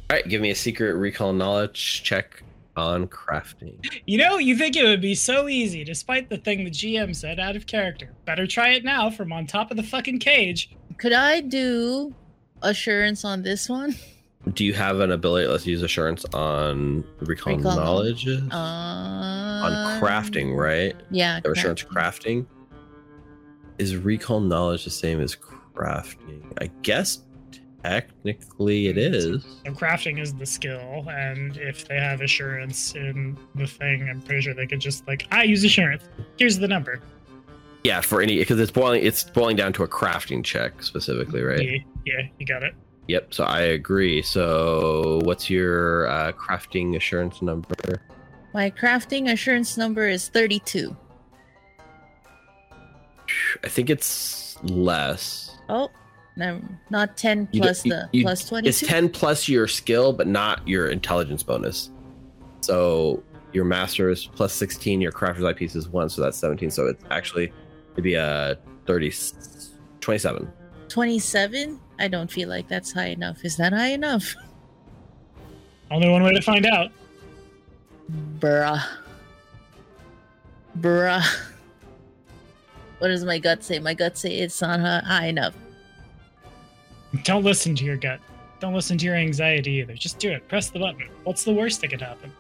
[0.09, 2.43] All right, give me a secret recall knowledge check
[2.77, 3.75] on crafting.
[4.07, 7.41] You know, you think it would be so easy, despite the thing the GM said
[7.41, 8.13] out of character.
[8.25, 10.71] Better try it now from on top of the fucking cage.
[10.99, 12.15] Could I do
[12.63, 13.97] assurance on this one?
[14.53, 15.49] Do you have an ability?
[15.49, 20.95] Let's use assurance on recall, Recall knowledge Uh, on crafting, right?
[21.11, 21.41] Yeah.
[21.45, 22.47] Or assurance crafting.
[23.79, 25.37] Is recall knowledge the same as
[25.75, 26.43] crafting?
[26.61, 27.23] I guess
[27.83, 29.45] technically it is.
[29.65, 34.43] So crafting is the skill, and if they have assurance in the thing, I'm pretty
[34.43, 36.05] sure they could just like, I use assurance.
[36.39, 37.01] Here's the number.
[37.85, 39.05] Yeah, for any because it's boiling.
[39.05, 41.63] It's boiling down to a crafting check specifically, right?
[41.63, 42.75] Yeah, yeah, you got it.
[43.09, 43.35] Yep.
[43.35, 44.23] So I agree.
[44.23, 48.03] So what's your uh, crafting assurance number?
[48.53, 50.97] My crafting assurance number is 32.
[53.65, 55.57] I think it's less.
[55.69, 55.91] Oh,
[56.37, 56.61] no,
[56.91, 58.69] not 10 plus don't- the you- plus 22.
[58.69, 61.91] It's 10 plus your skill, but not your intelligence bonus.
[62.61, 63.23] So
[63.53, 66.71] your master is plus 16, your crafter's eye piece is 1, so that's 17.
[66.71, 67.53] So it's actually
[67.97, 69.13] maybe a 30,
[70.01, 70.53] 27.
[70.89, 71.81] 27?
[71.99, 73.45] I don't feel like that's high enough.
[73.45, 74.35] Is that high enough?
[75.91, 76.91] Only one way to find out.
[78.39, 78.83] Bruh.
[80.81, 81.25] Bruh.
[82.99, 83.79] What does my gut say?
[83.79, 85.55] My gut say it's not hi- high enough.
[87.25, 88.21] Don't listen to your gut.
[88.61, 89.95] Don't listen to your anxiety either.
[89.95, 90.47] Just do it.
[90.49, 91.09] Press the button.
[91.25, 92.33] What's the worst that could happen?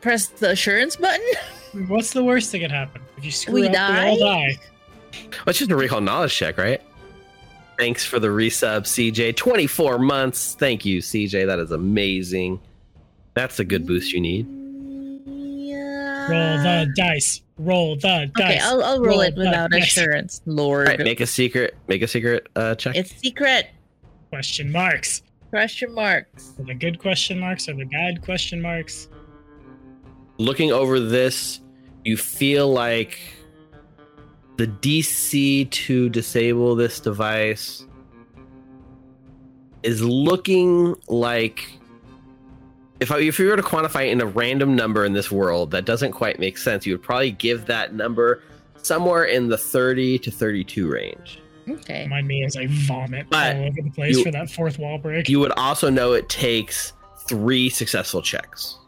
[0.00, 1.26] Press the assurance button?
[1.88, 3.02] What's the worst that could happen?
[3.16, 3.78] If you screw We up, we
[4.08, 4.52] all die?
[4.52, 5.28] die.
[5.44, 6.80] That's just a recall knowledge check, right?
[7.78, 9.36] Thanks for the resub, CJ.
[9.36, 10.54] 24 months.
[10.54, 11.46] Thank you, CJ.
[11.46, 12.60] That is amazing.
[13.34, 14.46] That's a good boost you need.
[15.26, 16.30] Yeah.
[16.30, 17.42] Roll the dice.
[17.58, 18.44] Roll the dice.
[18.46, 19.84] Okay, I'll, I'll roll, Roll it without dice.
[19.88, 20.40] assurance.
[20.46, 20.88] All Lord.
[20.88, 21.76] right, make a secret.
[21.86, 22.96] Make a secret uh, check.
[22.96, 23.68] it's secret.
[24.30, 25.22] Question marks.
[25.50, 26.52] Question marks.
[26.58, 29.08] Are the good question marks or the bad question marks?
[30.38, 31.60] looking over this,
[32.04, 33.18] you feel like
[34.56, 37.84] the DC to disable this device
[39.82, 41.72] is looking like
[43.00, 45.70] if I, if you were to quantify it in a random number in this world
[45.72, 48.42] that doesn't quite make sense, you would probably give that number
[48.82, 51.38] somewhere in the 30 to 32 range.
[51.68, 52.04] Okay.
[52.04, 54.96] Remind me as I vomit But all over the place you- for that fourth wall
[54.98, 55.28] break.
[55.28, 56.94] You would also know it takes
[57.28, 58.78] three successful checks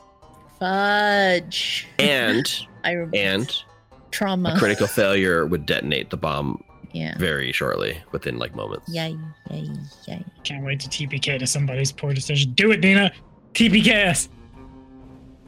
[0.59, 1.87] Fudge.
[1.99, 2.51] and
[2.85, 3.17] I remember.
[3.17, 3.63] and
[4.11, 4.55] trauma.
[4.55, 6.63] a critical failure would detonate the bomb
[6.93, 7.17] Yeah.
[7.19, 8.89] very shortly within like moments.
[8.93, 9.17] Yay,
[9.51, 9.69] yay,
[10.07, 10.25] yay.
[10.45, 12.53] Can't wait to TPK to somebody's poor decision.
[12.53, 13.13] Do it, Dina.
[13.55, 14.29] TPKS.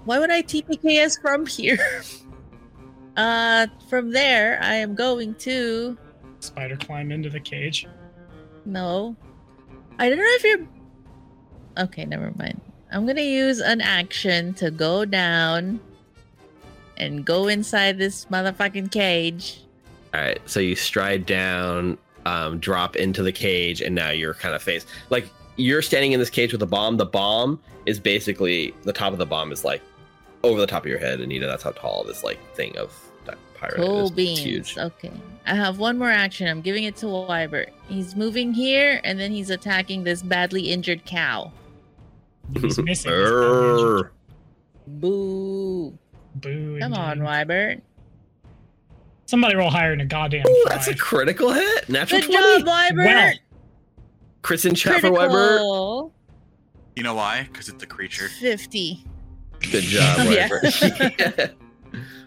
[0.04, 2.02] Why would I TPKS from here?
[3.16, 5.96] uh, from there, I am going to.
[6.40, 7.86] Spider climb into the cage.
[8.64, 9.14] No.
[9.98, 10.66] I don't know if you're.
[11.78, 12.60] Okay, never mind.
[12.92, 15.80] I'm gonna use an action to go down
[17.00, 19.60] and go inside this motherfucking cage.
[20.14, 24.54] All right, so you stride down, um, drop into the cage, and now you're kind
[24.54, 26.96] of face like you're standing in this cage with a bomb.
[26.96, 29.82] The bomb is basically the top of the bomb is like
[30.42, 31.46] over the top of your head, Anita.
[31.46, 32.94] That's how tall this like thing of
[33.26, 34.10] that pirate Cool is.
[34.10, 34.38] beans.
[34.38, 34.78] It's huge.
[34.78, 35.12] Okay.
[35.46, 36.46] I have one more action.
[36.48, 37.70] I'm giving it to Wybert.
[37.88, 41.52] He's moving here and then he's attacking this badly injured cow.
[42.54, 43.12] He's missing.
[44.86, 45.98] Boo.
[46.36, 46.78] Boo.
[46.80, 47.26] Come on, indeed.
[47.28, 47.80] Wybert.
[49.26, 51.88] Somebody roll higher than a goddamn Ooh, that's a critical hit.
[51.88, 52.64] Natural Good 20.
[52.64, 52.96] job, Wybert.
[53.04, 53.32] Well,
[54.42, 55.58] Chris and chat for Weber.
[56.96, 57.44] You know why?
[57.50, 58.28] Because it's a creature.
[58.28, 59.04] 50.
[59.70, 60.48] Good job, Oh, yeah.
[60.50, 61.54] Weber.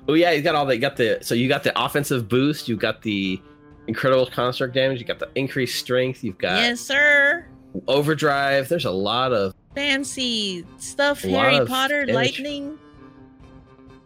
[0.07, 2.67] oh yeah, you got all the you got the so you got the offensive boost,
[2.69, 3.41] you got the
[3.87, 7.45] incredible construct damage, you got the increased strength, you've got yes, sir.
[7.87, 8.69] overdrive.
[8.69, 12.39] There's a lot of Fancy stuff, A Harry Potter, damage.
[12.39, 12.77] lightning.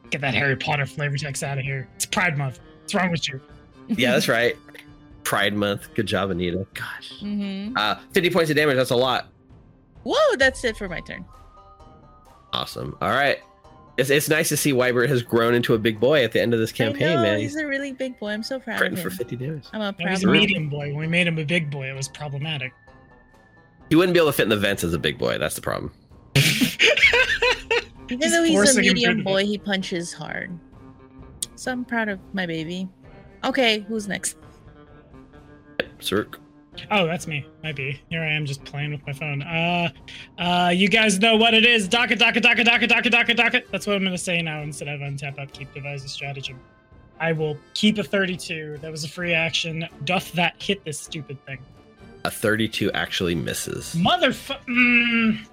[0.10, 1.88] Get that Harry Potter flavor text out of here.
[1.96, 2.60] It's Pride Month.
[2.82, 3.42] What's wrong with you?
[3.88, 4.56] yeah, that's right.
[5.24, 5.94] Pride Month.
[5.94, 6.66] Good job, Anita.
[6.74, 8.78] Gosh, hmm uh, 50 points of damage.
[8.78, 9.28] That's a lot.
[10.04, 11.26] Whoa, that's it for my turn.
[12.54, 12.98] Awesome.
[13.02, 13.40] All right.
[13.98, 16.54] It's, it's nice to see Wybert has grown into a big boy at the end
[16.54, 17.40] of this campaign, I know, man.
[17.40, 18.30] he's He's a really big boy.
[18.30, 19.66] I'm so proud fighting of for 50 damage.
[19.74, 20.90] I'm a No, proud he's a medium boy.
[20.90, 22.72] When we made him a big boy, it was problematic.
[23.90, 25.38] He wouldn't be able to fit in the vents as a big boy.
[25.40, 25.92] That's the problem.
[28.10, 30.58] Even He's though he's a medium boy, he punches hard.
[31.56, 32.88] So I'm proud of my baby.
[33.44, 34.38] Okay, who's next?
[36.00, 36.40] Cirque.
[36.92, 37.46] Oh, that's me.
[37.64, 38.00] Might be.
[38.10, 39.42] Here I am just playing with my phone.
[39.42, 39.90] Uh
[40.38, 41.88] uh you guys know what it is.
[41.88, 43.62] Daka daka daka daka daka daka daka.
[43.72, 46.60] That's what I'm gonna say now instead of untap upkeep devise a stratagem.
[47.20, 48.78] I will keep a 32.
[48.82, 49.88] That was a free action.
[50.04, 51.58] Doth that hit this stupid thing?
[52.26, 53.96] A 32 actually misses.
[53.96, 54.64] Motherfucker.
[54.66, 55.48] Mm.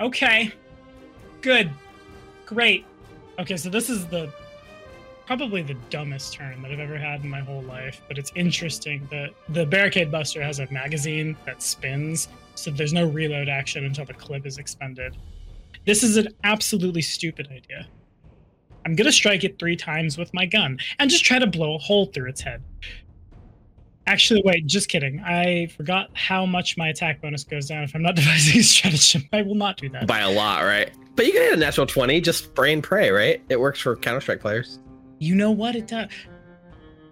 [0.00, 0.52] Okay.
[1.44, 1.70] Good.
[2.46, 2.86] Great.
[3.38, 4.32] Okay, so this is the
[5.26, 9.06] probably the dumbest turn that I've ever had in my whole life, but it's interesting
[9.10, 14.06] that the Barricade Buster has a magazine that spins, so there's no reload action until
[14.06, 15.18] the clip is expended.
[15.84, 17.88] This is an absolutely stupid idea.
[18.86, 21.78] I'm gonna strike it three times with my gun and just try to blow a
[21.78, 22.62] hole through its head.
[24.06, 25.20] Actually, wait, just kidding.
[25.20, 29.28] I forgot how much my attack bonus goes down if I'm not devising a stratagem.
[29.32, 30.06] I will not do that.
[30.06, 30.90] By a lot, right?
[31.16, 33.42] But you can hit a natural 20, just spray and pray, right?
[33.48, 34.78] It works for Counter Strike players.
[35.20, 36.08] You know what it does?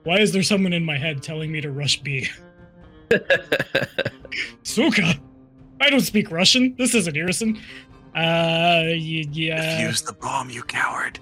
[0.04, 2.28] Why is there someone in my head telling me to rush B?
[4.62, 5.14] Suka!
[5.80, 6.74] I don't speak Russian.
[6.76, 7.56] This isn't Irison.
[8.14, 9.86] Uh, y- yeah.
[9.86, 11.18] Use the bomb, you coward.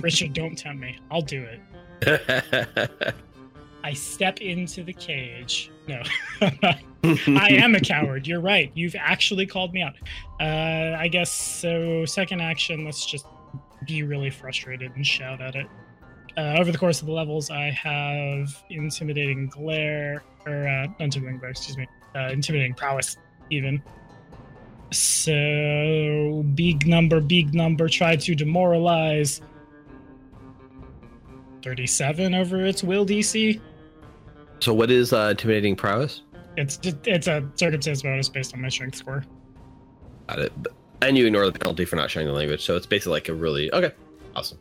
[0.00, 0.98] Richard, don't tempt me.
[1.10, 1.46] I'll do
[2.02, 3.14] it.
[3.84, 5.70] I step into the cage.
[5.86, 6.02] No.
[6.40, 8.26] I am a coward.
[8.26, 8.72] You're right.
[8.74, 9.92] You've actually called me out.
[10.40, 12.06] Uh, I guess so.
[12.06, 13.26] Second action, let's just
[13.86, 15.66] be really frustrated and shout at it.
[16.38, 21.38] Uh, over the course of the levels, I have intimidating glare, or uh, not intimidating
[21.38, 21.86] glare, excuse me,
[22.16, 23.18] uh, intimidating prowess,
[23.50, 23.82] even.
[24.92, 29.42] So, big number, big number, try to demoralize.
[31.62, 33.60] 37 over its will DC.
[34.64, 36.22] So, what is uh, intimidating prowess?
[36.56, 39.22] It's it's a circumstance bonus based on my strength score.
[40.26, 40.52] Got it.
[41.02, 43.34] And you ignore the penalty for not sharing the language, so it's basically like a
[43.34, 43.92] really okay,
[44.34, 44.58] awesome.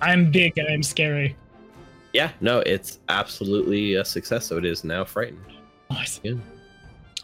[0.00, 1.36] I'm big and I'm scary.
[2.12, 4.46] Yeah, no, it's absolutely a success.
[4.46, 5.44] So it is now frightened.
[5.90, 6.20] Nice.
[6.20, 6.40] Good.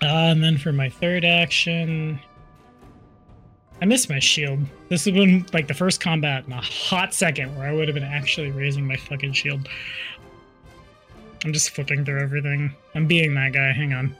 [0.03, 2.19] Uh, and then for my third action,
[3.81, 4.59] I miss my shield.
[4.89, 7.95] This has been like the first combat in a hot second where I would have
[7.95, 9.69] been actually raising my fucking shield.
[11.45, 12.75] I'm just flipping through everything.
[12.95, 13.73] I'm being that guy.
[13.73, 14.17] Hang on.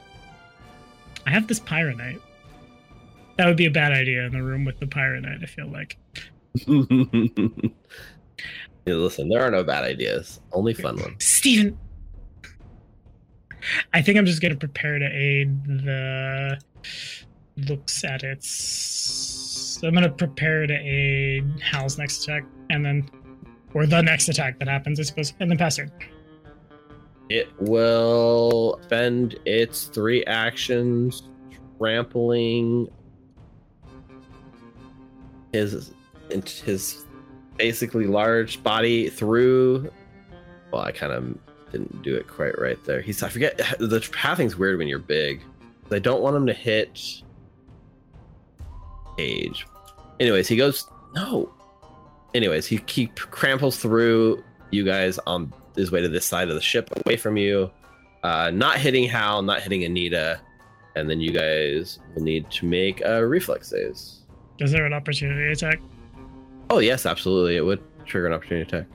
[1.25, 2.21] I have this Pyronite.
[3.37, 5.97] That would be a bad idea in the room with the Pyronite, I feel like.
[8.85, 11.23] Yeah, listen, there are no bad ideas, only fun ones.
[11.23, 11.77] Steven!
[13.93, 16.59] I think I'm just going to prepare to aid the
[17.67, 23.09] looks at its So I'm gonna prepare to aid Hal's next attack, and then,
[23.73, 25.91] or the next attack that happens, I suppose, and then pass turn.
[27.29, 31.23] It will spend its three actions
[31.77, 32.89] trampling
[35.53, 35.91] his
[36.31, 37.05] his
[37.57, 39.91] basically large body through.
[40.71, 41.37] Well, I kind of
[41.71, 43.01] didn't do it quite right there.
[43.01, 45.41] He's I forget the pathing's weird when you're big.
[45.91, 47.23] I don't want him to hit
[49.17, 49.65] age.
[50.19, 51.51] Anyways, he goes no.
[52.33, 56.61] Anyways, he keep cramples through you guys on his way to this side of the
[56.61, 57.69] ship, away from you,
[58.23, 60.39] uh, not hitting Hal, not hitting Anita,
[60.95, 64.21] and then you guys will need to make a reflex saves.
[64.59, 65.79] Is there an opportunity attack?
[66.69, 68.87] Oh yes, absolutely, it would trigger an opportunity attack.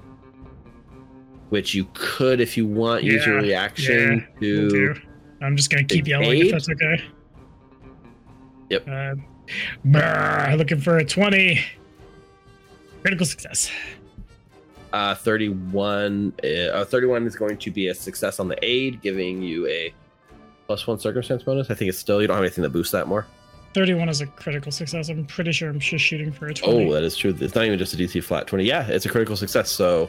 [1.49, 4.95] Which you could, if you want, use your reaction Will to.
[5.41, 7.03] I'm just gonna keep yelling if that's okay.
[8.71, 8.89] Yep.
[8.89, 9.15] Uh,
[9.85, 11.61] brr, looking for a 20.
[13.03, 13.71] Critical success.
[14.95, 16.33] Uh, 31.
[16.45, 19.93] Uh, uh, 31 is going to be a success on the aid, giving you a
[20.69, 21.69] plus one circumstance bonus.
[21.69, 23.27] I think it's still you don't have anything that boosts that more.
[23.75, 25.09] 31 is a critical success.
[25.09, 26.87] I'm pretty sure I'm just shooting for a 20.
[26.87, 27.37] Oh, that is true.
[27.41, 28.63] It's not even just a DC flat 20.
[28.63, 29.69] Yeah, it's a critical success.
[29.69, 30.09] So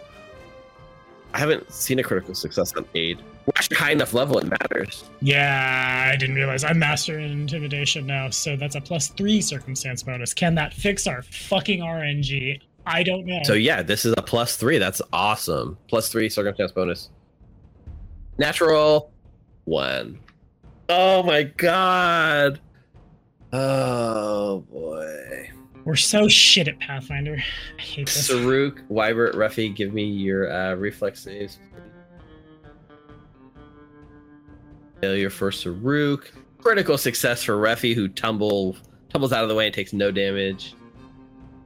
[1.33, 3.17] I haven't seen a critical success on aid.
[3.47, 5.03] We're actually high enough level, it matters.
[5.19, 10.03] Yeah, I didn't realize I'm master in intimidation now, so that's a plus three circumstance
[10.03, 10.31] bonus.
[10.31, 12.61] Can that fix our fucking RNG?
[12.85, 13.39] I don't know.
[13.43, 14.77] So yeah, this is a plus three.
[14.77, 15.77] That's awesome.
[15.87, 17.09] Plus three circumstance bonus.
[18.37, 19.11] Natural
[19.65, 20.19] one.
[20.89, 22.59] Oh my god.
[23.51, 25.49] Oh boy.
[25.85, 27.37] We're so shit at Pathfinder.
[27.77, 28.29] I hate this.
[28.29, 31.59] Saruk, Wybert, Ruffy, give me your uh, reflex saves.
[34.99, 36.25] Failure for Saruk.
[36.57, 38.75] Critical success for Ruffy, who tumble
[39.09, 40.73] tumbles out of the way and takes no damage.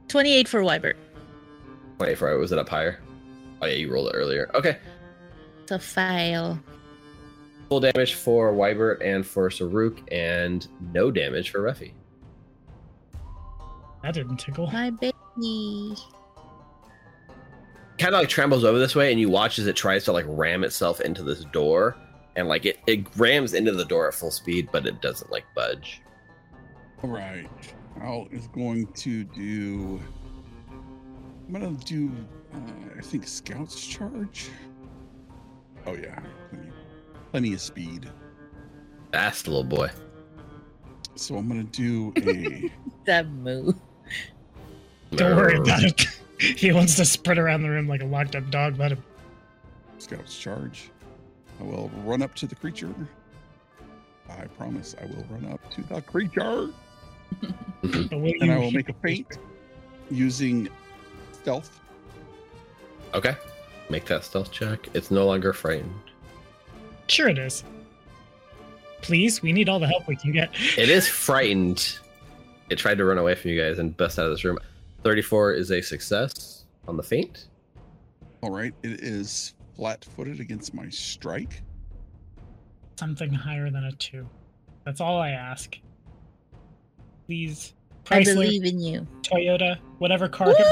[0.08, 0.94] 28 for Wybert.
[2.00, 2.38] Wait for it.
[2.38, 2.98] Was it up higher?
[3.60, 4.50] Oh yeah, you rolled it earlier.
[4.54, 4.78] Okay.
[5.62, 6.58] It's a fail.
[7.68, 11.92] Full damage for Wybert and for Saruk, and no damage for Ruffy.
[14.02, 14.66] That didn't tickle.
[14.72, 15.94] My baby.
[17.98, 20.24] Kind of like trembles over this way, and you watch as it tries to like
[20.26, 21.96] ram itself into this door,
[22.34, 25.44] and like it, it rams into the door at full speed, but it doesn't like
[25.54, 26.00] budge.
[27.02, 27.46] All right.
[28.00, 30.00] Al is going to do.
[31.52, 32.12] I'm gonna do.
[32.54, 32.58] Uh,
[32.96, 34.50] I think Scouts charge.
[35.84, 36.68] Oh yeah, plenty,
[37.32, 38.08] plenty of speed.
[39.10, 39.90] Fast little boy.
[41.16, 42.70] So I'm gonna do a.
[43.06, 43.74] That move.
[45.12, 46.06] Don't worry about it.
[46.38, 48.78] he wants to spread around the room like a locked up dog.
[48.78, 49.02] Let him.
[49.98, 50.90] Scouts charge.
[51.58, 52.94] I will run up to the creature.
[54.28, 56.68] I promise I will run up to the creature.
[57.82, 59.38] And I will make a feint
[60.10, 60.68] using
[61.42, 61.80] stealth.
[63.14, 63.36] Okay.
[63.88, 64.88] Make that stealth check.
[64.94, 65.92] It's no longer frightened.
[67.08, 67.64] Sure, it is.
[69.02, 70.50] Please, we need all the help we can get.
[70.76, 71.98] It is frightened.
[72.68, 74.58] It tried to run away from you guys and bust out of this room.
[75.02, 77.46] 34 is a success on the feint.
[78.42, 78.72] All right.
[78.82, 81.62] It is flat footed against my strike.
[82.96, 84.28] Something higher than a two.
[84.84, 85.76] That's all I ask.
[87.26, 87.74] Please,
[88.10, 89.06] I Chrysler, believe in you.
[89.22, 90.54] Toyota, whatever car.
[90.54, 90.64] Can...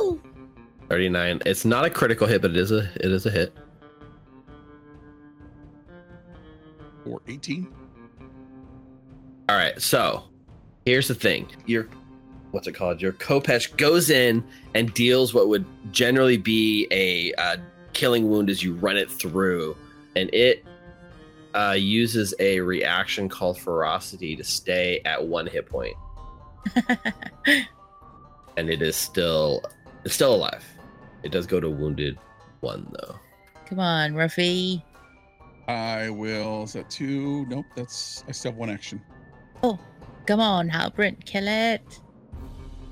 [0.00, 0.20] Woo!
[0.88, 1.40] 39.
[1.46, 3.52] It's not a critical hit, but it is a it is a hit.
[7.06, 7.66] Or 18.
[9.48, 10.24] All right, so
[10.86, 11.48] here's the thing.
[11.66, 11.88] Your
[12.52, 13.02] what's it called?
[13.02, 14.42] Your Khopesh goes in
[14.74, 17.56] and deals what would generally be a uh,
[17.92, 19.76] killing wound as you run it through,
[20.16, 20.64] and it
[21.54, 25.96] uh, uses a reaction called Ferocity to stay at one hit point,
[28.56, 29.62] and it is still
[30.04, 30.64] it's still alive.
[31.22, 32.18] It does go to wounded
[32.60, 33.16] one though.
[33.66, 34.82] Come on, Ruffy.
[35.68, 36.64] I will.
[36.64, 37.46] Is that two?
[37.46, 37.64] Nope.
[37.74, 38.22] That's.
[38.28, 39.00] I still have one action
[39.62, 39.78] Oh,
[40.26, 41.82] Come on, Halbrint, kill it.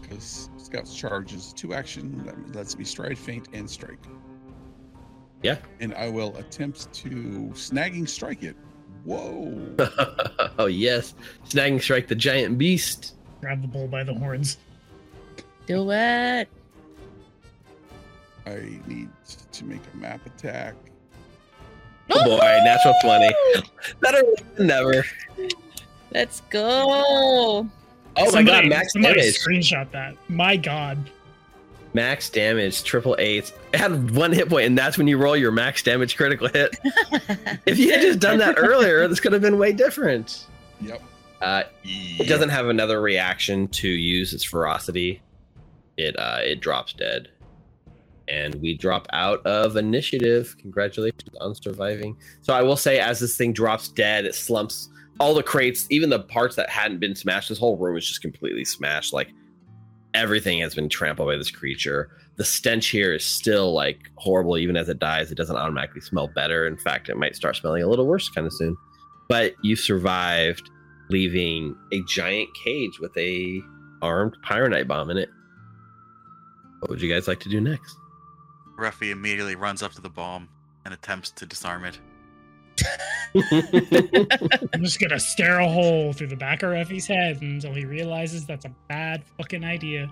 [0.01, 2.23] because Scouts charge is two action.
[2.25, 3.99] That lets me stride, feint, and strike.
[5.43, 5.57] Yeah.
[5.81, 7.09] And I will attempt to
[7.55, 8.57] snagging strike it.
[9.05, 9.53] Whoa.
[10.59, 11.15] oh yes,
[11.49, 13.15] snagging strike the giant beast.
[13.41, 14.59] Grab the bull by the horns.
[15.67, 16.49] Do it.
[18.47, 19.09] I need
[19.53, 20.75] to make a map attack.
[22.11, 23.35] Oh boy, natural twenty.
[24.01, 25.05] Better late than never.
[26.13, 27.67] Let's go.
[28.17, 29.39] Oh my god, max somebody damage.
[29.39, 30.17] Screenshot that.
[30.29, 31.11] My god.
[31.95, 33.53] Max damage, triple eights.
[33.73, 36.77] It had one hit point, and that's when you roll your max damage critical hit.
[37.67, 40.47] If you had just done that earlier, this could have been way different.
[40.81, 41.03] Yep.
[41.41, 45.21] Uh, it doesn't have another reaction to use its ferocity.
[45.97, 47.29] It uh, it drops dead,
[48.29, 50.57] and we drop out of initiative.
[50.59, 52.17] Congratulations on surviving.
[52.41, 54.89] So I will say, as this thing drops dead, it slumps.
[55.21, 58.23] All the crates, even the parts that hadn't been smashed, this whole room is just
[58.23, 59.13] completely smashed.
[59.13, 59.33] Like
[60.15, 62.11] everything has been trampled by this creature.
[62.37, 64.59] The stench here is still like horrible.
[64.59, 66.67] Even as it dies, it doesn't automatically smell better.
[66.67, 68.77] In fact, it might start smelling a little worse kind of soon.
[69.29, 70.71] But you survived
[71.11, 73.61] leaving a giant cage with a
[74.01, 75.29] armed pyronite bomb in it.
[76.81, 77.97] What would you guys like to do next?
[78.79, 80.49] Ruffy immediately runs up to the bomb
[80.85, 81.99] and attempts to disarm it.
[83.35, 88.47] I'm just gonna stare a hole through the back of Ruffy's head until he realizes
[88.47, 90.11] that's a bad fucking idea.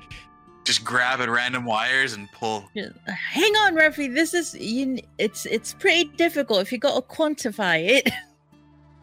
[0.64, 2.68] Just grab at random wires and pull.
[3.06, 4.12] Hang on, Ruffy.
[4.14, 4.98] This is you.
[5.18, 8.08] It's it's pretty difficult if you got to quantify it.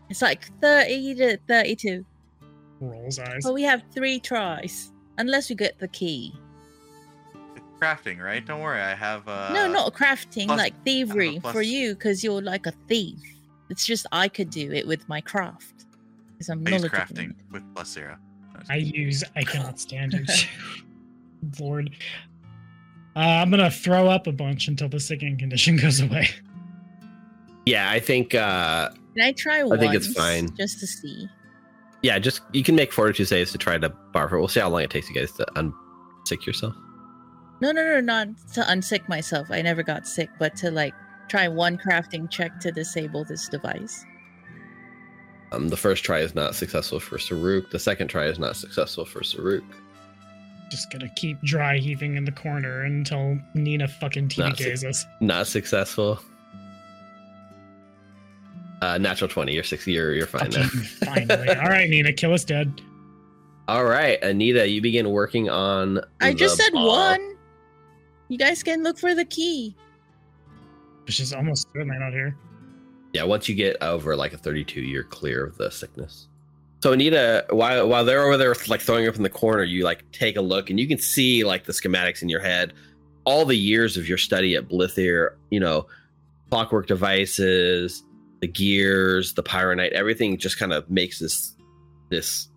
[0.10, 2.06] It's like thirty to thirty-two.
[2.80, 3.42] Rolls eyes.
[3.44, 6.34] But we have three tries, unless we get the key.
[7.58, 8.46] It's crafting, right?
[8.46, 9.28] Don't worry, I have.
[9.28, 13.20] Uh, no, not crafting, plus- like thievery plus- for you, because you're like a thief.
[13.70, 15.86] It's just I could do it with my craft.
[16.34, 16.98] Because I'm I use knowledgeable.
[17.16, 18.18] crafting with plus zero.
[18.54, 20.48] No, I use I cannot stand it.
[21.60, 21.90] Lord.
[23.16, 26.30] Uh, I'm gonna throw up a bunch until the sickening condition goes away.
[27.66, 28.36] yeah, I think.
[28.36, 29.78] uh Can I try one?
[29.78, 30.56] I think it's fine.
[30.56, 31.28] just to see?
[32.04, 34.38] Yeah, just you can make fortitude saves to try to barf it.
[34.38, 36.76] We'll see how long it takes you guys to unsick yourself.
[37.60, 39.50] No, no, no, not to unsick myself.
[39.50, 40.94] I never got sick, but to like
[41.28, 44.06] try one crafting check to disable this device.
[45.52, 47.70] Um, the first try is not successful for Saruk.
[47.70, 49.64] The second try is not successful for Saruk.
[50.70, 55.06] Just gonna keep dry heaving in the corner until Nina fucking Not TDKs us.
[55.22, 56.20] Not successful.
[58.82, 59.54] Uh, natural twenty.
[59.54, 59.88] You're six.
[59.88, 60.68] You're you're fine now.
[61.06, 61.50] Finally.
[61.56, 62.82] All right, Nina, kill us dead.
[63.70, 66.02] All right, Anita, you begin working on.
[66.22, 66.86] I just said bomb.
[66.86, 67.38] one.
[68.28, 69.76] You guys can look for the key.
[71.08, 72.36] Is almost certainly not here.
[73.14, 76.28] Yeah, once you get over like a 32, you're clear of the sickness.
[76.84, 80.10] So Anita, while while they're over there like throwing up in the corner, you like
[80.12, 82.74] take a look and you can see like the schematics in your head,
[83.24, 85.88] all the years of your study at Blithir, you know,
[86.50, 88.04] clockwork devices,
[88.42, 91.56] the gears, the pyronite, everything just kind of makes this
[92.10, 92.48] this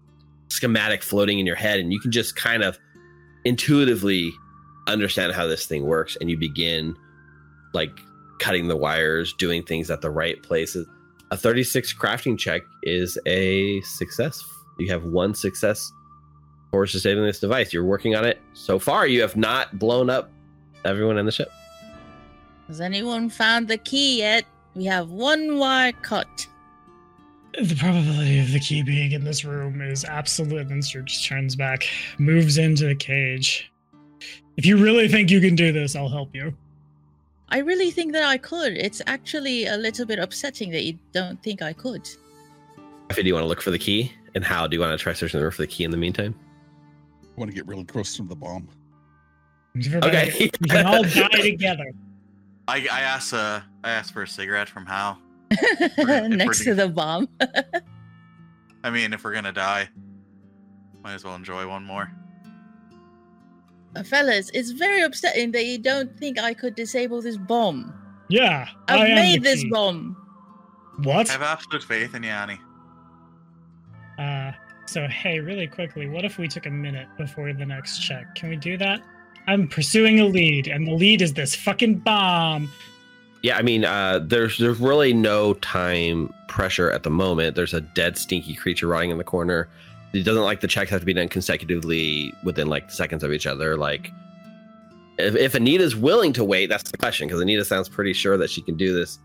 [0.48, 2.78] schematic floating in your head, and you can just kind of
[3.44, 4.32] intuitively
[4.86, 6.94] understand how this thing works, and you begin
[7.72, 7.90] like
[8.40, 10.88] cutting the wires, doing things at the right places.
[11.30, 14.42] A 36 crafting check is a success.
[14.80, 15.92] You have one success
[16.72, 17.72] towards disabling this device.
[17.72, 18.40] You're working on it.
[18.54, 20.30] So far, you have not blown up
[20.84, 21.52] everyone in the ship.
[22.66, 24.44] Has anyone found the key yet?
[24.74, 26.46] We have one wire cut.
[27.52, 30.68] The probability of the key being in this room is absolute.
[30.68, 31.86] And Sir turns back,
[32.18, 33.70] moves into the cage.
[34.56, 36.54] If you really think you can do this, I'll help you.
[37.50, 38.74] I really think that I could.
[38.74, 42.08] It's actually a little bit upsetting that you don't think I could.
[43.10, 45.02] If do you want to look for the key, and how do you want to
[45.02, 46.34] try searching the room for the key in the meantime?
[47.24, 48.68] I want to get really close to the bomb.
[49.76, 50.50] Everybody- Okay.
[50.60, 51.90] We can all die together.
[52.68, 55.18] I, I asked uh I asked for a cigarette from Hal.
[55.98, 57.28] Next to the bomb.
[58.84, 59.88] I mean, if we're gonna die,
[61.02, 62.12] might as well enjoy one more.
[63.96, 67.92] Uh, Fellas, it's very upsetting that you don't think I could disable this bomb.
[68.28, 69.70] Yeah, I I've am made the this key.
[69.70, 70.16] bomb.
[71.02, 71.28] What?
[71.28, 72.60] I have absolute faith in Yanni.
[74.18, 74.52] Uh,
[74.86, 78.34] so hey, really quickly, what if we took a minute before the next check?
[78.34, 79.02] Can we do that?
[79.46, 82.70] I'm pursuing a lead, and the lead is this fucking bomb.
[83.42, 87.56] Yeah, I mean, uh, there's there's really no time pressure at the moment.
[87.56, 89.68] There's a dead, stinky creature rotting in the corner.
[90.12, 93.46] It doesn't like the checks have to be done consecutively within like seconds of each
[93.46, 93.76] other.
[93.76, 94.10] Like,
[95.18, 97.28] if, if Anita's willing to wait, that's the question.
[97.28, 99.18] Because Anita sounds pretty sure that she can do this.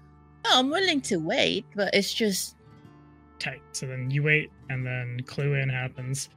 [0.44, 2.56] No, I'm willing to wait, but it's just
[3.40, 3.62] Tight.
[3.74, 6.30] So then you wait, and then clue in happens.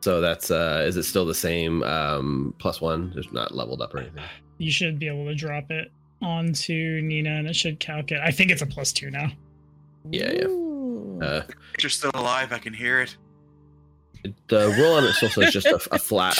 [0.00, 3.12] So that's uh, is it still the same um, plus one?
[3.14, 4.22] Just not leveled up or anything.
[4.58, 5.90] You should be able to drop it
[6.22, 8.20] onto Nina, and it should calc it.
[8.20, 9.30] I think it's a plus two now.
[10.10, 10.46] Yeah, yeah.
[10.46, 10.67] Ooh.
[11.22, 11.42] Uh,
[11.80, 12.52] You're still alive.
[12.52, 13.16] I can hear it.
[14.48, 16.36] the roll on it still says just a, a flat.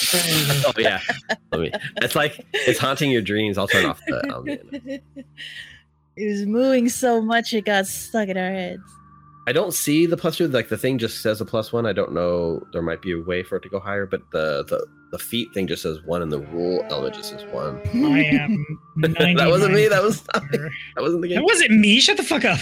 [0.67, 1.01] oh yeah,
[1.53, 1.73] let me.
[1.97, 3.59] It's like it's haunting your dreams.
[3.59, 4.35] I'll turn off the.
[4.35, 4.49] Um,
[6.17, 8.83] it was moving so much it got stuck in our heads.
[9.47, 10.47] I don't see the plus two.
[10.47, 11.87] Like the thing just says a plus one.
[11.87, 12.63] I don't know.
[12.73, 15.49] There might be a way for it to go higher, but the the, the feat
[15.55, 17.81] thing just says one, and the rule element just says one.
[17.95, 18.67] I am.
[19.01, 20.51] That wasn't me, that was 99%
[20.97, 21.37] That wasn't the game.
[21.37, 22.01] That wasn't me.
[22.01, 22.59] Shut the fuck up.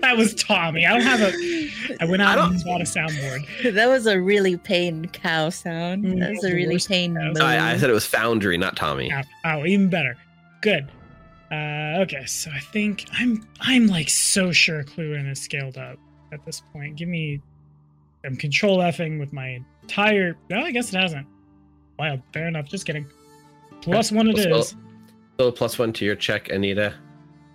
[0.00, 0.86] That was Tommy.
[0.86, 1.70] I don't have a.
[2.00, 3.46] I went out don't- and bought a soundboard.
[3.74, 6.04] that was a really pain cow sound.
[6.04, 7.14] Mm, That was a really worst pain.
[7.14, 7.40] cow moo.
[7.40, 9.12] I, I said it was Foundry, not Tommy.
[9.12, 10.16] Oh, oh, even better.
[10.62, 10.90] Good.
[11.52, 15.98] Uh, okay, so I think I'm I'm like so sure Cluin is scaled up
[16.32, 16.96] at this point.
[16.96, 17.40] Give me
[18.24, 21.26] I'm control effing with my entire no, I guess it hasn't.
[21.98, 23.06] Wild, fair enough, just kidding.
[23.82, 24.74] Plus one it Well, is.
[25.34, 26.94] Still a plus one to your check, Anita.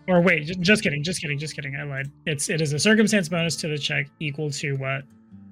[0.10, 1.76] Or wait, j- just kidding, just kidding, just kidding.
[1.76, 2.12] I lied.
[2.26, 5.04] It's it is a circumstance bonus to the check equal to what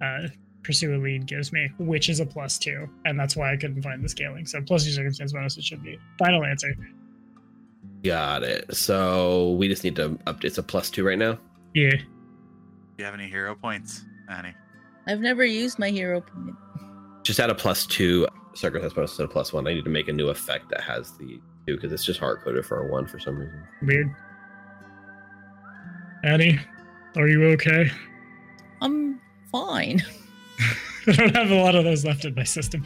[0.01, 0.27] uh
[0.63, 3.81] pursue a lead gives me, which is a plus two, and that's why I couldn't
[3.83, 4.45] find the scaling.
[4.45, 5.97] So plus two circumstance bonus it should be.
[6.17, 6.75] Final answer.
[8.03, 8.75] Got it.
[8.75, 10.45] So we just need to update.
[10.45, 11.37] It's a plus two right now.
[11.73, 11.91] Yeah.
[11.91, 11.99] Do
[12.97, 14.55] you have any hero points, Annie?
[15.05, 16.55] I've never used my hero point.
[17.23, 19.67] Just add a plus two circumstance bonus to a plus one.
[19.67, 22.41] I need to make a new effect that has the two because it's just hard
[22.41, 23.63] coded for a one for some reason.
[23.83, 24.13] Weird.
[26.23, 26.59] Annie,
[27.15, 27.91] are you okay?
[28.81, 29.19] I'm
[29.51, 30.03] fine.
[31.07, 32.85] I don't have a lot of those left in my system.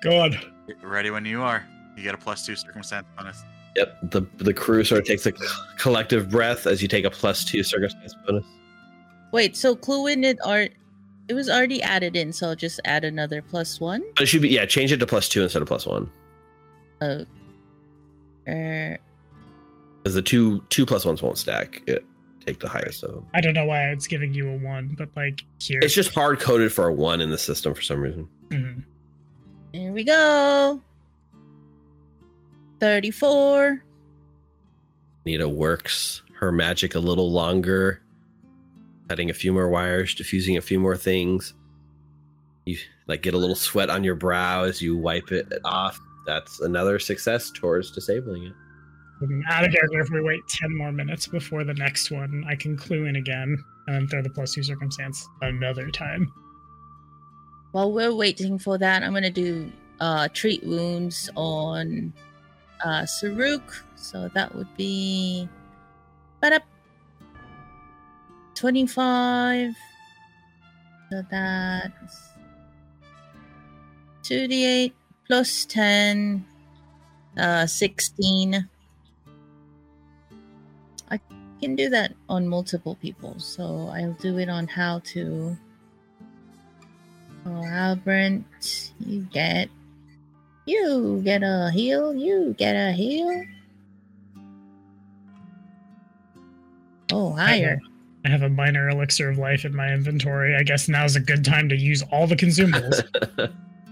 [0.00, 0.38] Go on.
[0.82, 1.66] Ready when you are.
[1.96, 3.42] You get a plus two circumstance bonus.
[3.74, 3.98] Yep.
[4.10, 5.32] The the crew sort of takes a
[5.76, 8.44] collective breath as you take a plus two circumstance bonus.
[9.32, 10.68] Wait, so clue in it are
[11.28, 14.02] it was already added in, so I'll just add another plus one.
[14.14, 14.66] But it should be yeah.
[14.66, 16.10] Change it to plus two instead of plus one
[17.00, 17.24] Oh.
[18.46, 18.96] Uh,
[20.02, 21.82] because the two two plus ones won't stack.
[21.86, 22.04] It
[22.44, 23.00] take the highest.
[23.00, 25.78] So I don't know why it's giving you a one, but like here.
[25.82, 28.28] it's just hard coded for a one in the system for some reason.
[28.50, 28.82] Mhm.
[29.72, 30.80] here we go.
[32.80, 33.84] 34.
[35.24, 38.02] Nita works her magic a little longer,
[39.08, 41.54] cutting a few more wires, diffusing a few more things.
[42.66, 42.76] You
[43.06, 46.00] like get a little sweat on your brow as you wipe it off.
[46.26, 48.52] That's another success towards disabling it.
[49.22, 52.56] Um, Out of character, if we wait 10 more minutes before the next one, I
[52.56, 56.32] can clue in again and then throw the plus two circumstance another time.
[57.72, 59.70] While we're waiting for that, I'm gonna do
[60.00, 62.12] uh treat wounds on
[62.84, 63.62] uh Saruk.
[63.96, 65.48] So that would be
[66.40, 66.60] ba
[68.54, 69.74] 25.
[71.10, 72.30] So that's
[74.22, 74.92] 2d8
[75.26, 76.44] plus 10
[77.38, 78.68] uh 16.
[81.62, 85.56] I can do that on multiple people, so I'll do it on how to
[87.44, 88.44] Oh, Albert,
[89.00, 89.68] you get
[90.66, 92.14] you get a heal.
[92.14, 93.44] You get a heal.
[97.12, 97.80] Oh, higher.
[98.24, 100.54] I have a minor elixir of life in my inventory.
[100.54, 103.02] I guess now's a good time to use all the consumables.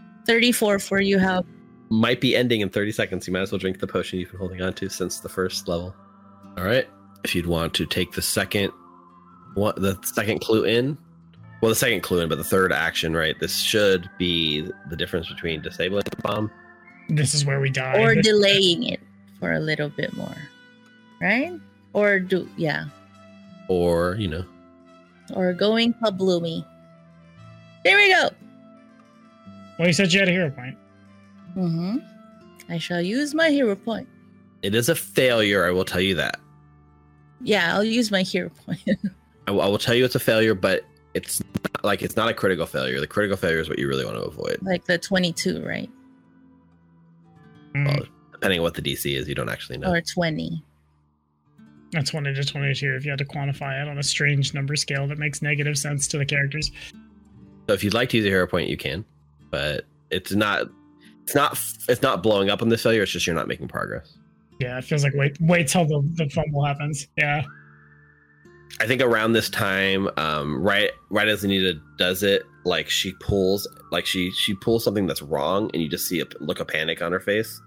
[0.26, 1.18] Thirty-four for you.
[1.18, 1.44] How?
[1.88, 3.26] Might be ending in 30 seconds.
[3.26, 5.66] You might as well drink the potion you've been holding on to since the first
[5.66, 5.92] level.
[6.56, 6.86] All right.
[7.24, 8.72] If you'd want to take the second
[9.54, 10.96] what the second clue in,
[11.60, 13.38] well, the second clue in, but the third action, right?
[13.40, 16.50] This should be the difference between disabling the bomb
[17.12, 17.98] this is where we die.
[18.00, 19.00] Or This- delaying it
[19.40, 20.36] for a little bit more,
[21.20, 21.52] right?
[21.92, 22.84] Or do yeah,
[23.68, 24.44] or, you know,
[25.34, 26.64] or going kabloomy.
[27.84, 28.30] There we go.
[29.78, 30.76] Well, you said you had a hero point.
[31.56, 31.96] Mm-hmm.
[32.68, 34.06] I shall use my hero point.
[34.62, 35.64] it is a failure.
[35.66, 36.38] I will tell you that.
[37.42, 38.80] Yeah, I'll use my hero point.
[39.46, 40.84] I will, I will tell you it's a failure, but
[41.14, 43.00] it's not, like it's not a critical failure.
[43.00, 44.58] The critical failure is what you really want to avoid.
[44.62, 45.90] like the twenty-two, right?
[47.74, 49.90] Mm, Well, depending on what the DC is, you don't actually know.
[49.92, 50.62] Or twenty.
[51.92, 55.08] That's 20 to 22 if you had to quantify it on a strange number scale
[55.08, 56.70] that makes negative sense to the characters.
[57.66, 59.04] So if you'd like to use a hero point, you can,
[59.50, 60.68] but it's not.
[61.24, 61.58] It's not.
[61.88, 63.02] It's not blowing up on this failure.
[63.02, 64.16] It's just you're not making progress.
[64.60, 67.08] Yeah, it feels like wait wait till the, the fumble happens.
[67.16, 67.42] Yeah.
[68.78, 73.66] I think around this time, um, right, right as Anita does it, like she pulls,
[73.90, 77.02] like she she pulls something that's wrong, and you just see a look of panic
[77.02, 77.60] on her face,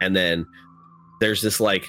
[0.00, 0.46] and then
[1.20, 1.88] there's this like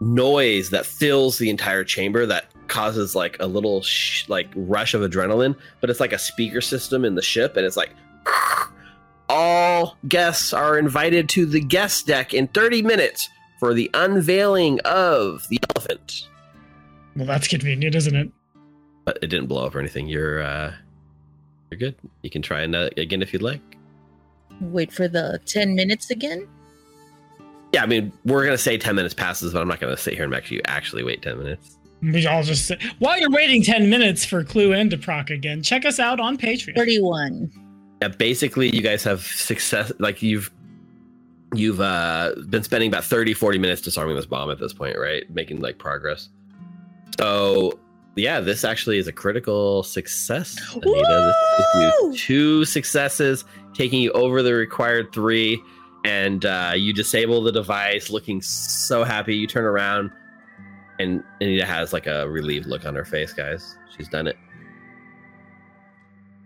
[0.00, 5.00] noise that fills the entire chamber that causes like a little sh- like rush of
[5.00, 7.90] adrenaline, but it's like a speaker system in the ship, and it's like.
[9.28, 13.30] All guests are invited to the guest deck in 30 minutes
[13.62, 16.26] for the unveiling of the elephant.
[17.14, 18.28] Well, that's convenient, isn't it?
[19.04, 20.08] but it didn't blow up or anything.
[20.08, 20.72] You're uh,
[21.70, 21.94] you're good.
[22.22, 23.60] You can try another again if you'd like.
[24.60, 26.48] Wait for the ten minutes again.
[27.72, 30.24] Yeah, I mean we're gonna say ten minutes passes, but I'm not gonna sit here
[30.24, 31.78] and make you actually wait ten minutes.
[32.02, 35.62] We all just say, while you're waiting 10 minutes for Clue and to proc again,
[35.62, 36.74] check us out on Patreon.
[36.74, 37.52] Thirty-one.
[38.02, 39.92] Yeah, basically you guys have success.
[40.00, 40.50] Like you've
[41.52, 45.28] you've uh been spending about 30, 40 minutes disarming this bomb at this point, right?
[45.30, 46.28] Making like progress.
[47.18, 47.78] So
[48.16, 51.34] yeah, this actually is a critical success, Anita.
[51.58, 55.62] This gives you two successes, taking you over the required three,
[56.04, 59.34] and uh, you disable the device, looking so happy.
[59.34, 60.10] You turn around,
[60.98, 63.76] and Anita has like a relieved look on her face, guys.
[63.96, 64.36] She's done it.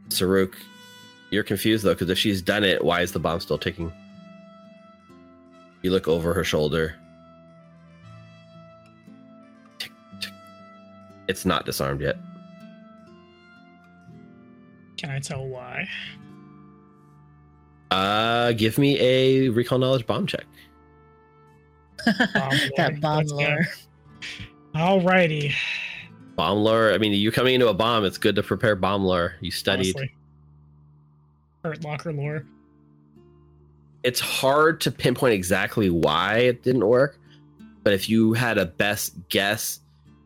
[0.08, 0.54] Saruk,
[1.30, 3.92] you're confused though, because if she's done it, why is the bomb still ticking?
[5.82, 6.94] You look over her shoulder.
[9.78, 10.32] Tick, tick.
[11.28, 12.16] It's not disarmed yet.
[14.96, 15.88] Can I tell why?
[17.90, 20.44] Uh, give me a recall knowledge bomb check.
[22.04, 23.38] Bomb that bomb Let's go.
[23.38, 23.66] lore.
[24.74, 25.52] Alrighty.
[26.34, 26.92] Bomb lore.
[26.92, 28.04] I mean, you coming into a bomb.
[28.04, 29.34] It's good to prepare bomb lore.
[29.40, 29.94] You studied.
[29.96, 30.14] honestly.
[31.64, 32.44] Hurt locker lore.
[34.06, 37.18] It's hard to pinpoint exactly why it didn't work,
[37.82, 39.80] but if you had a best guess,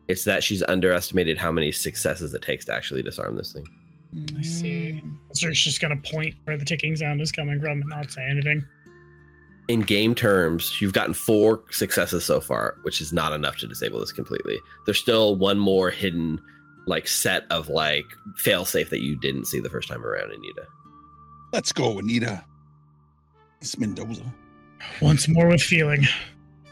[0.07, 3.65] it's that she's underestimated how many successes it takes to actually disarm this thing.
[4.37, 5.01] I see.
[5.03, 5.17] Mm.
[5.33, 8.21] So she's just gonna point where the ticking sound is coming from and not say
[8.21, 8.63] anything.
[9.67, 13.99] In game terms, you've gotten four successes so far, which is not enough to disable
[13.99, 14.59] this completely.
[14.85, 16.39] There's still one more hidden,
[16.85, 18.05] like set of like
[18.35, 20.67] fail safe that you didn't see the first time around, Anita.
[21.51, 22.45] Let's go, Anita.
[23.61, 24.23] It's Mendoza.
[25.01, 26.07] Once more with feeling.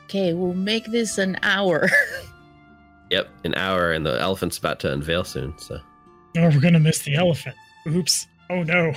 [0.05, 1.89] Okay, we'll make this an hour.
[3.11, 5.57] Yep, an hour, and the elephant's about to unveil soon.
[5.57, 5.79] So
[6.37, 7.55] Oh, we're gonna miss the elephant.
[7.87, 8.27] Oops.
[8.51, 8.93] Oh no.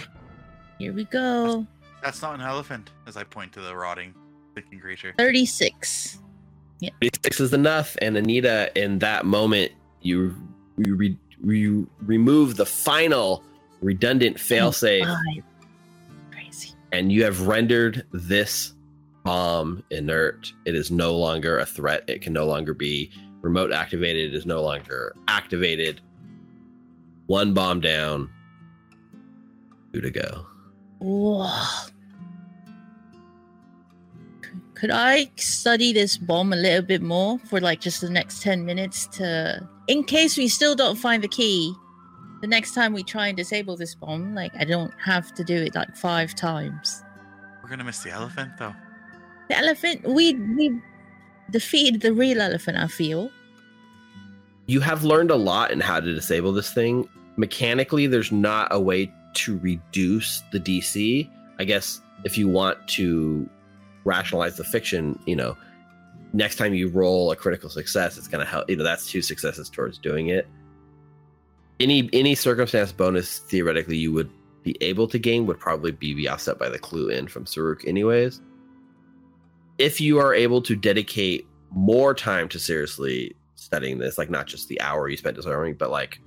[0.79, 1.67] Here we go.
[2.03, 4.13] That's not an elephant, as I point to the rotting,
[4.55, 5.15] thinking creature.
[5.17, 6.19] 36.
[7.25, 10.37] six is enough, and Anita, in that moment, you
[10.77, 13.43] you, re, you remove the final
[13.81, 15.45] redundant failsafe, Five.
[16.93, 18.75] And you have rendered this
[19.25, 20.53] bomb inert.
[20.65, 22.05] It is no longer a threat.
[22.07, 23.11] It can no longer be
[23.41, 24.33] remote activated.
[24.33, 26.01] It is no longer activated.
[27.27, 28.31] One bomb down.
[29.93, 30.47] Two to go.
[34.75, 38.65] Could I study this bomb a little bit more for like just the next 10
[38.65, 41.73] minutes to, in case we still don't find the key,
[42.43, 45.57] the next time we try and disable this bomb, like I don't have to do
[45.63, 47.03] it like five times.
[47.63, 48.75] We're gonna miss the elephant, though.
[49.49, 50.79] The elephant, we, we
[51.51, 53.31] defeated the real elephant, I feel.
[54.67, 57.09] you have learned a lot in how to disable this thing.
[57.37, 61.31] Mechanically, there's not a way to reduce the DC.
[61.59, 63.49] I guess if you want to
[64.05, 65.57] rationalize the fiction, you know,
[66.33, 68.69] next time you roll a critical success, it's going to help.
[68.69, 70.49] You know, that's two successes towards doing it.
[71.83, 74.31] Any any circumstance bonus theoretically you would
[74.63, 78.41] be able to gain would probably be, offset by the clue in from Saruk, anyways.
[79.79, 84.69] If you are able to dedicate more time to seriously studying this, like not just
[84.69, 86.21] the hour you spent disarming, but like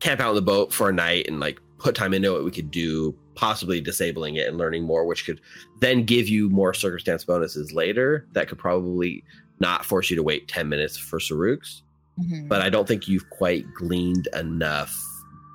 [0.00, 2.50] camp out on the boat for a night and like put time into it, we
[2.50, 5.40] could do possibly disabling it and learning more, which could
[5.80, 9.24] then give you more circumstance bonuses later that could probably
[9.60, 11.82] not force you to wait 10 minutes for Saruk's.
[12.18, 12.48] Mhm.
[12.48, 14.94] But I don't think you've quite gleaned enough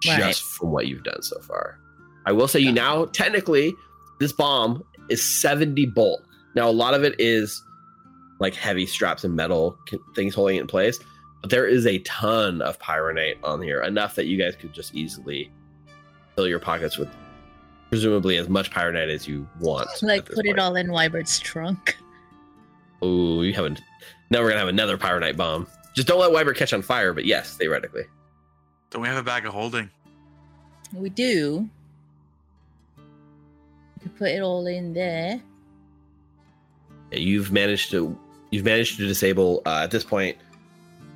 [0.02, 0.36] just Right.
[0.36, 1.80] from what you've done so far.
[2.26, 3.74] I will say you now technically
[4.20, 6.24] this bomb is 70 bolt.
[6.56, 7.62] Now a lot of it is
[8.40, 9.78] like heavy straps and metal
[10.16, 11.00] things holding it in place,
[11.42, 14.94] but there is a ton of pyronite on here, enough that you guys could just
[14.96, 15.52] easily
[16.36, 17.10] fill your pockets with
[17.90, 19.88] presumably as much pyronite as you want.
[20.02, 21.96] like put it all in Wybert's trunk.
[23.02, 23.82] Oh, you haven't.
[24.32, 25.68] Now we're gonna have another pyronite bomb.
[25.94, 27.14] Just don't let Wyber catch on fire.
[27.14, 28.04] But yes, theoretically.
[28.90, 29.90] Don't we have a bag of holding?
[30.94, 31.70] We do.
[32.98, 35.42] We could put it all in there.
[37.12, 38.18] Yeah, you've managed to
[38.52, 40.38] you've managed to disable uh, at this point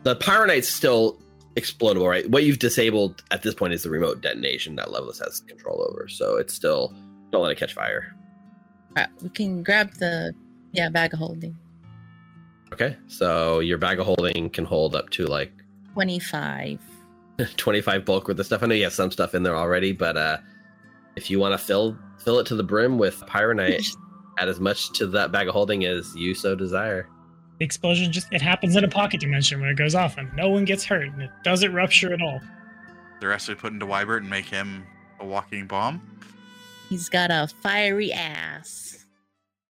[0.04, 1.18] the pyronite's still
[1.56, 5.42] explodable right what you've disabled at this point is the remote detonation that Loveless has
[5.42, 6.96] control over so it's still
[7.32, 8.16] don't let it catch fire
[8.98, 10.34] Alright, we can grab the
[10.72, 11.56] yeah bag of holding.
[12.74, 15.52] Okay so your bag of holding can hold up to like
[15.94, 16.80] 25.
[17.58, 20.18] 25 bulk worth of stuff i know you have some stuff in there already but
[20.18, 20.38] uh
[21.16, 23.88] if you want to fill fill it to the brim with pyronite
[24.40, 27.08] add as much to that bag of holding as you so desire
[27.60, 30.50] The explosion just it happens in a pocket dimension when it goes off and no
[30.50, 32.40] one gets hurt and it doesn't rupture at all.
[33.20, 34.86] The rest we put into Wybert and make him
[35.20, 36.02] a walking bomb.
[36.88, 39.07] He's got a fiery ass.